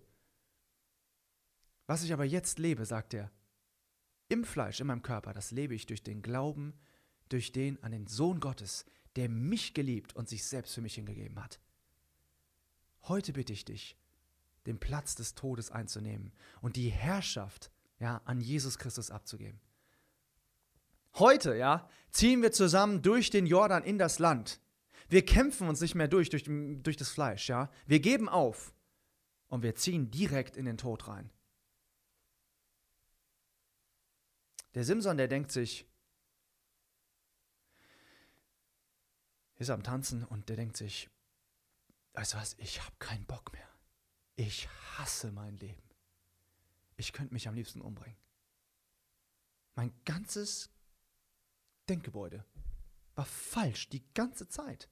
Was 1.87 2.03
ich 2.03 2.13
aber 2.13 2.25
jetzt 2.25 2.59
lebe, 2.59 2.87
sagt 2.87 3.13
er, 3.13 3.31
im 4.29 4.45
Fleisch, 4.45 4.81
in 4.81 4.87
meinem 4.87 5.03
Körper, 5.03 5.35
das 5.35 5.51
lebe 5.51 5.75
ich 5.75 5.85
durch 5.85 6.03
den 6.03 6.23
Glauben, 6.23 6.73
durch 7.29 7.53
den 7.53 7.83
an 7.83 7.93
den 7.93 8.07
Sohn 8.07 8.41
Gottes, 8.41 8.87
der 9.17 9.29
mich 9.29 9.75
geliebt 9.75 10.17
und 10.17 10.29
sich 10.29 10.45
selbst 10.45 10.75
für 10.75 10.81
mich 10.81 10.95
hingegeben 10.95 11.43
hat. 11.43 11.61
Heute 13.03 13.35
bitte 13.35 13.53
ich 13.53 13.67
dich, 13.67 13.97
den 14.65 14.79
Platz 14.79 15.15
des 15.17 15.35
Todes 15.35 15.71
einzunehmen 15.71 16.33
und 16.63 16.77
die 16.77 16.89
Herrschaft 16.89 17.71
ja, 17.99 18.23
an 18.25 18.41
Jesus 18.41 18.79
Christus 18.79 19.11
abzugeben. 19.11 19.61
Heute, 21.15 21.57
ja, 21.57 21.89
ziehen 22.11 22.43
wir 22.43 22.53
zusammen 22.53 23.03
durch 23.03 23.31
den 23.31 23.47
Jordan 23.47 23.85
in 23.85 23.99
das 23.99 24.19
Land. 24.19 24.61
Wir 25.09 25.25
kämpfen 25.25 25.69
uns 25.69 25.81
nicht 25.81 25.95
mehr 25.95 26.09
durch, 26.09 26.31
durch, 26.31 26.45
durch 26.47 26.97
das 26.97 27.11
Fleisch, 27.11 27.49
ja. 27.49 27.71
Wir 27.87 28.01
geben 28.01 28.29
auf 28.29 28.75
und 29.49 29.63
wir 29.63 29.75
ziehen 29.75 30.11
direkt 30.11 30.57
in 30.57 30.65
den 30.65 30.79
Tod 30.79 31.07
rein. 31.09 31.31
Der 34.75 34.85
Simson, 34.85 35.19
der 35.19 35.29
denkt 35.29 35.53
sich, 35.53 35.87
ist 39.57 39.69
am 39.69 39.83
Tanzen 39.83 40.25
und 40.25 40.49
der 40.49 40.57
denkt 40.57 40.79
sich, 40.79 41.11
weißt 42.15 42.33
du 42.33 42.39
was, 42.39 42.55
ich 42.59 42.83
habe 42.83 42.97
keinen 42.99 43.27
Bock 43.27 43.53
mehr. 43.53 43.69
Ich 44.37 44.69
hasse 44.97 45.31
mein 45.31 45.59
Leben. 45.59 45.83
Ich 46.97 47.13
könnte 47.13 47.35
mich 47.35 47.49
am 47.49 47.55
liebsten 47.55 47.83
umbringen. 47.83 48.19
Mein 49.75 49.93
ganzes 50.05 50.72
Denkgebäude 51.89 52.45
war 53.15 53.25
falsch 53.25 53.89
die 53.89 54.05
ganze 54.15 54.49
Zeit. 54.49 54.89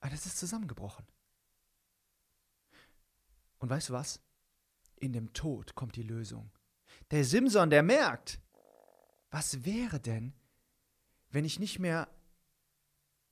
Aber 0.00 0.10
das 0.10 0.26
ist 0.26 0.38
zusammengebrochen. 0.38 1.06
Und 3.58 3.68
weißt 3.68 3.90
du 3.90 3.92
was? 3.92 4.20
In 4.96 5.12
dem 5.12 5.32
Tod 5.32 5.74
kommt 5.74 5.96
die 5.96 6.02
Lösung. 6.02 6.50
Der 7.10 7.24
Simson, 7.24 7.70
der 7.70 7.82
merkt, 7.82 8.40
was 9.30 9.64
wäre 9.64 10.00
denn, 10.00 10.34
wenn 11.30 11.44
ich 11.44 11.58
nicht 11.58 11.78
mehr 11.78 12.08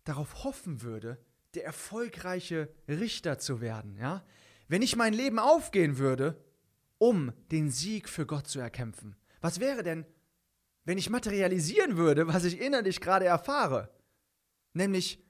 darauf 0.04 0.44
hoffen 0.44 0.82
würde, 0.82 1.22
der 1.54 1.64
erfolgreiche 1.64 2.72
Richter 2.86 3.38
zu 3.38 3.60
werden, 3.60 3.96
ja? 3.96 4.24
Wenn 4.68 4.82
ich 4.82 4.96
mein 4.96 5.14
Leben 5.14 5.38
aufgehen 5.38 5.96
würde, 5.96 6.44
um 6.98 7.32
den 7.50 7.70
Sieg 7.70 8.08
für 8.08 8.26
Gott 8.26 8.46
zu 8.46 8.60
erkämpfen. 8.60 9.16
Was 9.40 9.60
wäre 9.60 9.82
denn, 9.82 10.04
wenn 10.88 10.96
ich 10.96 11.10
materialisieren 11.10 11.98
würde, 11.98 12.28
was 12.28 12.44
ich 12.44 12.62
innerlich 12.62 13.02
gerade 13.02 13.26
erfahre, 13.26 13.90
nämlich 14.72 15.22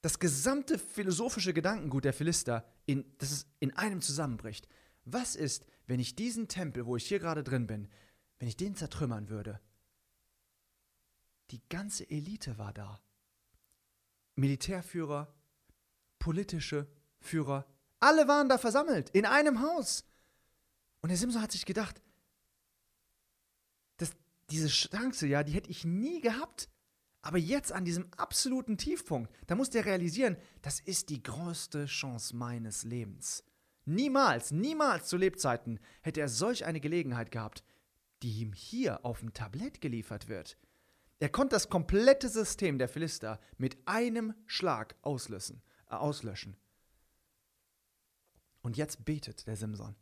das 0.00 0.18
gesamte 0.18 0.78
philosophische 0.78 1.52
Gedankengut 1.52 2.06
der 2.06 2.14
Philister, 2.14 2.66
in, 2.86 3.04
dass 3.18 3.30
es 3.30 3.46
in 3.60 3.76
einem 3.76 4.00
zusammenbricht. 4.00 4.66
Was 5.04 5.36
ist, 5.36 5.66
wenn 5.86 6.00
ich 6.00 6.16
diesen 6.16 6.48
Tempel, 6.48 6.86
wo 6.86 6.96
ich 6.96 7.06
hier 7.06 7.18
gerade 7.18 7.44
drin 7.44 7.66
bin, 7.66 7.90
wenn 8.38 8.48
ich 8.48 8.56
den 8.56 8.74
zertrümmern 8.74 9.28
würde? 9.28 9.60
Die 11.50 11.60
ganze 11.68 12.08
Elite 12.08 12.56
war 12.56 12.72
da. 12.72 12.98
Militärführer, 14.34 15.30
politische 16.18 16.86
Führer, 17.20 17.66
alle 18.00 18.28
waren 18.28 18.48
da 18.48 18.56
versammelt, 18.56 19.10
in 19.10 19.26
einem 19.26 19.60
Haus. 19.60 20.06
Und 21.02 21.10
der 21.10 21.18
Simson 21.18 21.42
hat 21.42 21.52
sich 21.52 21.66
gedacht, 21.66 22.00
diese 24.50 24.68
Chance, 24.68 25.26
ja, 25.26 25.42
die 25.42 25.52
hätte 25.52 25.70
ich 25.70 25.84
nie 25.84 26.20
gehabt. 26.20 26.68
Aber 27.22 27.38
jetzt 27.38 27.72
an 27.72 27.84
diesem 27.84 28.06
absoluten 28.16 28.78
Tiefpunkt, 28.78 29.32
da 29.48 29.56
muss 29.56 29.70
der 29.70 29.84
realisieren, 29.84 30.36
das 30.62 30.78
ist 30.78 31.08
die 31.08 31.22
größte 31.22 31.86
Chance 31.86 32.36
meines 32.36 32.84
Lebens. 32.84 33.42
Niemals, 33.84 34.52
niemals 34.52 35.08
zu 35.08 35.16
Lebzeiten 35.16 35.80
hätte 36.02 36.20
er 36.20 36.28
solch 36.28 36.64
eine 36.64 36.80
Gelegenheit 36.80 37.30
gehabt, 37.30 37.64
die 38.22 38.40
ihm 38.40 38.52
hier 38.52 39.04
auf 39.04 39.20
dem 39.20 39.32
Tablett 39.32 39.80
geliefert 39.80 40.28
wird. 40.28 40.56
Er 41.18 41.28
konnte 41.28 41.56
das 41.56 41.68
komplette 41.68 42.28
System 42.28 42.78
der 42.78 42.88
Philister 42.88 43.40
mit 43.58 43.76
einem 43.86 44.34
Schlag 44.46 44.96
auslösen, 45.02 45.62
äh, 45.88 45.94
auslöschen. 45.94 46.56
Und 48.62 48.76
jetzt 48.76 49.04
betet 49.04 49.46
der 49.46 49.56
Simson. 49.56 49.96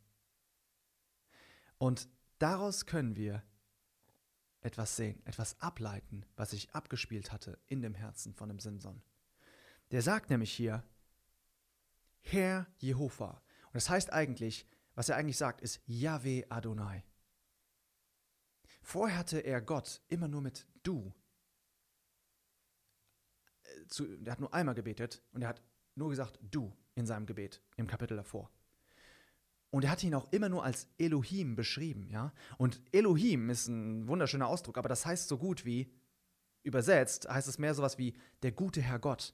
Und 1.77 2.09
daraus 2.39 2.85
können 2.85 3.15
wir 3.15 3.43
etwas 4.65 4.95
sehen, 4.95 5.21
etwas 5.25 5.59
ableiten, 5.61 6.25
was 6.35 6.51
sich 6.51 6.71
abgespielt 6.71 7.31
hatte 7.31 7.59
in 7.67 7.81
dem 7.81 7.93
Herzen 7.93 8.33
von 8.33 8.49
dem 8.49 8.59
Simson. 8.59 9.01
Der 9.91 10.01
sagt 10.01 10.29
nämlich 10.29 10.51
hier, 10.51 10.83
Herr 12.21 12.67
Jehova. 12.77 13.41
Und 13.65 13.75
das 13.75 13.89
heißt 13.89 14.11
eigentlich, 14.11 14.65
was 14.95 15.09
er 15.09 15.17
eigentlich 15.17 15.37
sagt, 15.37 15.61
ist 15.61 15.81
Yahweh 15.85 16.45
Adonai. 16.49 17.03
Vorher 18.81 19.17
hatte 19.17 19.39
er 19.39 19.61
Gott 19.61 20.01
immer 20.07 20.27
nur 20.27 20.41
mit 20.41 20.67
du. 20.83 21.13
Äh, 23.63 23.87
zu, 23.87 24.05
er 24.23 24.31
hat 24.31 24.39
nur 24.39 24.53
einmal 24.53 24.75
gebetet 24.75 25.21
und 25.31 25.41
er 25.43 25.49
hat 25.49 25.61
nur 25.95 26.09
gesagt 26.09 26.39
du 26.41 26.75
in 26.95 27.05
seinem 27.05 27.25
Gebet 27.25 27.61
im 27.77 27.87
Kapitel 27.87 28.17
davor. 28.17 28.51
Und 29.75 29.83
er 29.83 29.91
hat 29.91 30.05
ihn 30.05 30.15
auch 30.15 30.31
immer 30.31 30.47
nur 30.47 30.63
als 30.63 30.87
Elohim 30.97 31.57
beschrieben, 31.57 32.07
ja. 32.07 32.31
Und 32.57 32.81
Elohim 32.93 33.49
ist 33.49 33.67
ein 33.67 34.07
wunderschöner 34.07 34.47
Ausdruck, 34.47 34.77
aber 34.77 34.87
das 34.87 35.05
heißt 35.05 35.27
so 35.27 35.37
gut 35.37 35.65
wie, 35.65 35.91
übersetzt, 36.63 37.27
heißt 37.27 37.49
es 37.49 37.57
mehr 37.57 37.73
sowas 37.73 37.97
wie 37.97 38.15
der 38.41 38.53
gute 38.53 38.81
Herr 38.81 38.99
Gott. 38.99 39.33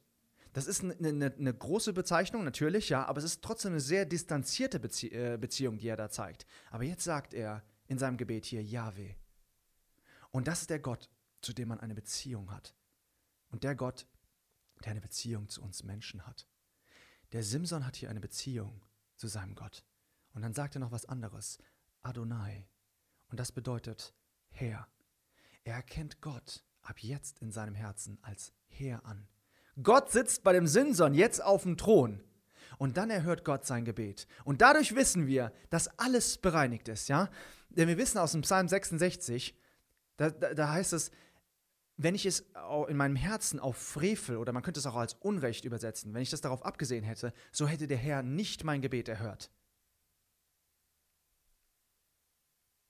Das 0.53 0.65
ist 0.65 0.83
eine, 0.83 0.95
eine, 0.95 1.31
eine 1.31 1.53
große 1.53 1.93
Bezeichnung, 1.93 2.43
natürlich, 2.43 2.89
ja, 2.89 3.05
aber 3.05 3.19
es 3.19 3.23
ist 3.23 3.43
trotzdem 3.43 3.73
eine 3.73 3.81
sehr 3.81 4.03
distanzierte 4.03 4.79
Bezie 4.79 5.11
äh, 5.11 5.37
Beziehung, 5.37 5.77
die 5.77 5.89
er 5.89 5.95
da 5.95 6.09
zeigt. 6.09 6.47
Aber 6.71 6.85
jetzt 6.85 7.03
sagt 7.03 7.35
er 7.35 7.63
in 7.85 7.99
seinem 7.99 8.17
Gebet 8.17 8.45
hier 8.45 8.63
Yahweh. 8.63 9.13
Und 10.31 10.47
das 10.47 10.61
ist 10.61 10.71
der 10.71 10.79
Gott, 10.79 11.11
zu 11.41 11.53
dem 11.53 11.67
man 11.67 11.79
eine 11.79 11.93
Beziehung 11.93 12.49
hat. 12.49 12.73
Und 13.49 13.63
der 13.63 13.75
Gott, 13.75 14.07
der 14.83 14.89
eine 14.89 15.01
Beziehung 15.01 15.49
zu 15.49 15.61
uns 15.61 15.83
Menschen 15.83 16.25
hat. 16.25 16.47
Der 17.31 17.43
Simson 17.43 17.85
hat 17.85 17.95
hier 17.95 18.09
eine 18.09 18.21
Beziehung 18.21 18.81
zu 19.17 19.27
seinem 19.27 19.53
Gott. 19.53 19.85
Und 20.33 20.41
dann 20.41 20.53
sagt 20.53 20.75
er 20.75 20.79
noch 20.79 20.91
was 20.91 21.05
anderes. 21.05 21.57
Adonai. 22.01 22.67
Und 23.29 23.39
das 23.39 23.51
bedeutet 23.51 24.13
Herr. 24.49 24.87
Er 25.63 25.75
erkennt 25.75 26.21
Gott 26.21 26.63
ab 26.81 26.99
jetzt 26.99 27.39
in 27.39 27.51
seinem 27.51 27.75
Herzen 27.75 28.17
als 28.21 28.53
Herr 28.67 29.05
an. 29.05 29.27
Gott 29.81 30.11
sitzt 30.11 30.43
bei 30.43 30.53
dem 30.53 30.67
Simson 30.67 31.13
jetzt 31.13 31.43
auf 31.43 31.63
dem 31.63 31.77
Thron. 31.77 32.23
Und 32.77 32.97
dann 32.97 33.09
erhört 33.09 33.45
Gott 33.45 33.65
sein 33.65 33.85
Gebet. 33.85 34.27
Und 34.43 34.61
dadurch 34.61 34.95
wissen 34.95 35.27
wir, 35.27 35.51
dass 35.69 35.99
alles 35.99 36.37
bereinigt 36.37 36.87
ist, 36.87 37.09
ja? 37.09 37.29
Denn 37.69 37.87
wir 37.87 37.97
wissen 37.97 38.17
aus 38.17 38.31
dem 38.31 38.41
Psalm 38.41 38.67
66, 38.67 39.55
da, 40.17 40.29
da, 40.29 40.53
da 40.53 40.71
heißt 40.71 40.93
es, 40.93 41.11
wenn 41.97 42.15
ich 42.15 42.25
es 42.25 42.45
in 42.87 42.97
meinem 42.97 43.15
Herzen 43.15 43.59
auf 43.59 43.77
Frevel 43.77 44.37
oder 44.37 44.51
man 44.51 44.63
könnte 44.63 44.79
es 44.79 44.85
auch 44.85 44.95
als 44.95 45.13
Unrecht 45.15 45.65
übersetzen, 45.65 46.13
wenn 46.13 46.21
ich 46.21 46.31
das 46.31 46.41
darauf 46.41 46.65
abgesehen 46.65 47.03
hätte, 47.03 47.33
so 47.51 47.67
hätte 47.67 47.87
der 47.87 47.97
Herr 47.97 48.23
nicht 48.23 48.63
mein 48.63 48.81
Gebet 48.81 49.07
erhört. 49.07 49.51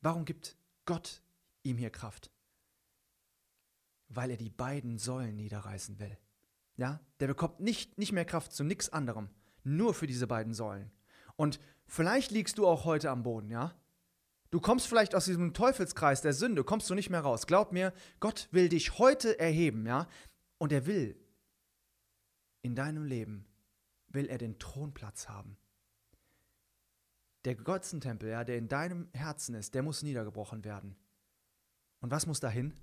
Warum 0.01 0.25
gibt 0.25 0.57
Gott 0.85 1.21
ihm 1.63 1.77
hier 1.77 1.89
Kraft? 1.89 2.31
Weil 4.09 4.31
er 4.31 4.37
die 4.37 4.49
beiden 4.49 4.97
Säulen 4.97 5.35
niederreißen 5.35 5.99
will. 5.99 6.17
Ja, 6.75 6.99
der 7.19 7.27
bekommt 7.27 7.59
nicht, 7.59 7.97
nicht 7.97 8.11
mehr 8.11 8.25
Kraft 8.25 8.53
zu 8.53 8.63
nichts 8.63 8.89
anderem, 8.89 9.29
nur 9.63 9.93
für 9.93 10.07
diese 10.07 10.27
beiden 10.27 10.53
Säulen. 10.53 10.91
Und 11.35 11.59
vielleicht 11.85 12.31
liegst 12.31 12.57
du 12.57 12.67
auch 12.67 12.85
heute 12.85 13.09
am 13.11 13.23
Boden, 13.23 13.49
ja? 13.51 13.75
Du 14.49 14.59
kommst 14.59 14.87
vielleicht 14.87 15.15
aus 15.15 15.25
diesem 15.25 15.53
Teufelskreis 15.53 16.21
der 16.21 16.33
Sünde, 16.33 16.65
kommst 16.65 16.89
du 16.89 16.95
nicht 16.95 17.09
mehr 17.09 17.21
raus. 17.21 17.47
Glaub 17.47 17.71
mir, 17.71 17.93
Gott 18.19 18.49
will 18.51 18.67
dich 18.67 18.97
heute 18.99 19.39
erheben, 19.39 19.85
ja? 19.85 20.07
Und 20.57 20.73
er 20.73 20.85
will 20.85 21.15
in 22.61 22.75
deinem 22.75 23.05
Leben 23.05 23.45
will 24.09 24.27
er 24.27 24.37
den 24.37 24.59
Thronplatz 24.59 25.29
haben. 25.29 25.57
Der 27.45 27.55
Götzentempel, 27.55 28.29
ja, 28.29 28.43
der 28.43 28.57
in 28.57 28.67
deinem 28.67 29.09
Herzen 29.13 29.55
ist, 29.55 29.73
der 29.73 29.83
muss 29.83 30.03
niedergebrochen 30.03 30.63
werden. 30.63 30.95
Und 31.99 32.11
was 32.11 32.25
muss 32.25 32.39
dahin? 32.39 32.73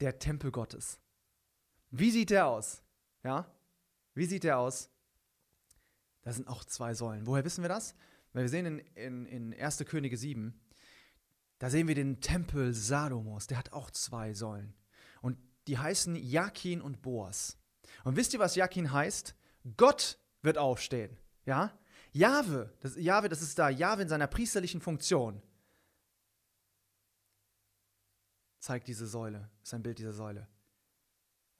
Der 0.00 0.18
Tempel 0.18 0.50
Gottes. 0.50 0.98
Wie 1.90 2.10
sieht 2.10 2.30
der 2.30 2.46
aus? 2.46 2.82
Ja? 3.22 3.50
Wie 4.14 4.26
sieht 4.26 4.44
der 4.44 4.58
aus? 4.58 4.90
Da 6.22 6.32
sind 6.32 6.48
auch 6.48 6.64
zwei 6.64 6.94
Säulen. 6.94 7.26
Woher 7.26 7.44
wissen 7.44 7.62
wir 7.62 7.68
das? 7.68 7.94
Weil 8.32 8.42
wir 8.42 8.48
sehen 8.48 8.66
in, 8.66 8.78
in, 8.94 9.26
in 9.26 9.60
1. 9.60 9.84
Könige 9.86 10.16
7, 10.16 10.58
da 11.58 11.70
sehen 11.70 11.86
wir 11.86 11.94
den 11.94 12.20
Tempel 12.20 12.74
Salomos, 12.74 13.46
der 13.46 13.58
hat 13.58 13.72
auch 13.72 13.90
zwei 13.90 14.34
Säulen. 14.34 14.74
Und 15.22 15.38
die 15.68 15.78
heißen 15.78 16.16
Jakin 16.16 16.80
und 16.80 17.00
Boas. 17.00 17.58
Und 18.02 18.16
wisst 18.16 18.34
ihr, 18.34 18.40
was 18.40 18.56
Jakin 18.56 18.92
heißt? 18.92 19.34
Gott 19.76 20.18
wird 20.42 20.58
aufstehen. 20.58 21.16
Ja? 21.46 21.78
Jahwe, 22.14 22.72
das, 22.80 22.94
Jahwe, 22.96 23.28
das 23.28 23.42
ist 23.42 23.58
da, 23.58 23.68
Jahwe 23.68 24.02
in 24.02 24.08
seiner 24.08 24.28
priesterlichen 24.28 24.80
Funktion, 24.80 25.42
zeigt 28.60 28.86
diese 28.86 29.06
Säule, 29.06 29.50
ist 29.62 29.74
ein 29.74 29.82
Bild 29.82 29.98
dieser 29.98 30.12
Säule. 30.12 30.48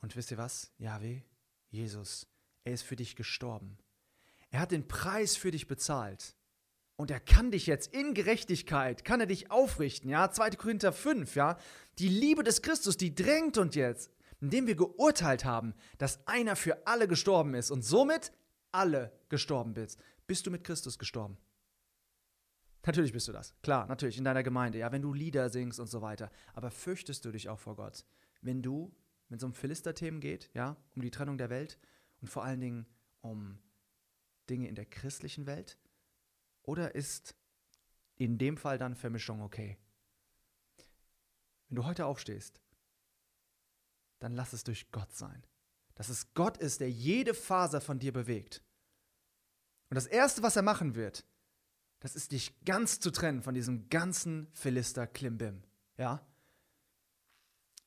Und 0.01 0.15
wisst 0.15 0.31
ihr 0.31 0.39
was? 0.39 0.73
Jahwe, 0.79 1.23
Jesus, 1.71 2.29
er 2.63 2.73
ist 2.73 2.85
für 2.85 2.95
dich 2.95 3.17
gestorben. 3.17 3.79
Er 4.51 4.61
hat 4.61 4.71
den 4.71 4.87
Preis 4.87 5.37
für 5.37 5.51
dich 5.51 5.67
bezahlt. 5.67 6.37
Und 6.97 7.11
er 7.11 7.19
kann 7.19 7.51
dich 7.51 7.67
jetzt 7.67 7.93
in 7.93 8.15
Gerechtigkeit, 8.15 9.05
kann 9.05 9.19
er 9.19 9.27
dich 9.27 9.51
aufrichten, 9.51 10.09
ja? 10.09 10.31
2. 10.31 10.51
Korinther 10.51 10.93
5, 10.93 11.35
ja? 11.35 11.59
Die 11.99 12.09
Liebe 12.09 12.45
des 12.45 12.63
Christus, 12.63 12.97
die 12.97 13.13
drängt 13.13 13.59
uns 13.59 13.75
jetzt, 13.75 14.13
indem 14.41 14.69
wir 14.69 14.77
geurteilt 14.77 15.45
haben, 15.45 15.75
dass 15.99 16.25
einer 16.29 16.55
für 16.55 16.87
alle 16.87 17.09
gestorben 17.09 17.55
ist 17.55 17.73
und 17.73 17.83
somit 17.83 18.31
alle 18.71 19.13
gestorben 19.29 19.75
bist. 19.75 19.99
Bist 20.27 20.47
du 20.47 20.51
mit 20.51 20.65
Christus 20.65 20.99
gestorben? 20.99 21.39
Natürlich 22.87 23.13
bist 23.13 23.29
du 23.29 23.33
das. 23.33 23.55
Klar, 23.63 23.87
natürlich, 23.87 24.19
in 24.19 24.25
deiner 24.25 24.43
Gemeinde, 24.43 24.79
ja, 24.79 24.93
wenn 24.93 25.03
du 25.03 25.13
Lieder 25.15 25.49
singst 25.49 25.81
und 25.81 25.87
so 25.87 26.03
weiter. 26.03 26.31
Aber 26.53 26.71
fürchtest 26.71 27.25
du 27.25 27.33
dich 27.33 27.49
auch 27.49 27.59
vor 27.59 27.77
Gott, 27.77 28.05
wenn 28.43 28.63
du, 28.63 28.95
wenn 29.29 29.39
es 29.39 29.45
um 29.45 29.55
Philister-Themen 29.55 30.21
geht, 30.21 30.51
ja, 30.55 30.77
um 30.95 31.03
die 31.03 31.11
Trennung 31.11 31.39
der 31.39 31.51
Welt 31.51 31.79
und 32.21 32.29
vor 32.29 32.45
allen 32.45 32.61
Dingen 32.61 32.87
um 33.21 33.59
Dinge 34.51 34.69
in 34.69 34.75
der 34.75 34.87
christlichen 34.87 35.47
Welt? 35.47 35.79
Oder 36.63 36.95
ist 36.95 37.35
in 38.17 38.39
dem 38.39 38.57
Fall 38.57 38.79
dann 38.79 38.95
Vermischung 38.95 39.41
okay? 39.43 39.79
Wenn 41.69 41.77
du 41.77 41.85
heute 41.87 42.07
aufstehst, 42.07 42.61
dann 44.19 44.33
lass 44.33 44.53
es 44.53 44.65
durch 44.65 44.91
Gott 44.91 45.13
sein. 45.13 45.47
Dass 45.95 46.09
es 46.09 46.33
Gott 46.35 46.59
ist, 46.59 46.81
der 46.81 46.91
jede 46.91 47.35
Faser 47.35 47.81
von 47.81 47.99
dir 47.99 48.13
bewegt. 48.13 48.63
Und 49.95 49.99
das 49.99 50.07
Erste, 50.09 50.43
was 50.43 50.57
er 50.57 50.63
machen 50.63 50.97
wird, 50.97 51.25
das 52.01 52.17
ist 52.17 52.33
dich 52.33 52.65
ganz 52.65 52.99
zu 52.99 53.13
trennen 53.13 53.43
von 53.43 53.55
diesem 53.55 53.89
ganzen 53.91 54.49
Philister 54.53 55.07
Klimbim. 55.07 55.63
Ja? 55.97 56.21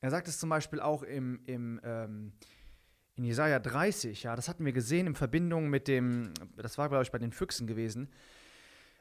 Er 0.00 0.10
sagt 0.10 0.26
es 0.26 0.38
zum 0.38 0.48
Beispiel 0.48 0.80
auch 0.80 1.02
im, 1.02 1.42
im, 1.44 1.78
ähm, 1.84 2.32
in 3.16 3.24
Jesaja 3.24 3.58
30, 3.58 4.22
ja, 4.22 4.34
das 4.36 4.48
hatten 4.48 4.64
wir 4.64 4.72
gesehen 4.72 5.06
in 5.06 5.14
Verbindung 5.16 5.68
mit 5.68 5.86
dem, 5.86 6.32
das 6.56 6.78
war, 6.78 6.88
glaube 6.88 7.02
ich, 7.02 7.10
bei 7.10 7.18
den 7.18 7.30
Füchsen 7.30 7.66
gewesen, 7.66 8.08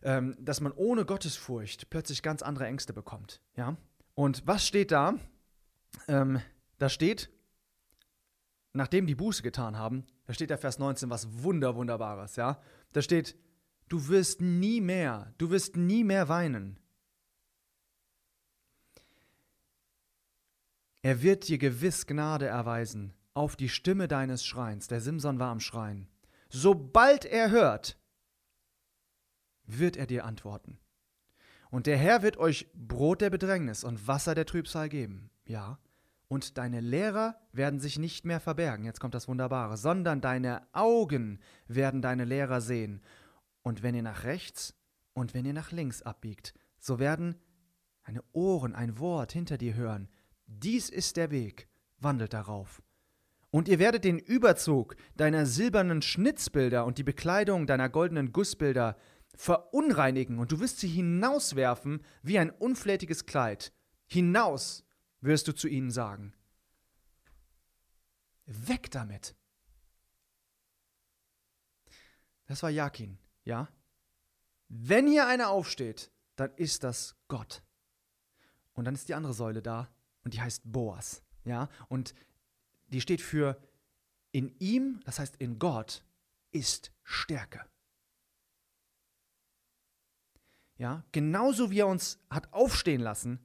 ähm, 0.02 0.36
dass 0.38 0.60
man 0.60 0.74
ohne 0.74 1.06
Gottesfurcht 1.06 1.90
plötzlich 1.90 2.22
ganz 2.22 2.42
andere 2.42 2.66
Ängste 2.66 2.92
bekommt. 2.92 3.40
Ja? 3.56 3.78
Und 4.16 4.46
was 4.46 4.68
steht 4.68 4.92
da? 4.92 5.14
Ähm, 6.10 6.42
da 6.78 6.90
steht, 6.90 7.30
nachdem 8.74 9.08
die 9.08 9.16
Buße 9.16 9.44
getan 9.44 9.78
haben, 9.78 10.06
da 10.26 10.34
steht 10.34 10.50
der 10.50 10.58
Vers 10.58 10.78
19 10.78 11.10
was 11.10 11.42
Wunder, 11.42 11.78
Wunderbares, 11.78 12.36
ja. 12.36 12.62
Da 12.94 13.02
steht, 13.02 13.36
du 13.90 14.08
wirst 14.08 14.42
nie 14.42 14.82
mehr, 14.82 15.34
du 15.38 15.50
wirst 15.50 15.76
nie 15.78 16.04
mehr 16.04 16.30
weinen. 16.30 16.80
Er 21.02 21.22
wird 21.22 21.48
dir 21.48 21.58
gewiss 21.58 22.06
Gnade 22.06 22.48
erweisen 22.48 23.14
auf 23.34 23.56
die 23.56 23.70
Stimme 23.70 24.08
deines 24.08 24.44
Schreins. 24.46 24.88
Der 24.88 25.00
Simson 25.00 25.40
war 25.40 25.52
am 25.52 25.60
Schreien. 25.60 26.08
Sobald 26.50 27.24
er 27.24 27.52
hört, 27.52 27.98
wird 29.66 29.96
er 29.96 30.08
dir 30.08 30.26
antworten. 30.26 30.80
Und 31.70 31.86
der 31.86 31.98
Herr 31.98 32.24
wird 32.24 32.38
euch 32.38 32.68
Brot 32.74 33.22
der 33.22 33.30
Bedrängnis 33.30 33.84
und 33.84 34.08
Wasser 34.08 34.34
der 34.34 34.46
Trübsal 34.46 34.90
geben. 34.90 35.30
Ja, 35.46 35.80
und 36.28 36.58
deine 36.58 36.82
Lehrer 36.82 37.36
werden 37.52 37.80
sich 37.80 38.00
nicht 38.00 38.26
mehr 38.26 38.40
verbergen, 38.40 38.86
jetzt 38.86 39.00
kommt 39.00 39.14
das 39.14 39.28
Wunderbare, 39.28 39.78
sondern 39.78 40.22
deine 40.22 40.68
Augen 40.74 41.40
werden 41.68 42.02
deine 42.02 42.26
Lehrer 42.26 42.62
sehen. 42.62 43.02
Und 43.62 43.84
wenn 43.84 43.96
ihr 43.96 44.04
nach 44.04 44.24
rechts 44.24 44.76
und 45.14 45.34
wenn 45.34 45.46
ihr 45.46 45.54
nach 45.54 45.72
links 45.72 46.02
abbiegt, 46.02 46.54
so 46.80 47.00
werden 47.00 47.36
deine 48.06 48.24
Ohren 48.32 48.74
ein 48.74 49.00
Wort 49.00 49.32
hinter 49.32 49.58
dir 49.58 49.76
hören. 49.76 50.10
Dies 50.46 50.90
ist 50.90 51.18
der 51.18 51.32
Weg, 51.32 51.68
wandelt 52.00 52.34
darauf. 52.34 52.82
Und 53.50 53.68
ihr 53.68 53.80
werdet 53.80 54.04
den 54.04 54.20
Überzug 54.20 54.96
deiner 55.16 55.46
silbernen 55.46 56.02
Schnitzbilder 56.02 56.86
und 56.86 56.98
die 56.98 57.04
Bekleidung 57.04 57.68
deiner 57.68 57.90
goldenen 57.90 58.32
Gussbilder 58.32 58.98
verunreinigen, 59.36 60.40
und 60.40 60.52
du 60.52 60.60
wirst 60.60 60.80
sie 60.80 60.88
hinauswerfen 60.88 62.02
wie 62.24 62.40
ein 62.40 62.50
unflätiges 62.50 63.26
Kleid. 63.26 63.72
Hinaus 64.08 64.87
wirst 65.22 65.48
du 65.48 65.54
zu 65.54 65.68
ihnen 65.68 65.92
sagen. 65.92 66.34
Weg 68.46 68.92
damit. 68.92 69.36
Das 72.46 72.64
war 72.64 72.70
Jakin, 72.70 73.18
ja? 73.44 73.68
Wenn 74.70 75.08
hier 75.08 75.28
einer 75.28 75.50
aufsteht, 75.50 76.12
dann 76.36 76.54
ist 76.56 76.84
das 76.84 77.16
Gott. 77.28 77.62
Und 78.74 78.86
dann 78.86 78.96
ist 78.96 79.10
die 79.10 79.16
andere 79.16 79.34
Säule 79.34 79.62
da 79.62 79.90
und 80.24 80.34
die 80.34 80.42
heißt 80.42 80.62
Boas, 80.66 81.24
ja? 81.44 81.70
Und 81.90 82.14
die 82.88 83.02
steht 83.02 83.22
für 83.22 83.62
in 84.32 84.56
ihm, 84.60 85.02
das 85.06 85.20
heißt 85.20 85.38
in 85.38 85.60
Gott, 85.60 86.04
ist 86.52 86.92
Stärke. 87.04 87.66
Ja, 90.78 91.04
genauso 91.12 91.72
wie 91.72 91.80
er 91.80 91.88
uns 91.88 92.20
hat 92.30 92.54
aufstehen 92.54 93.02
lassen, 93.02 93.40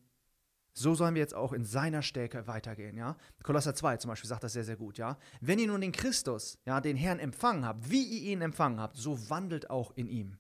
so 0.75 0.95
sollen 0.95 1.15
wir 1.15 1.21
jetzt 1.21 1.35
auch 1.35 1.53
in 1.53 1.65
seiner 1.65 2.03
Stärke 2.03 2.47
weitergehen, 2.47 2.97
ja? 2.97 3.17
Kolosser 3.43 3.75
2 3.75 3.99
zum 3.99 4.09
Beispiel 4.09 4.29
sagt 4.29 4.45
das 4.45 4.55
sehr, 4.55 4.65
sehr 4.65 4.77
gut, 4.77 4.99
ja? 4.99 5.19
Wenn 5.41 5.59
ihr 5.59 5.67
nun 5.67 5.81
den 5.81 5.93
Christus, 5.93 6.59
ja, 6.65 6.81
den 6.81 6.97
Herrn 6.97 7.19
empfangen 7.19 7.67
habt, 7.67 7.91
wie 7.91 8.03
ihr 8.03 8.33
ihn 8.33 8.41
empfangen 8.41 8.81
habt, 8.81 8.97
so 8.97 9.29
wandelt 9.31 9.71
auch 9.71 9.93
in 9.97 10.09
ihm. 10.09 10.39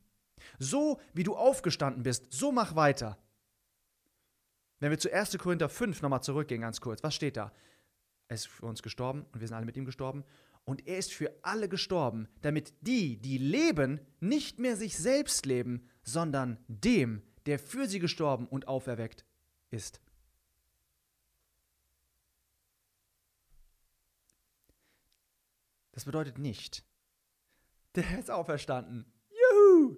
So 0.58 1.00
wie 1.12 1.22
du 1.22 1.36
aufgestanden 1.36 2.02
bist, 2.02 2.32
so 2.32 2.50
mach 2.50 2.74
weiter. 2.74 3.18
Wenn 4.80 4.90
wir 4.90 4.98
zu 4.98 5.12
1. 5.12 5.36
Korinther 5.38 5.68
5 5.68 6.02
nochmal 6.02 6.22
zurückgehen, 6.22 6.62
ganz 6.62 6.80
kurz, 6.80 7.02
was 7.02 7.14
steht 7.14 7.36
da? 7.36 7.52
Er 8.28 8.34
ist 8.34 8.48
für 8.48 8.66
uns 8.66 8.82
gestorben 8.82 9.26
und 9.32 9.40
wir 9.40 9.46
sind 9.46 9.56
alle 9.56 9.66
mit 9.66 9.76
ihm 9.76 9.84
gestorben. 9.84 10.24
Und 10.64 10.86
er 10.86 10.98
ist 10.98 11.12
für 11.12 11.32
alle 11.42 11.68
gestorben, 11.68 12.28
damit 12.40 12.72
die, 12.80 13.20
die 13.20 13.38
leben, 13.38 14.00
nicht 14.20 14.58
mehr 14.58 14.76
sich 14.76 14.96
selbst 14.96 15.44
leben, 15.44 15.88
sondern 16.02 16.58
dem, 16.68 17.22
der 17.46 17.58
für 17.58 17.86
sie 17.86 17.98
gestorben 17.98 18.46
und 18.46 18.68
auferweckt 18.68 19.24
ist. 19.70 20.00
Das 25.92 26.04
bedeutet 26.04 26.38
nicht, 26.38 26.84
der 27.94 28.18
ist 28.18 28.30
auferstanden. 28.30 29.06
Juhu! 29.30 29.96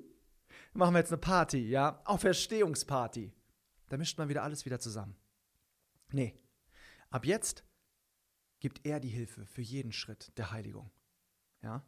Machen 0.73 0.95
wir 0.95 0.99
jetzt 0.99 1.13
eine 1.13 1.21
Party, 1.21 1.69
ja? 1.69 2.03
Auferstehungsparty. 2.05 3.33
Da 3.89 3.97
mischt 3.97 4.19
man 4.19 4.29
wieder 4.29 4.43
alles 4.43 4.65
wieder 4.65 4.81
zusammen. 4.81 5.17
Nee. 6.11 6.35
Ab 7.11 7.25
jetzt 7.27 7.65
gibt 8.59 8.85
er 8.85 8.99
die 8.99 9.09
Hilfe 9.09 9.47
für 9.47 9.63
jeden 9.63 9.93
Schritt 9.93 10.37
der 10.37 10.51
Heiligung. 10.51 10.91
Ja? 11.63 11.85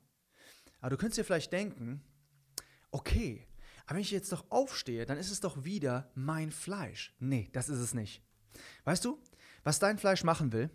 Aber 0.81 0.91
du 0.91 0.97
könntest 0.97 1.19
dir 1.19 1.25
vielleicht 1.25 1.53
denken, 1.53 2.05
okay, 2.91 3.49
aber 3.87 3.97
wenn 3.97 4.03
ich 4.03 4.11
jetzt 4.11 4.31
doch 4.31 4.51
aufstehe, 4.51 5.07
dann 5.07 5.19
ist 5.19 5.31
es 5.31 5.41
doch 5.41 5.65
wieder 5.65 6.11
mein 6.15 6.51
Fleisch. 6.51 7.15
Nee, 7.19 7.49
das 7.53 7.69
ist 7.69 7.79
es 7.79 7.95
nicht. 7.95 8.23
Weißt 8.85 9.05
du, 9.05 9.21
was 9.65 9.79
dein 9.79 9.99
Fleisch 9.99 10.23
machen 10.23 10.53
will? 10.53 10.71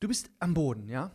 Du 0.00 0.08
bist 0.08 0.30
am 0.38 0.54
Boden, 0.54 0.88
ja? 0.88 1.14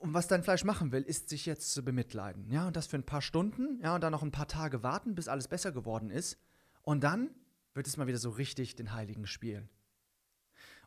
Und 0.00 0.14
was 0.14 0.28
dein 0.28 0.42
Fleisch 0.42 0.64
machen 0.64 0.92
will, 0.92 1.02
ist 1.02 1.28
sich 1.28 1.44
jetzt 1.44 1.72
zu 1.72 1.84
bemitleiden. 1.84 2.50
Ja, 2.50 2.66
und 2.66 2.74
das 2.74 2.86
für 2.86 2.96
ein 2.96 3.04
paar 3.04 3.20
Stunden, 3.20 3.78
ja, 3.82 3.94
und 3.94 4.00
dann 4.00 4.12
noch 4.12 4.22
ein 4.22 4.32
paar 4.32 4.48
Tage 4.48 4.82
warten, 4.82 5.14
bis 5.14 5.28
alles 5.28 5.46
besser 5.46 5.72
geworden 5.72 6.10
ist. 6.10 6.38
Und 6.80 7.04
dann 7.04 7.28
wird 7.74 7.86
es 7.86 7.98
mal 7.98 8.06
wieder 8.06 8.18
so 8.18 8.30
richtig 8.30 8.76
den 8.76 8.94
Heiligen 8.94 9.26
spielen. 9.26 9.68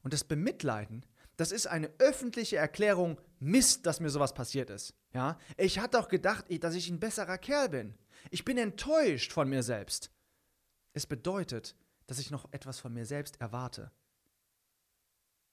Und 0.01 0.14
das 0.14 0.24
Bemitleiden, 0.24 1.05
das 1.38 1.51
ist 1.51 1.68
eine 1.68 1.91
öffentliche 1.99 2.57
Erklärung, 2.57 3.22
Mist, 3.39 3.86
dass 3.86 3.99
mir 3.99 4.09
sowas 4.09 4.34
passiert 4.34 4.72
ist. 4.72 4.95
Ja, 5.14 5.38
ich 5.57 5.78
hatte 5.78 5.99
doch 5.99 6.07
gedacht, 6.07 6.45
dass 6.64 6.74
ich 6.74 6.89
ein 6.89 6.99
besserer 6.99 7.38
Kerl 7.38 7.70
bin. 7.70 7.93
Ich 8.32 8.43
bin 8.43 8.57
enttäuscht 8.57 9.32
von 9.32 9.47
mir 9.47 9.61
selbst. 9.61 10.11
Es 10.93 11.05
bedeutet, 11.05 11.76
dass 12.07 12.18
ich 12.18 12.32
noch 12.32 12.51
etwas 12.51 12.80
von 12.80 12.91
mir 12.91 13.05
selbst 13.05 13.39
erwarte. 13.39 13.91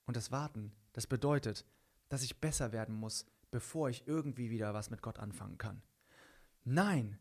Und 0.06 0.16
das 0.16 0.30
Warten, 0.30 0.72
das 0.94 1.06
bedeutet, 1.06 1.66
dass 2.08 2.22
ich 2.22 2.40
besser 2.40 2.72
werden 2.72 2.94
muss, 2.94 3.26
bevor 3.50 3.90
ich 3.90 4.06
irgendwie 4.06 4.50
wieder 4.50 4.74
was 4.74 4.90
mit 4.90 5.02
Gott 5.02 5.18
anfangen 5.18 5.58
kann. 5.58 5.82
Nein, 6.64 7.18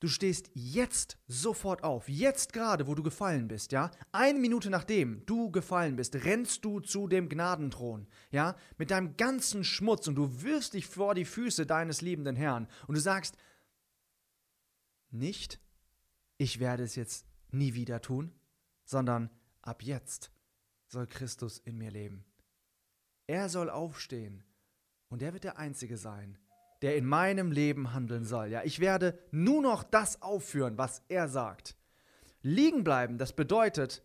du 0.00 0.08
stehst 0.08 0.50
jetzt 0.54 1.18
sofort 1.28 1.84
auf, 1.84 2.08
jetzt 2.08 2.52
gerade, 2.52 2.86
wo 2.86 2.94
du 2.94 3.02
gefallen 3.02 3.48
bist, 3.48 3.72
ja? 3.72 3.90
Eine 4.10 4.38
Minute 4.38 4.70
nachdem 4.70 5.24
du 5.26 5.50
gefallen 5.50 5.96
bist, 5.96 6.14
rennst 6.24 6.64
du 6.64 6.80
zu 6.80 7.06
dem 7.06 7.28
Gnadenthron, 7.28 8.06
ja? 8.30 8.56
Mit 8.78 8.90
deinem 8.90 9.16
ganzen 9.16 9.64
Schmutz 9.64 10.08
und 10.08 10.16
du 10.16 10.42
wirfst 10.42 10.74
dich 10.74 10.86
vor 10.86 11.14
die 11.14 11.24
Füße 11.24 11.66
deines 11.66 12.00
liebenden 12.00 12.36
Herrn 12.36 12.68
und 12.86 12.96
du 12.96 13.00
sagst, 13.00 13.36
nicht, 15.10 15.60
ich 16.38 16.58
werde 16.58 16.82
es 16.82 16.96
jetzt 16.96 17.26
nie 17.50 17.74
wieder 17.74 18.00
tun, 18.00 18.32
sondern 18.84 19.30
ab 19.60 19.82
jetzt 19.82 20.32
soll 20.88 21.06
Christus 21.06 21.58
in 21.58 21.78
mir 21.78 21.90
leben. 21.90 22.24
Er 23.26 23.48
soll 23.48 23.70
aufstehen 23.70 24.42
und 25.12 25.20
er 25.20 25.34
wird 25.34 25.44
der 25.44 25.58
Einzige 25.58 25.98
sein, 25.98 26.38
der 26.80 26.96
in 26.96 27.04
meinem 27.04 27.52
Leben 27.52 27.92
handeln 27.92 28.24
soll. 28.24 28.46
Ja, 28.46 28.62
ich 28.64 28.80
werde 28.80 29.18
nur 29.30 29.60
noch 29.60 29.82
das 29.82 30.22
aufführen, 30.22 30.78
was 30.78 31.02
er 31.08 31.28
sagt. 31.28 31.76
Liegen 32.40 32.82
bleiben, 32.82 33.18
das 33.18 33.34
bedeutet, 33.34 34.02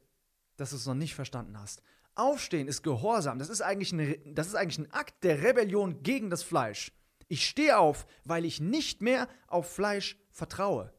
dass 0.57 0.71
du 0.71 0.75
es 0.75 0.85
noch 0.85 0.95
nicht 0.95 1.15
verstanden 1.15 1.57
hast. 1.57 1.81
Aufstehen 2.15 2.67
ist 2.67 2.83
Gehorsam. 2.83 3.39
Das 3.39 3.47
ist, 3.47 3.61
eigentlich 3.61 3.93
ein, 3.93 4.35
das 4.35 4.47
ist 4.47 4.55
eigentlich 4.55 4.79
ein 4.79 4.91
Akt 4.91 5.23
der 5.23 5.43
Rebellion 5.43 6.03
gegen 6.03 6.29
das 6.29 6.43
Fleisch. 6.43 6.91
Ich 7.29 7.47
stehe 7.47 7.77
auf, 7.77 8.05
weil 8.25 8.43
ich 8.43 8.59
nicht 8.59 9.01
mehr 9.01 9.29
auf 9.47 9.71
Fleisch 9.71 10.17
vertraue. 10.29 10.93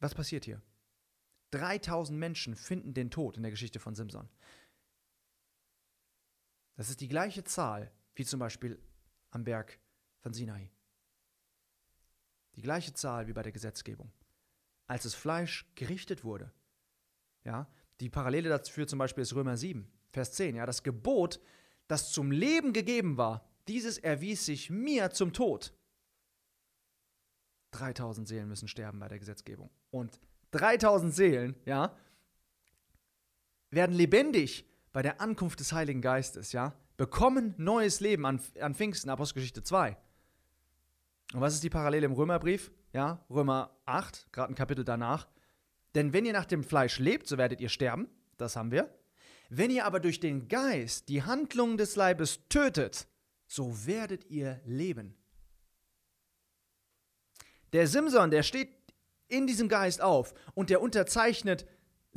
Was 0.00 0.12
passiert 0.12 0.44
hier? 0.44 0.60
3000 1.52 2.18
Menschen 2.18 2.56
finden 2.56 2.94
den 2.94 3.12
Tod 3.12 3.36
in 3.36 3.44
der 3.44 3.52
Geschichte 3.52 3.78
von 3.78 3.94
Simson. 3.94 4.28
Das 6.78 6.88
ist 6.90 7.00
die 7.00 7.08
gleiche 7.08 7.42
Zahl 7.42 7.90
wie 8.14 8.24
zum 8.24 8.38
Beispiel 8.38 8.80
am 9.30 9.42
Berg 9.42 9.80
von 10.20 10.32
Sinai. 10.32 10.70
Die 12.54 12.62
gleiche 12.62 12.94
Zahl 12.94 13.26
wie 13.26 13.32
bei 13.32 13.42
der 13.42 13.50
Gesetzgebung. 13.50 14.12
Als 14.86 15.02
das 15.02 15.16
Fleisch 15.16 15.66
gerichtet 15.74 16.22
wurde. 16.22 16.52
Ja, 17.42 17.68
die 17.98 18.08
Parallele 18.08 18.48
dafür 18.48 18.86
zum 18.86 19.00
Beispiel 19.00 19.22
ist 19.22 19.34
Römer 19.34 19.56
7, 19.56 19.90
Vers 20.12 20.34
10. 20.34 20.54
Ja, 20.54 20.66
das 20.66 20.84
Gebot, 20.84 21.40
das 21.88 22.12
zum 22.12 22.30
Leben 22.30 22.72
gegeben 22.72 23.16
war, 23.16 23.44
dieses 23.66 23.98
erwies 23.98 24.46
sich 24.46 24.70
mir 24.70 25.10
zum 25.10 25.32
Tod. 25.32 25.74
3000 27.72 28.28
Seelen 28.28 28.46
müssen 28.46 28.68
sterben 28.68 29.00
bei 29.00 29.08
der 29.08 29.18
Gesetzgebung. 29.18 29.68
Und 29.90 30.20
3000 30.52 31.12
Seelen, 31.12 31.56
ja, 31.64 31.96
werden 33.70 33.96
lebendig 33.96 34.64
bei 34.98 35.02
der 35.02 35.20
Ankunft 35.20 35.60
des 35.60 35.72
Heiligen 35.72 36.02
Geistes, 36.02 36.50
ja, 36.50 36.74
bekommen 36.96 37.54
neues 37.56 38.00
Leben 38.00 38.26
an, 38.26 38.40
an 38.60 38.74
Pfingsten, 38.74 39.10
Apostelgeschichte 39.10 39.62
2. 39.62 39.96
Und 41.34 41.40
was 41.40 41.54
ist 41.54 41.62
die 41.62 41.70
Parallele 41.70 42.04
im 42.04 42.14
Römerbrief? 42.14 42.72
Ja, 42.92 43.24
Römer 43.30 43.70
8, 43.86 44.32
gerade 44.32 44.52
ein 44.52 44.56
Kapitel 44.56 44.84
danach. 44.84 45.28
Denn 45.94 46.12
wenn 46.12 46.26
ihr 46.26 46.32
nach 46.32 46.46
dem 46.46 46.64
Fleisch 46.64 46.98
lebt, 46.98 47.28
so 47.28 47.38
werdet 47.38 47.60
ihr 47.60 47.68
sterben. 47.68 48.08
Das 48.38 48.56
haben 48.56 48.72
wir. 48.72 48.92
Wenn 49.50 49.70
ihr 49.70 49.84
aber 49.84 50.00
durch 50.00 50.18
den 50.18 50.48
Geist 50.48 51.08
die 51.08 51.22
Handlungen 51.22 51.78
des 51.78 51.94
Leibes 51.94 52.40
tötet, 52.48 53.06
so 53.46 53.86
werdet 53.86 54.28
ihr 54.28 54.60
leben. 54.64 55.16
Der 57.72 57.86
Simson, 57.86 58.32
der 58.32 58.42
steht 58.42 58.74
in 59.28 59.46
diesem 59.46 59.68
Geist 59.68 60.00
auf 60.00 60.34
und 60.54 60.70
der 60.70 60.82
unterzeichnet 60.82 61.68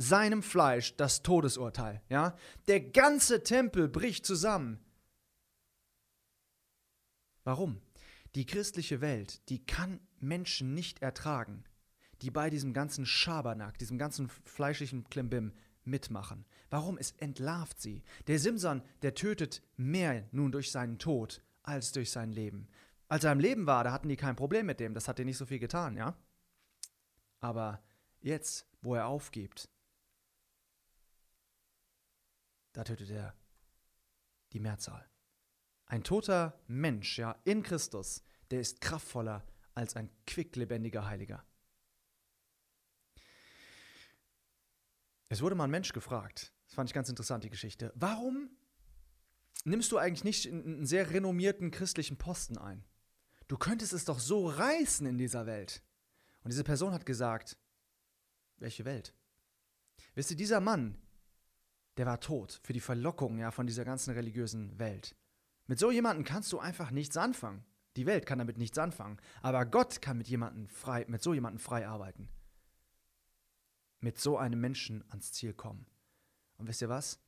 seinem 0.02 0.42
Fleisch 0.42 0.96
das 0.96 1.22
Todesurteil. 1.22 2.02
Ja? 2.08 2.36
Der 2.66 2.80
ganze 2.80 3.42
Tempel 3.42 3.88
bricht 3.88 4.26
zusammen. 4.26 4.78
Warum? 7.44 7.80
Die 8.34 8.46
christliche 8.46 9.00
Welt, 9.00 9.48
die 9.48 9.64
kann 9.64 10.00
Menschen 10.20 10.74
nicht 10.74 11.02
ertragen, 11.02 11.64
die 12.22 12.30
bei 12.30 12.50
diesem 12.50 12.72
ganzen 12.72 13.04
Schabernack, 13.04 13.78
diesem 13.78 13.98
ganzen 13.98 14.28
fleischlichen 14.44 15.04
Klimbim 15.04 15.52
mitmachen. 15.84 16.44
Warum? 16.70 16.96
Es 16.96 17.12
entlarvt 17.12 17.80
sie. 17.80 18.02
Der 18.28 18.38
Simson, 18.38 18.82
der 19.02 19.14
tötet 19.14 19.62
mehr 19.76 20.28
nun 20.32 20.52
durch 20.52 20.70
seinen 20.70 20.98
Tod 20.98 21.42
als 21.62 21.92
durch 21.92 22.10
sein 22.10 22.30
Leben. 22.30 22.68
Als 23.08 23.24
er 23.24 23.32
im 23.32 23.40
Leben 23.40 23.66
war, 23.66 23.84
da 23.84 23.92
hatten 23.92 24.08
die 24.08 24.16
kein 24.16 24.36
Problem 24.36 24.66
mit 24.66 24.80
dem, 24.80 24.94
das 24.94 25.08
hat 25.08 25.18
dir 25.18 25.24
nicht 25.24 25.36
so 25.36 25.46
viel 25.46 25.58
getan, 25.58 25.96
ja? 25.96 26.16
Aber 27.40 27.82
jetzt, 28.20 28.66
wo 28.80 28.94
er 28.94 29.06
aufgibt, 29.06 29.68
da 32.72 32.84
tötet 32.84 33.10
er 33.10 33.34
die 34.52 34.60
Mehrzahl. 34.60 35.08
Ein 35.86 36.04
toter 36.04 36.58
Mensch, 36.66 37.18
ja, 37.18 37.38
in 37.44 37.62
Christus, 37.62 38.22
der 38.50 38.60
ist 38.60 38.80
kraftvoller 38.80 39.46
als 39.74 39.96
ein 39.96 40.10
quicklebendiger 40.26 41.06
Heiliger. 41.06 41.44
Es 45.28 45.40
wurde 45.40 45.54
mal 45.54 45.64
ein 45.64 45.70
Mensch 45.70 45.92
gefragt, 45.92 46.52
das 46.66 46.74
fand 46.74 46.90
ich 46.90 46.94
ganz 46.94 47.08
interessant, 47.08 47.44
die 47.44 47.50
Geschichte. 47.50 47.92
Warum 47.94 48.50
nimmst 49.64 49.92
du 49.92 49.98
eigentlich 49.98 50.24
nicht 50.24 50.46
einen 50.46 50.86
sehr 50.86 51.10
renommierten 51.10 51.70
christlichen 51.70 52.16
Posten 52.16 52.58
ein? 52.58 52.84
Du 53.48 53.58
könntest 53.58 53.92
es 53.92 54.04
doch 54.04 54.18
so 54.18 54.48
reißen 54.48 55.06
in 55.06 55.18
dieser 55.18 55.46
Welt. 55.46 55.82
Und 56.42 56.52
diese 56.52 56.64
Person 56.64 56.92
hat 56.92 57.06
gesagt, 57.06 57.58
welche 58.56 58.84
Welt? 58.84 59.14
Wisst 60.14 60.30
ihr, 60.30 60.36
dieser 60.36 60.60
Mann, 60.60 61.01
der 61.96 62.06
war 62.06 62.20
tot 62.20 62.60
für 62.62 62.72
die 62.72 62.80
Verlockung 62.80 63.38
ja, 63.38 63.50
von 63.50 63.66
dieser 63.66 63.84
ganzen 63.84 64.12
religiösen 64.12 64.78
Welt. 64.78 65.14
Mit 65.66 65.78
so 65.78 65.90
jemandem 65.90 66.24
kannst 66.24 66.52
du 66.52 66.58
einfach 66.58 66.90
nichts 66.90 67.16
anfangen. 67.16 67.64
Die 67.96 68.06
Welt 68.06 68.26
kann 68.26 68.38
damit 68.38 68.58
nichts 68.58 68.78
anfangen. 68.78 69.18
Aber 69.42 69.66
Gott 69.66 70.00
kann 70.00 70.18
mit, 70.18 70.28
jemandem 70.28 70.68
frei, 70.68 71.04
mit 71.08 71.22
so 71.22 71.34
jemandem 71.34 71.58
frei 71.60 71.86
arbeiten. 71.86 72.28
Mit 74.00 74.18
so 74.18 74.38
einem 74.38 74.60
Menschen 74.60 75.04
ans 75.10 75.32
Ziel 75.32 75.52
kommen. 75.52 75.86
Und 76.56 76.66
wisst 76.68 76.82
ihr 76.82 76.88
was? 76.88 77.20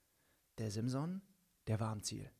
Der 0.58 0.70
Simson, 0.70 1.22
der 1.66 1.80
war 1.80 1.90
am 1.90 2.02
Ziel. 2.02 2.30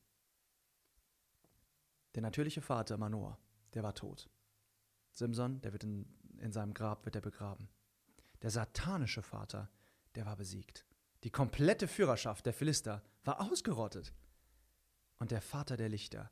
Der 2.15 2.23
natürliche 2.23 2.61
Vater 2.61 2.97
Manoah, 2.97 3.39
der 3.75 3.83
war 3.83 3.95
tot. 3.95 4.31
Simson, 5.11 5.61
der 5.61 5.73
wird 5.73 5.85
in, 5.85 6.07
in 6.39 6.53
seinem 6.53 6.75
Grab 6.75 7.05
wird 7.05 7.17
er 7.17 7.21
begraben. 7.23 7.69
Der 8.43 8.51
satanische 8.51 9.23
Vater, 9.23 9.71
der 10.15 10.27
war 10.27 10.37
besiegt. 10.37 10.87
Die 11.25 11.31
komplette 11.31 11.89
Führerschaft 11.89 12.45
der 12.47 12.53
Philister 12.53 13.03
war 13.25 13.41
ausgerottet. 13.41 14.13
Und 15.19 15.31
der 15.31 15.41
Vater 15.41 15.77
der 15.77 15.89
Lichter, 15.89 16.31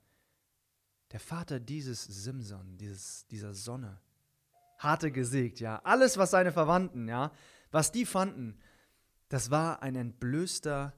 der 1.12 1.20
Vater 1.20 1.60
dieses 1.60 2.04
Simson, 2.04 2.76
dieses, 2.76 3.26
dieser 3.28 3.54
Sonne, 3.54 4.00
hatte 4.78 5.10
gesiegt, 5.10 5.60
ja. 5.60 5.80
Alles, 5.84 6.18
was 6.18 6.30
seine 6.30 6.52
Verwandten, 6.52 7.08
ja, 7.08 7.32
was 7.70 7.92
die 7.92 8.04
fanden, 8.04 8.60
das 9.28 9.50
war 9.50 9.82
ein 9.82 9.94
entblößter, 9.94 10.94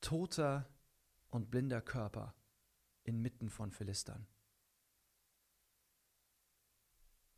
toter 0.00 0.68
und 1.28 1.50
blinder 1.50 1.80
Körper 1.80 2.34
inmitten 3.04 3.48
von 3.48 3.70
Philistern. 3.70 4.26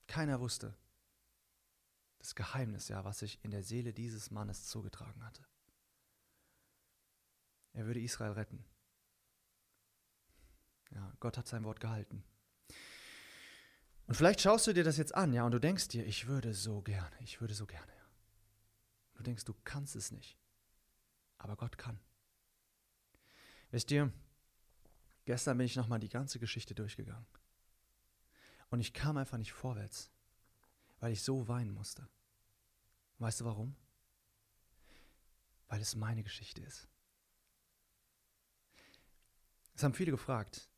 Keiner 0.09 0.41
wusste 0.41 0.75
das 2.19 2.35
Geheimnis, 2.35 2.89
ja, 2.89 3.05
was 3.05 3.21
sich 3.21 3.39
in 3.45 3.53
der 3.53 3.63
Seele 3.63 3.93
dieses 3.93 4.31
Mannes 4.31 4.67
zugetragen 4.67 5.25
hatte. 5.25 5.45
Er 7.73 7.87
würde 7.87 8.01
Israel 8.01 8.33
retten. 8.33 8.65
Ja, 10.91 11.13
Gott 11.21 11.37
hat 11.37 11.47
sein 11.47 11.65
Wort 11.65 11.81
gehalten. 11.81 12.25
Und 14.07 14.15
vielleicht 14.15 14.41
schaust 14.41 14.67
du 14.67 14.73
dir 14.73 14.85
das 14.85 14.97
jetzt 14.97 15.15
an, 15.15 15.33
ja, 15.35 15.45
und 15.45 15.53
du 15.53 15.59
denkst 15.59 15.89
dir, 15.89 16.07
ich 16.07 16.27
würde 16.27 16.55
so 16.55 16.81
gerne, 16.81 17.15
ich 17.21 17.41
würde 17.41 17.55
so 17.55 17.67
gerne, 17.67 17.93
ja. 17.93 18.09
Du 19.15 19.23
denkst, 19.23 19.45
du 19.45 19.55
kannst 19.65 19.97
es 19.97 20.11
nicht. 20.11 20.39
Aber 21.37 21.57
Gott 21.57 21.77
kann. 21.77 22.01
Wisst 23.71 23.91
ihr, 23.91 24.13
gestern 25.27 25.59
bin 25.59 25.67
ich 25.67 25.77
nochmal 25.77 26.01
die 26.01 26.09
ganze 26.09 26.39
Geschichte 26.39 26.75
durchgegangen. 26.75 27.27
Und 28.71 28.81
ich 28.81 28.95
kam 28.95 29.17
einfach 29.17 29.39
nicht 29.39 29.53
vorwärts, 29.53 30.11
weil 31.01 31.13
ich 31.13 31.23
so 31.23 31.49
weinen 31.49 31.73
musste. 31.73 32.09
weißt 33.19 33.41
du 33.41 33.45
warum? 33.45 33.77
Weil 35.69 35.81
es 35.81 35.97
meine 35.97 36.23
Geschichte 36.23 36.63
ist. 36.63 36.89
Es 39.79 39.85
haben 39.85 39.95
viele 39.95 40.11
gefragt, 40.11 40.69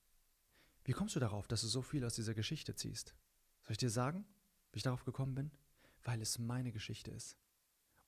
wie 0.84 0.92
kommst 0.92 1.16
du 1.16 1.20
darauf, 1.20 1.48
dass 1.48 1.62
du 1.62 1.68
so 1.68 1.80
viel 1.80 2.04
aus 2.04 2.16
dieser 2.16 2.34
Geschichte 2.34 2.74
ziehst? 2.74 3.14
Soll 3.62 3.72
ich 3.72 3.78
dir 3.78 3.88
sagen, 3.88 4.26
wie 4.72 4.76
ich 4.76 4.82
darauf 4.82 5.06
gekommen 5.06 5.34
bin? 5.34 5.50
Weil 6.02 6.20
es 6.20 6.38
meine 6.38 6.70
Geschichte 6.70 7.10
ist. 7.10 7.38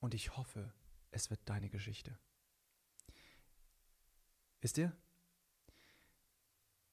Und 0.01 0.13
ich 0.13 0.37
hoffe, 0.37 0.75
es 1.11 1.31
wird 1.31 1.41
deine 1.47 1.71
Geschichte. 1.71 2.19
Wisst 4.61 4.77
ihr? 4.77 4.95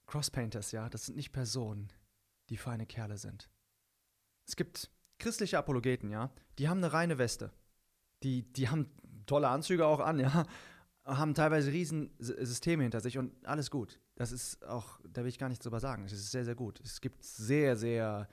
Crosspainters, 0.08 0.72
ja, 0.72 0.88
das 0.88 1.08
sind 1.08 1.18
nicht 1.18 1.34
Personen, 1.34 1.92
die 2.48 2.56
feine 2.56 2.86
Kerle 2.86 3.18
sind. 3.18 3.50
Es 4.48 4.56
gibt 4.56 4.90
christliche 5.18 5.58
Apologeten, 5.58 6.10
ja, 6.10 6.34
die 6.58 6.70
haben 6.70 6.78
eine 6.78 6.94
reine 6.94 7.18
Weste. 7.18 7.52
Die, 8.24 8.44
die 8.54 8.70
haben 8.70 8.90
tolle 9.26 9.50
Anzüge 9.50 9.86
auch 9.86 10.00
an, 10.00 10.20
ja, 10.20 10.46
haben 11.18 11.34
teilweise 11.34 11.72
riesen 11.72 12.12
Systeme 12.20 12.84
hinter 12.84 13.02
sich 13.02 13.18
und 13.18 13.34
alles 13.46 13.72
gut. 13.72 14.00
Das 14.16 14.32
ist 14.32 14.64
auch, 14.66 15.00
da 15.08 15.22
will 15.22 15.30
ich 15.30 15.40
gar 15.40 15.50
nichts 15.50 15.64
drüber 15.64 15.80
sagen. 15.80 16.06
Es 16.06 16.14
ist 16.14 16.32
sehr, 16.32 16.46
sehr 16.46 16.56
gut. 16.56 16.80
Es 16.82 17.02
gibt 17.02 17.24
sehr, 17.24 17.76
sehr, 17.76 18.30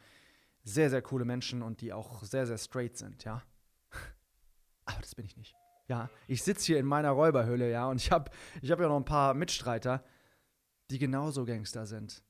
sehr, 0.62 0.90
sehr 0.90 1.02
coole 1.02 1.24
Menschen 1.24 1.62
und 1.62 1.80
die 1.80 1.92
auch 1.92 2.22
sehr, 2.22 2.46
sehr 2.46 2.58
straight 2.58 2.96
sind, 2.96 3.24
ja. 3.24 3.42
Aber 4.84 5.00
das 5.00 5.14
bin 5.14 5.24
ich 5.24 5.36
nicht. 5.36 5.54
Ja, 5.88 6.10
ich 6.26 6.42
sitze 6.42 6.66
hier 6.66 6.78
in 6.78 6.86
meiner 6.86 7.10
Räuberhöhle, 7.10 7.70
ja, 7.70 7.86
und 7.86 8.00
ich 8.00 8.10
habe 8.10 8.30
ich 8.60 8.70
hab 8.70 8.80
ja 8.80 8.88
noch 8.88 8.96
ein 8.96 9.04
paar 9.04 9.34
Mitstreiter, 9.34 10.04
die 10.90 10.98
genauso 10.98 11.44
Gangster 11.44 11.86
sind. 11.86 12.24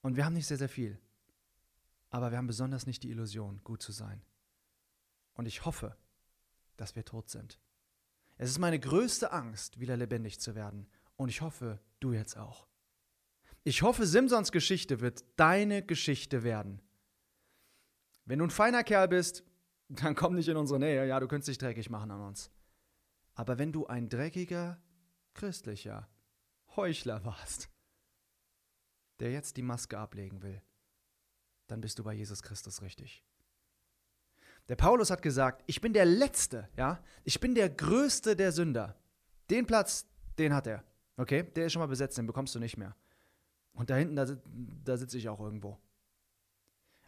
Und 0.00 0.16
wir 0.16 0.24
haben 0.24 0.32
nicht 0.32 0.46
sehr, 0.46 0.56
sehr 0.56 0.68
viel. 0.68 0.98
Aber 2.10 2.30
wir 2.30 2.38
haben 2.38 2.46
besonders 2.46 2.86
nicht 2.86 3.02
die 3.02 3.10
Illusion, 3.10 3.60
gut 3.64 3.82
zu 3.82 3.92
sein. 3.92 4.22
Und 5.34 5.46
ich 5.46 5.64
hoffe, 5.64 5.96
dass 6.76 6.96
wir 6.96 7.04
tot 7.04 7.30
sind. 7.30 7.58
Es 8.36 8.50
ist 8.50 8.58
meine 8.58 8.80
größte 8.80 9.32
Angst, 9.32 9.80
wieder 9.80 9.96
lebendig 9.96 10.40
zu 10.40 10.54
werden. 10.54 10.88
Und 11.16 11.28
ich 11.28 11.40
hoffe, 11.40 11.80
du 12.00 12.12
jetzt 12.12 12.36
auch. 12.36 12.66
Ich 13.64 13.82
hoffe, 13.82 14.06
Simsons 14.06 14.50
Geschichte 14.50 15.00
wird 15.00 15.24
deine 15.36 15.84
Geschichte 15.84 16.42
werden. 16.42 16.80
Wenn 18.24 18.38
du 18.38 18.46
ein 18.46 18.50
feiner 18.50 18.82
Kerl 18.82 19.08
bist, 19.08 19.44
dann 19.88 20.14
komm 20.14 20.34
nicht 20.34 20.48
in 20.48 20.56
unsere 20.56 20.80
Nähe. 20.80 21.06
Ja, 21.06 21.20
du 21.20 21.28
könntest 21.28 21.48
dich 21.48 21.58
dreckig 21.58 21.90
machen 21.90 22.10
an 22.10 22.20
uns. 22.20 22.50
Aber 23.34 23.58
wenn 23.58 23.72
du 23.72 23.86
ein 23.86 24.08
dreckiger, 24.08 24.80
christlicher 25.34 26.08
Heuchler 26.76 27.24
warst, 27.24 27.70
der 29.20 29.32
jetzt 29.32 29.56
die 29.56 29.62
Maske 29.62 29.98
ablegen 29.98 30.42
will, 30.42 30.62
dann 31.68 31.80
bist 31.80 31.98
du 31.98 32.04
bei 32.04 32.12
Jesus 32.12 32.42
Christus 32.42 32.82
richtig. 32.82 33.24
Der 34.68 34.76
Paulus 34.76 35.10
hat 35.10 35.22
gesagt, 35.22 35.62
ich 35.66 35.80
bin 35.80 35.92
der 35.92 36.04
Letzte, 36.04 36.68
ja, 36.76 37.02
ich 37.24 37.40
bin 37.40 37.54
der 37.54 37.68
Größte 37.68 38.36
der 38.36 38.52
Sünder. 38.52 38.96
Den 39.50 39.66
Platz, 39.66 40.06
den 40.38 40.54
hat 40.54 40.66
er, 40.66 40.84
okay, 41.16 41.42
der 41.42 41.66
ist 41.66 41.72
schon 41.72 41.80
mal 41.80 41.86
besetzt, 41.86 42.16
den 42.16 42.26
bekommst 42.26 42.54
du 42.54 42.58
nicht 42.58 42.76
mehr. 42.76 42.96
Und 43.72 43.90
da 43.90 43.96
hinten, 43.96 44.16
da, 44.16 44.26
da 44.84 44.96
sitze 44.96 45.18
ich 45.18 45.28
auch 45.28 45.40
irgendwo. 45.40 45.78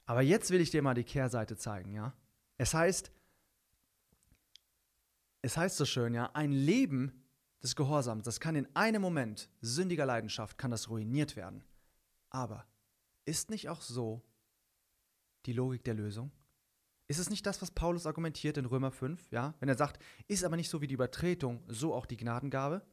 Aber 0.06 0.22
jetzt 0.22 0.50
will 0.50 0.60
ich 0.60 0.70
dir 0.70 0.82
mal 0.82 0.94
die 0.94 1.04
Kehrseite 1.04 1.56
zeigen, 1.56 1.92
ja. 1.92 2.14
Es 2.56 2.74
heißt, 2.74 3.10
es 5.42 5.56
heißt 5.56 5.76
so 5.76 5.84
schön, 5.84 6.14
ja, 6.14 6.30
ein 6.34 6.52
Leben 6.52 7.24
des 7.62 7.76
Gehorsams, 7.76 8.24
das 8.24 8.40
kann 8.40 8.56
in 8.56 8.68
einem 8.74 9.00
Moment 9.00 9.48
sündiger 9.60 10.06
Leidenschaft, 10.06 10.58
kann 10.58 10.70
das 10.70 10.90
ruiniert 10.90 11.36
werden. 11.36 11.64
Aber 12.30 12.66
ist 13.24 13.48
nicht 13.48 13.68
auch 13.68 13.80
so 13.80 14.22
die 15.46 15.52
Logik 15.52 15.84
der 15.84 15.94
Lösung? 15.94 16.30
Ist 17.14 17.20
es 17.20 17.30
nicht 17.30 17.46
das, 17.46 17.62
was 17.62 17.70
Paulus 17.70 18.06
argumentiert 18.06 18.56
in 18.56 18.64
Römer 18.64 18.90
5, 18.90 19.30
ja? 19.30 19.54
Wenn 19.60 19.68
er 19.68 19.76
sagt, 19.76 20.02
ist 20.26 20.42
aber 20.42 20.56
nicht 20.56 20.68
so 20.68 20.80
wie 20.80 20.88
die 20.88 20.94
Übertretung, 20.94 21.62
so 21.68 21.94
auch 21.94 22.06
die 22.06 22.16
Gnadengabe? 22.16 22.84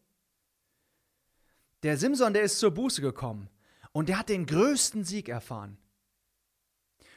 Der 1.82 1.98
Simson, 1.98 2.32
der 2.32 2.44
ist 2.44 2.60
zur 2.60 2.70
Buße 2.70 3.02
gekommen 3.02 3.50
und 3.94 4.10
der 4.10 4.20
hat 4.20 4.30
den 4.30 4.46
größten 4.46 5.06
Sieg 5.06 5.28
erfahren. 5.28 5.80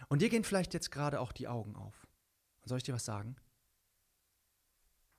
Und 0.08 0.22
dir 0.22 0.30
gehen 0.30 0.44
vielleicht 0.44 0.72
jetzt 0.72 0.90
gerade 0.90 1.20
auch 1.20 1.32
die 1.32 1.46
Augen 1.46 1.76
auf. 1.76 2.08
Und 2.62 2.70
soll 2.70 2.78
ich 2.78 2.84
dir 2.84 2.94
was 2.94 3.04
sagen? 3.04 3.36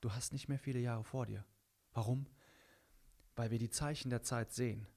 Du 0.01 0.11
hast 0.11 0.33
nicht 0.33 0.49
mehr 0.49 0.57
viele 0.57 0.79
Jahre 0.79 1.03
vor 1.03 1.27
dir. 1.27 1.45
Warum? 1.93 2.25
Weil 3.35 3.51
wir 3.51 3.59
die 3.59 3.69
Zeichen 3.69 4.09
der 4.09 4.23
Zeit 4.23 4.51
sehen, 4.51 4.87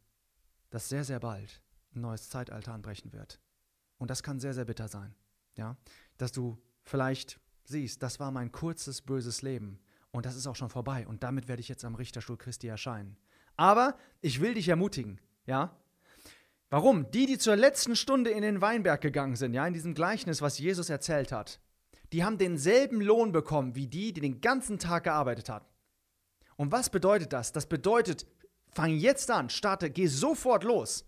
dass 0.71 0.89
sehr, 0.89 1.05
sehr 1.05 1.21
bald 1.21 1.61
ein 1.95 2.01
neues 2.01 2.31
Zeitalter 2.31 2.73
anbrechen 2.73 3.13
wird. 3.13 3.43
Und 3.99 4.09
das 4.09 4.23
kann 4.23 4.41
sehr, 4.41 4.55
sehr 4.55 4.65
bitter 4.65 4.89
sein. 4.89 5.15
Ja? 5.55 5.77
Dass 6.17 6.33
du 6.33 6.57
vielleicht 6.89 7.39
siehst, 7.65 8.03
das 8.03 8.19
war 8.19 8.31
mein 8.31 8.51
kurzes, 8.51 9.03
böses 9.03 9.43
Leben. 9.43 9.79
Und 10.11 10.27
das 10.27 10.37
ist 10.37 10.47
auch 10.47 10.57
schon 10.57 10.71
vorbei. 10.71 11.07
Und 11.07 11.23
damit 11.23 11.49
werde 11.49 11.61
ich 11.61 11.69
jetzt 11.69 11.85
am 11.85 11.95
Richterstuhl 11.95 12.39
Christi 12.39 12.67
erscheinen. 12.67 13.17
Aber 13.57 13.97
ich 14.21 14.41
will 14.41 14.55
dich 14.55 14.69
ermutigen, 14.69 15.21
ja? 15.47 15.77
Warum? 16.71 17.11
Die, 17.11 17.27
die 17.27 17.39
zur 17.39 17.57
letzten 17.57 17.97
Stunde 17.97 18.31
in 18.31 18.43
den 18.43 18.61
Weinberg 18.61 19.01
gegangen 19.01 19.37
sind, 19.37 19.55
ja, 19.55 19.67
in 19.67 19.73
diesem 19.73 19.95
Gleichnis, 19.95 20.43
was 20.43 20.59
Jesus 20.59 20.91
erzählt 20.91 21.33
hat, 21.33 21.61
die 22.13 22.25
haben 22.25 22.39
denselben 22.39 23.01
Lohn 23.01 23.33
bekommen 23.33 23.75
wie 23.75 23.87
die, 23.87 24.13
die 24.13 24.21
den 24.21 24.41
ganzen 24.41 24.79
Tag 24.79 25.05
gearbeitet 25.05 25.49
haben. 25.49 25.67
Und 26.57 26.73
was 26.73 26.91
bedeutet 26.91 27.33
das? 27.33 27.53
Das 27.53 27.67
bedeutet, 27.67 28.27
fang 28.71 28.91
jetzt 28.91 29.31
an, 29.31 29.51
starte, 29.51 29.91
geh 29.91 30.07
sofort 30.07 30.65
los. 30.65 31.05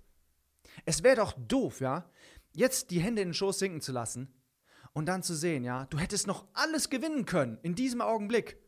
Es 0.85 1.03
wäre 1.03 1.17
doch 1.17 1.35
doof, 1.37 1.81
ja, 1.81 2.09
jetzt 2.53 2.91
die 2.91 3.01
Hände 3.01 3.23
in 3.23 3.29
den 3.29 3.35
Schoß 3.35 3.59
sinken 3.59 3.81
zu 3.81 3.93
lassen 3.93 4.33
und 4.93 5.07
dann 5.07 5.23
zu 5.23 5.35
sehen, 5.35 5.65
ja, 5.65 5.87
du 5.87 5.99
hättest 5.99 6.27
noch 6.27 6.47
alles 6.53 6.91
gewinnen 6.91 7.25
können 7.25 7.59
in 7.63 7.75
diesem 7.75 8.01
Augenblick. 8.01 8.59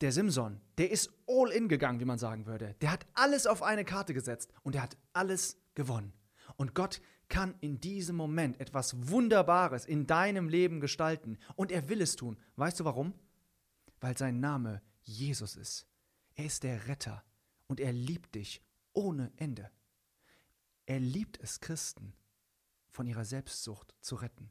Der 0.00 0.12
Simson, 0.12 0.60
der 0.78 0.90
ist 0.90 1.12
all 1.28 1.52
in 1.52 1.68
gegangen, 1.68 2.00
wie 2.00 2.04
man 2.04 2.18
sagen 2.18 2.46
würde. 2.46 2.74
Der 2.80 2.90
hat 2.90 3.06
alles 3.14 3.46
auf 3.46 3.62
eine 3.62 3.84
Karte 3.84 4.14
gesetzt 4.14 4.52
und 4.62 4.74
er 4.74 4.82
hat 4.82 4.96
alles 5.12 5.56
gewonnen. 5.74 6.12
Und 6.56 6.74
Gott 6.74 7.00
kann 7.28 7.54
in 7.60 7.80
diesem 7.80 8.16
Moment 8.16 8.60
etwas 8.60 9.08
Wunderbares 9.08 9.86
in 9.86 10.06
deinem 10.06 10.48
Leben 10.48 10.80
gestalten. 10.80 11.38
Und 11.54 11.70
er 11.70 11.88
will 11.88 12.02
es 12.02 12.16
tun. 12.16 12.36
Weißt 12.56 12.80
du 12.80 12.84
warum? 12.84 13.14
Weil 14.00 14.18
sein 14.18 14.40
Name 14.40 14.82
Jesus 15.02 15.56
ist. 15.56 15.86
Er 16.34 16.46
ist 16.46 16.64
der 16.64 16.88
Retter 16.88 17.22
und 17.68 17.78
er 17.78 17.92
liebt 17.92 18.34
dich 18.34 18.60
ohne 18.92 19.32
Ende. 19.36 19.70
Er 20.84 20.98
liebt 20.98 21.38
es, 21.40 21.60
Christen 21.60 22.12
von 22.92 23.06
ihrer 23.06 23.24
Selbstsucht 23.24 23.94
zu 24.00 24.14
retten. 24.14 24.50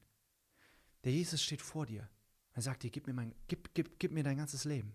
Der 1.03 1.13
Jesus 1.13 1.41
steht 1.41 1.61
vor 1.61 1.85
dir. 1.85 2.09
Er 2.53 2.61
sagt 2.61 2.83
dir, 2.83 2.89
gib 2.89 3.07
mir, 3.07 3.13
mein, 3.13 3.33
gib, 3.47 3.73
gib, 3.73 3.97
gib 3.97 4.11
mir 4.11 4.23
dein 4.23 4.37
ganzes 4.37 4.65
Leben. 4.65 4.93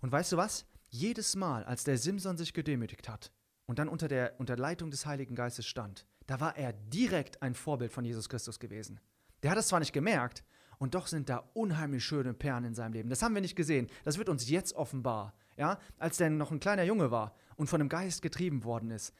Und 0.00 0.12
weißt 0.12 0.32
du 0.32 0.36
was? 0.36 0.66
Jedes 0.88 1.34
Mal, 1.34 1.64
als 1.64 1.84
der 1.84 1.98
Simson 1.98 2.36
sich 2.36 2.54
gedemütigt 2.54 3.08
hat 3.08 3.32
und 3.66 3.78
dann 3.78 3.88
unter 3.88 4.08
der 4.08 4.38
unter 4.38 4.56
Leitung 4.56 4.90
des 4.90 5.04
Heiligen 5.04 5.34
Geistes 5.34 5.66
stand, 5.66 6.06
da 6.26 6.40
war 6.40 6.56
er 6.56 6.72
direkt 6.72 7.42
ein 7.42 7.54
Vorbild 7.54 7.92
von 7.92 8.04
Jesus 8.04 8.28
Christus 8.28 8.60
gewesen. 8.60 9.00
Der 9.42 9.50
hat 9.50 9.58
es 9.58 9.68
zwar 9.68 9.80
nicht 9.80 9.92
gemerkt, 9.92 10.44
und 10.78 10.94
doch 10.94 11.06
sind 11.06 11.28
da 11.28 11.48
unheimlich 11.54 12.04
schöne 12.04 12.34
Perlen 12.34 12.64
in 12.64 12.74
seinem 12.74 12.92
Leben. 12.92 13.10
Das 13.10 13.22
haben 13.22 13.34
wir 13.34 13.42
nicht 13.42 13.56
gesehen. 13.56 13.88
Das 14.04 14.16
wird 14.16 14.28
uns 14.28 14.48
jetzt 14.48 14.74
offenbar. 14.74 15.34
Ja, 15.56 15.78
als 15.98 16.18
der 16.18 16.30
noch 16.30 16.52
ein 16.52 16.60
kleiner 16.60 16.84
Junge 16.84 17.10
war 17.10 17.34
und 17.56 17.66
von 17.66 17.80
dem 17.80 17.88
Geist 17.88 18.22
getrieben 18.22 18.62
worden 18.62 18.92
ist, 18.92 19.12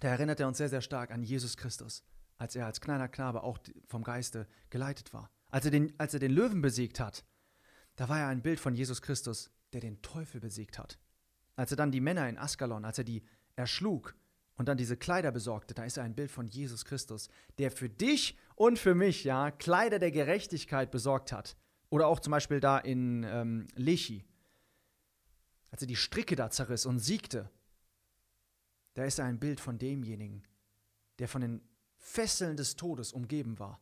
da 0.00 0.08
erinnert 0.08 0.40
er 0.40 0.48
uns 0.48 0.58
sehr, 0.58 0.68
sehr 0.68 0.80
stark 0.80 1.10
an 1.10 1.22
Jesus 1.22 1.56
Christus, 1.56 2.04
als 2.38 2.56
er 2.56 2.66
als 2.66 2.80
kleiner 2.80 3.08
Knabe 3.08 3.42
auch 3.42 3.58
vom 3.86 4.02
Geiste 4.02 4.46
geleitet 4.70 5.12
war. 5.12 5.30
Als 5.48 5.64
er 5.64 5.70
den, 5.70 5.92
als 5.98 6.14
er 6.14 6.20
den 6.20 6.32
Löwen 6.32 6.62
besiegt 6.62 6.98
hat, 6.98 7.24
da 7.96 8.08
war 8.08 8.20
er 8.20 8.28
ein 8.28 8.42
Bild 8.42 8.58
von 8.58 8.74
Jesus 8.74 9.02
Christus, 9.02 9.50
der 9.72 9.80
den 9.80 10.00
Teufel 10.02 10.40
besiegt 10.40 10.78
hat. 10.78 10.98
Als 11.56 11.70
er 11.70 11.76
dann 11.76 11.92
die 11.92 12.00
Männer 12.00 12.28
in 12.28 12.38
Askalon, 12.38 12.84
als 12.84 12.98
er 12.98 13.04
die 13.04 13.22
erschlug 13.54 14.14
und 14.56 14.66
dann 14.66 14.78
diese 14.78 14.96
Kleider 14.96 15.30
besorgte, 15.30 15.74
da 15.74 15.84
ist 15.84 15.98
er 15.98 16.04
ein 16.04 16.14
Bild 16.14 16.30
von 16.30 16.46
Jesus 16.46 16.84
Christus, 16.84 17.28
der 17.58 17.70
für 17.70 17.88
dich 17.88 18.38
und 18.54 18.78
für 18.78 18.94
mich, 18.94 19.24
ja, 19.24 19.50
Kleider 19.50 19.98
der 19.98 20.10
Gerechtigkeit 20.10 20.90
besorgt 20.90 21.32
hat. 21.32 21.56
Oder 21.90 22.06
auch 22.06 22.20
zum 22.20 22.30
Beispiel 22.30 22.60
da 22.60 22.78
in 22.78 23.24
ähm, 23.24 23.66
Lechi, 23.74 24.24
als 25.70 25.82
er 25.82 25.88
die 25.88 25.96
Stricke 25.96 26.36
da 26.36 26.50
zerriss 26.50 26.86
und 26.86 26.98
siegte. 26.98 27.50
Da 28.94 29.04
ist 29.04 29.20
ein 29.20 29.38
Bild 29.38 29.60
von 29.60 29.78
demjenigen, 29.78 30.42
der 31.18 31.28
von 31.28 31.40
den 31.40 31.62
Fesseln 31.96 32.56
des 32.56 32.76
Todes 32.76 33.12
umgeben 33.12 33.58
war. 33.58 33.80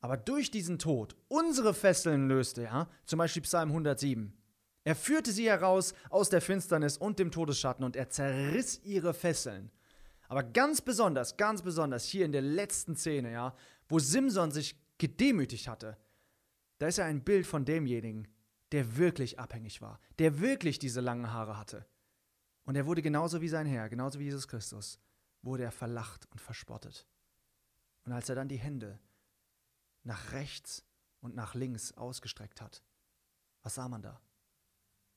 Aber 0.00 0.16
durch 0.16 0.50
diesen 0.50 0.78
Tod 0.78 1.16
unsere 1.28 1.74
Fesseln 1.74 2.28
löste, 2.28 2.62
ja, 2.62 2.88
zum 3.04 3.18
Beispiel 3.18 3.42
Psalm 3.42 3.68
107. 3.70 4.36
Er 4.84 4.96
führte 4.96 5.30
sie 5.30 5.48
heraus 5.48 5.94
aus 6.10 6.28
der 6.28 6.40
Finsternis 6.40 6.96
und 6.96 7.18
dem 7.18 7.30
Todesschatten 7.30 7.84
und 7.84 7.94
er 7.94 8.10
zerriss 8.10 8.80
ihre 8.82 9.14
Fesseln. 9.14 9.70
Aber 10.28 10.42
ganz 10.42 10.80
besonders, 10.80 11.36
ganz 11.36 11.62
besonders 11.62 12.04
hier 12.04 12.24
in 12.24 12.32
der 12.32 12.42
letzten 12.42 12.96
Szene, 12.96 13.32
ja, 13.32 13.54
wo 13.88 13.98
Simson 13.98 14.50
sich 14.50 14.76
gedemütigt 14.98 15.68
hatte, 15.68 15.96
da 16.78 16.88
ist 16.88 16.98
er 16.98 17.04
ein 17.04 17.22
Bild 17.22 17.46
von 17.46 17.64
demjenigen, 17.64 18.26
der 18.72 18.96
wirklich 18.96 19.38
abhängig 19.38 19.82
war, 19.82 20.00
der 20.18 20.40
wirklich 20.40 20.78
diese 20.78 21.00
langen 21.00 21.32
Haare 21.32 21.58
hatte. 21.58 21.86
Und 22.64 22.76
er 22.76 22.86
wurde 22.86 23.02
genauso 23.02 23.40
wie 23.40 23.48
sein 23.48 23.66
Herr, 23.66 23.88
genauso 23.88 24.18
wie 24.18 24.24
Jesus 24.24 24.46
Christus, 24.46 25.00
wurde 25.42 25.64
er 25.64 25.72
verlacht 25.72 26.26
und 26.30 26.40
verspottet. 26.40 27.06
Und 28.04 28.12
als 28.12 28.28
er 28.28 28.34
dann 28.34 28.48
die 28.48 28.58
Hände 28.58 28.98
nach 30.04 30.32
rechts 30.32 30.84
und 31.20 31.34
nach 31.34 31.54
links 31.54 31.92
ausgestreckt 31.92 32.60
hat, 32.60 32.82
was 33.62 33.74
sah 33.74 33.88
man 33.88 34.02
da? 34.02 34.20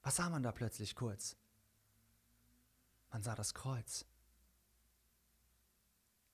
Was 0.01 0.17
sah 0.17 0.29
man 0.29 0.43
da 0.43 0.51
plötzlich 0.51 0.95
kurz? 0.95 1.35
Man 3.09 3.23
sah 3.23 3.35
das 3.35 3.53
Kreuz. 3.53 4.05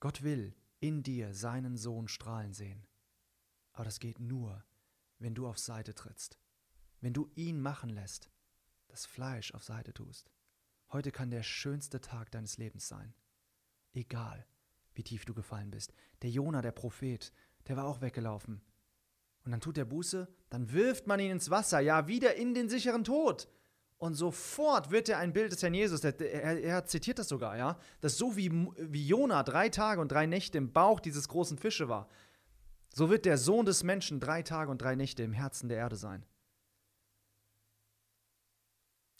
Gott 0.00 0.22
will 0.22 0.54
in 0.80 1.02
dir 1.02 1.32
seinen 1.32 1.76
Sohn 1.76 2.08
strahlen 2.08 2.52
sehen. 2.52 2.86
Aber 3.72 3.84
das 3.84 4.00
geht 4.00 4.18
nur, 4.18 4.64
wenn 5.18 5.34
du 5.34 5.46
auf 5.46 5.58
Seite 5.58 5.94
trittst, 5.94 6.38
wenn 7.00 7.14
du 7.14 7.30
ihn 7.34 7.60
machen 7.60 7.88
lässt, 7.88 8.30
das 8.88 9.06
Fleisch 9.06 9.54
auf 9.54 9.62
Seite 9.62 9.94
tust. 9.94 10.30
Heute 10.92 11.10
kann 11.10 11.30
der 11.30 11.42
schönste 11.42 12.00
Tag 12.00 12.30
deines 12.30 12.58
Lebens 12.58 12.86
sein. 12.86 13.14
Egal, 13.94 14.46
wie 14.94 15.02
tief 15.02 15.24
du 15.24 15.32
gefallen 15.32 15.70
bist. 15.70 15.94
Der 16.20 16.30
Jona, 16.30 16.60
der 16.60 16.72
Prophet, 16.72 17.32
der 17.66 17.76
war 17.76 17.86
auch 17.86 18.02
weggelaufen. 18.02 18.62
Und 19.44 19.50
dann 19.50 19.60
tut 19.60 19.78
er 19.78 19.84
Buße, 19.84 20.28
dann 20.50 20.72
wirft 20.72 21.06
man 21.06 21.18
ihn 21.18 21.32
ins 21.32 21.50
Wasser, 21.50 21.80
ja, 21.80 22.06
wieder 22.06 22.36
in 22.36 22.54
den 22.54 22.68
sicheren 22.68 23.04
Tod. 23.04 23.48
Und 23.96 24.14
sofort 24.14 24.90
wird 24.90 25.08
er 25.08 25.18
ein 25.18 25.32
Bild 25.32 25.52
des 25.52 25.62
Herrn 25.62 25.74
Jesus. 25.74 26.04
Er, 26.04 26.20
er, 26.20 26.60
er 26.60 26.84
zitiert 26.86 27.18
das 27.18 27.28
sogar, 27.28 27.56
ja. 27.56 27.78
Dass 28.00 28.18
so 28.18 28.36
wie, 28.36 28.50
wie 28.50 29.06
Jona 29.06 29.42
drei 29.44 29.68
Tage 29.68 30.00
und 30.00 30.12
drei 30.12 30.26
Nächte 30.26 30.58
im 30.58 30.72
Bauch 30.72 31.00
dieses 31.00 31.28
großen 31.28 31.56
Fische 31.56 31.88
war, 31.88 32.08
so 32.94 33.08
wird 33.08 33.24
der 33.24 33.38
Sohn 33.38 33.64
des 33.64 33.82
Menschen 33.82 34.20
drei 34.20 34.42
Tage 34.42 34.70
und 34.70 34.82
drei 34.82 34.96
Nächte 34.96 35.22
im 35.22 35.32
Herzen 35.32 35.68
der 35.68 35.78
Erde 35.78 35.96
sein. 35.96 36.26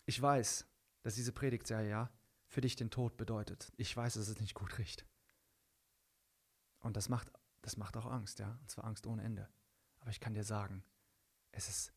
Ich 0.05 0.21
weiß, 0.21 0.67
dass 1.03 1.15
diese 1.15 1.33
Predigtserie, 1.33 1.91
ja, 1.91 2.11
für 2.47 2.61
dich 2.61 2.77
den 2.77 2.91
Tod 2.91 3.17
bedeutet. 3.17 3.73
Ich 3.77 3.97
weiß, 3.97 4.15
dass 4.15 4.29
es 4.29 4.41
nicht 4.41 4.55
gut 4.55 4.79
riecht. 4.79 5.07
Und 6.81 6.97
das 6.97 7.09
macht, 7.09 7.31
das 7.63 7.77
macht 7.77 7.97
auch 7.97 8.07
Angst, 8.07 8.39
ja, 8.39 8.59
und 8.61 8.71
zwar 8.71 8.85
Angst 8.85 9.07
ohne 9.07 9.23
Ende. 9.23 9.49
Aber 10.01 10.11
ich 10.11 10.21
kann 10.21 10.35
dir 10.35 10.45
sagen, 10.45 10.85
es 11.53 11.69
ist 11.69 11.93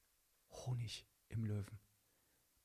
Honig 0.49 1.05
im 1.27 1.43
Löwen. 1.43 1.79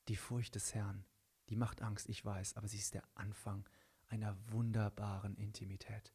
Die 0.07 0.15
Furcht 0.15 0.55
des 0.55 0.73
Herrn, 0.73 1.05
die 1.49 1.55
macht 1.55 1.81
Angst, 1.81 2.09
ich 2.09 2.23
weiß, 2.23 2.55
aber 2.55 2.67
sie 2.67 2.77
ist 2.77 2.93
der 2.93 3.03
Anfang 3.15 3.67
einer 4.07 4.37
wunderbaren 4.51 5.35
Intimität. 5.35 6.13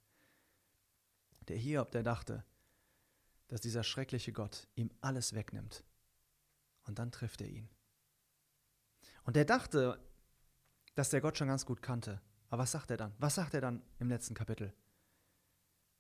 Der 1.49 1.57
Hiob, 1.57 1.91
der 1.91 2.03
dachte, 2.03 2.45
dass 3.49 3.61
dieser 3.61 3.85
schreckliche 3.85 4.33
Gott 4.33 4.69
ihm 4.75 4.91
alles 5.01 5.33
wegnimmt. 5.33 5.85
Und 6.83 6.99
dann 6.99 7.13
trifft 7.13 7.41
er 7.41 7.49
ihn. 7.49 7.69
Und 9.25 9.37
er 9.37 9.45
dachte, 9.45 10.01
dass 10.97 11.11
der 11.11 11.21
Gott 11.21 11.39
schon 11.39 11.49
ganz 11.49 11.65
gut 11.65 11.83
kannte. 11.83 12.21
Aber 12.49 12.63
was 12.63 12.73
sagt 12.73 12.91
er 12.91 12.97
dann? 12.97 13.15
Was 13.19 13.37
sagt 13.37 13.55
er 13.55 13.61
dann 13.61 13.83
im 14.01 14.09
letzten 14.09 14.35
Kapitel? 14.35 14.73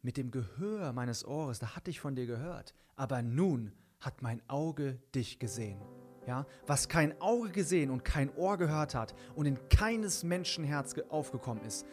Mit 0.03 0.16
dem 0.16 0.30
Gehör 0.30 0.92
meines 0.92 1.24
Ohres, 1.24 1.59
da 1.59 1.76
hatte 1.76 1.90
ich 1.90 2.01
von 2.01 2.16
dir 2.16 2.26
gehört, 2.26 2.74
aber 2.97 3.22
nun 3.22 3.72
hat 4.01 4.22
mein 4.22 4.42
Auge 4.49 4.99
dich 5.14 5.38
gesehen. 5.38 5.80
Ja, 6.26 6.44
was 6.66 6.88
kein 6.88 7.20
Auge 7.20 7.51
gesehen 7.51 7.90
und 7.90 8.05
kein 8.05 8.34
Ohr 8.34 8.57
gehört 8.57 8.97
hat 8.97 9.14
und 9.36 9.47
in 9.47 9.68
keines 9.68 10.24
Menschenherz 10.24 10.94
aufgekommen 11.09 11.64
ist, 11.64 11.86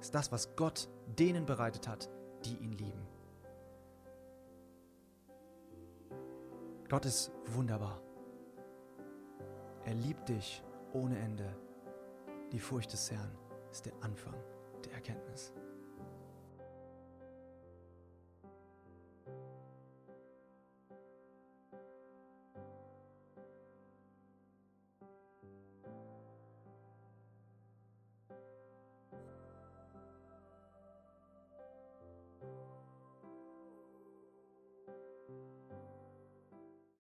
ist 0.00 0.14
das, 0.14 0.30
was 0.30 0.54
Gott 0.54 0.88
denen 1.18 1.46
bereitet 1.46 1.88
hat, 1.88 2.08
die 2.44 2.56
ihn 2.56 2.72
lieben. 2.72 3.06
Gott 6.88 7.06
ist 7.06 7.32
wunderbar. 7.46 8.00
Er 9.84 9.94
liebt 9.94 10.28
dich 10.28 10.62
ohne 10.92 11.18
Ende. 11.18 11.56
Die 12.52 12.58
Furcht 12.58 12.92
des 12.92 13.10
Herrn 13.10 13.34
ist 13.70 13.86
der 13.86 13.94
Anfang 14.02 14.34
der 14.84 14.92
Erkenntnis. 14.92 15.54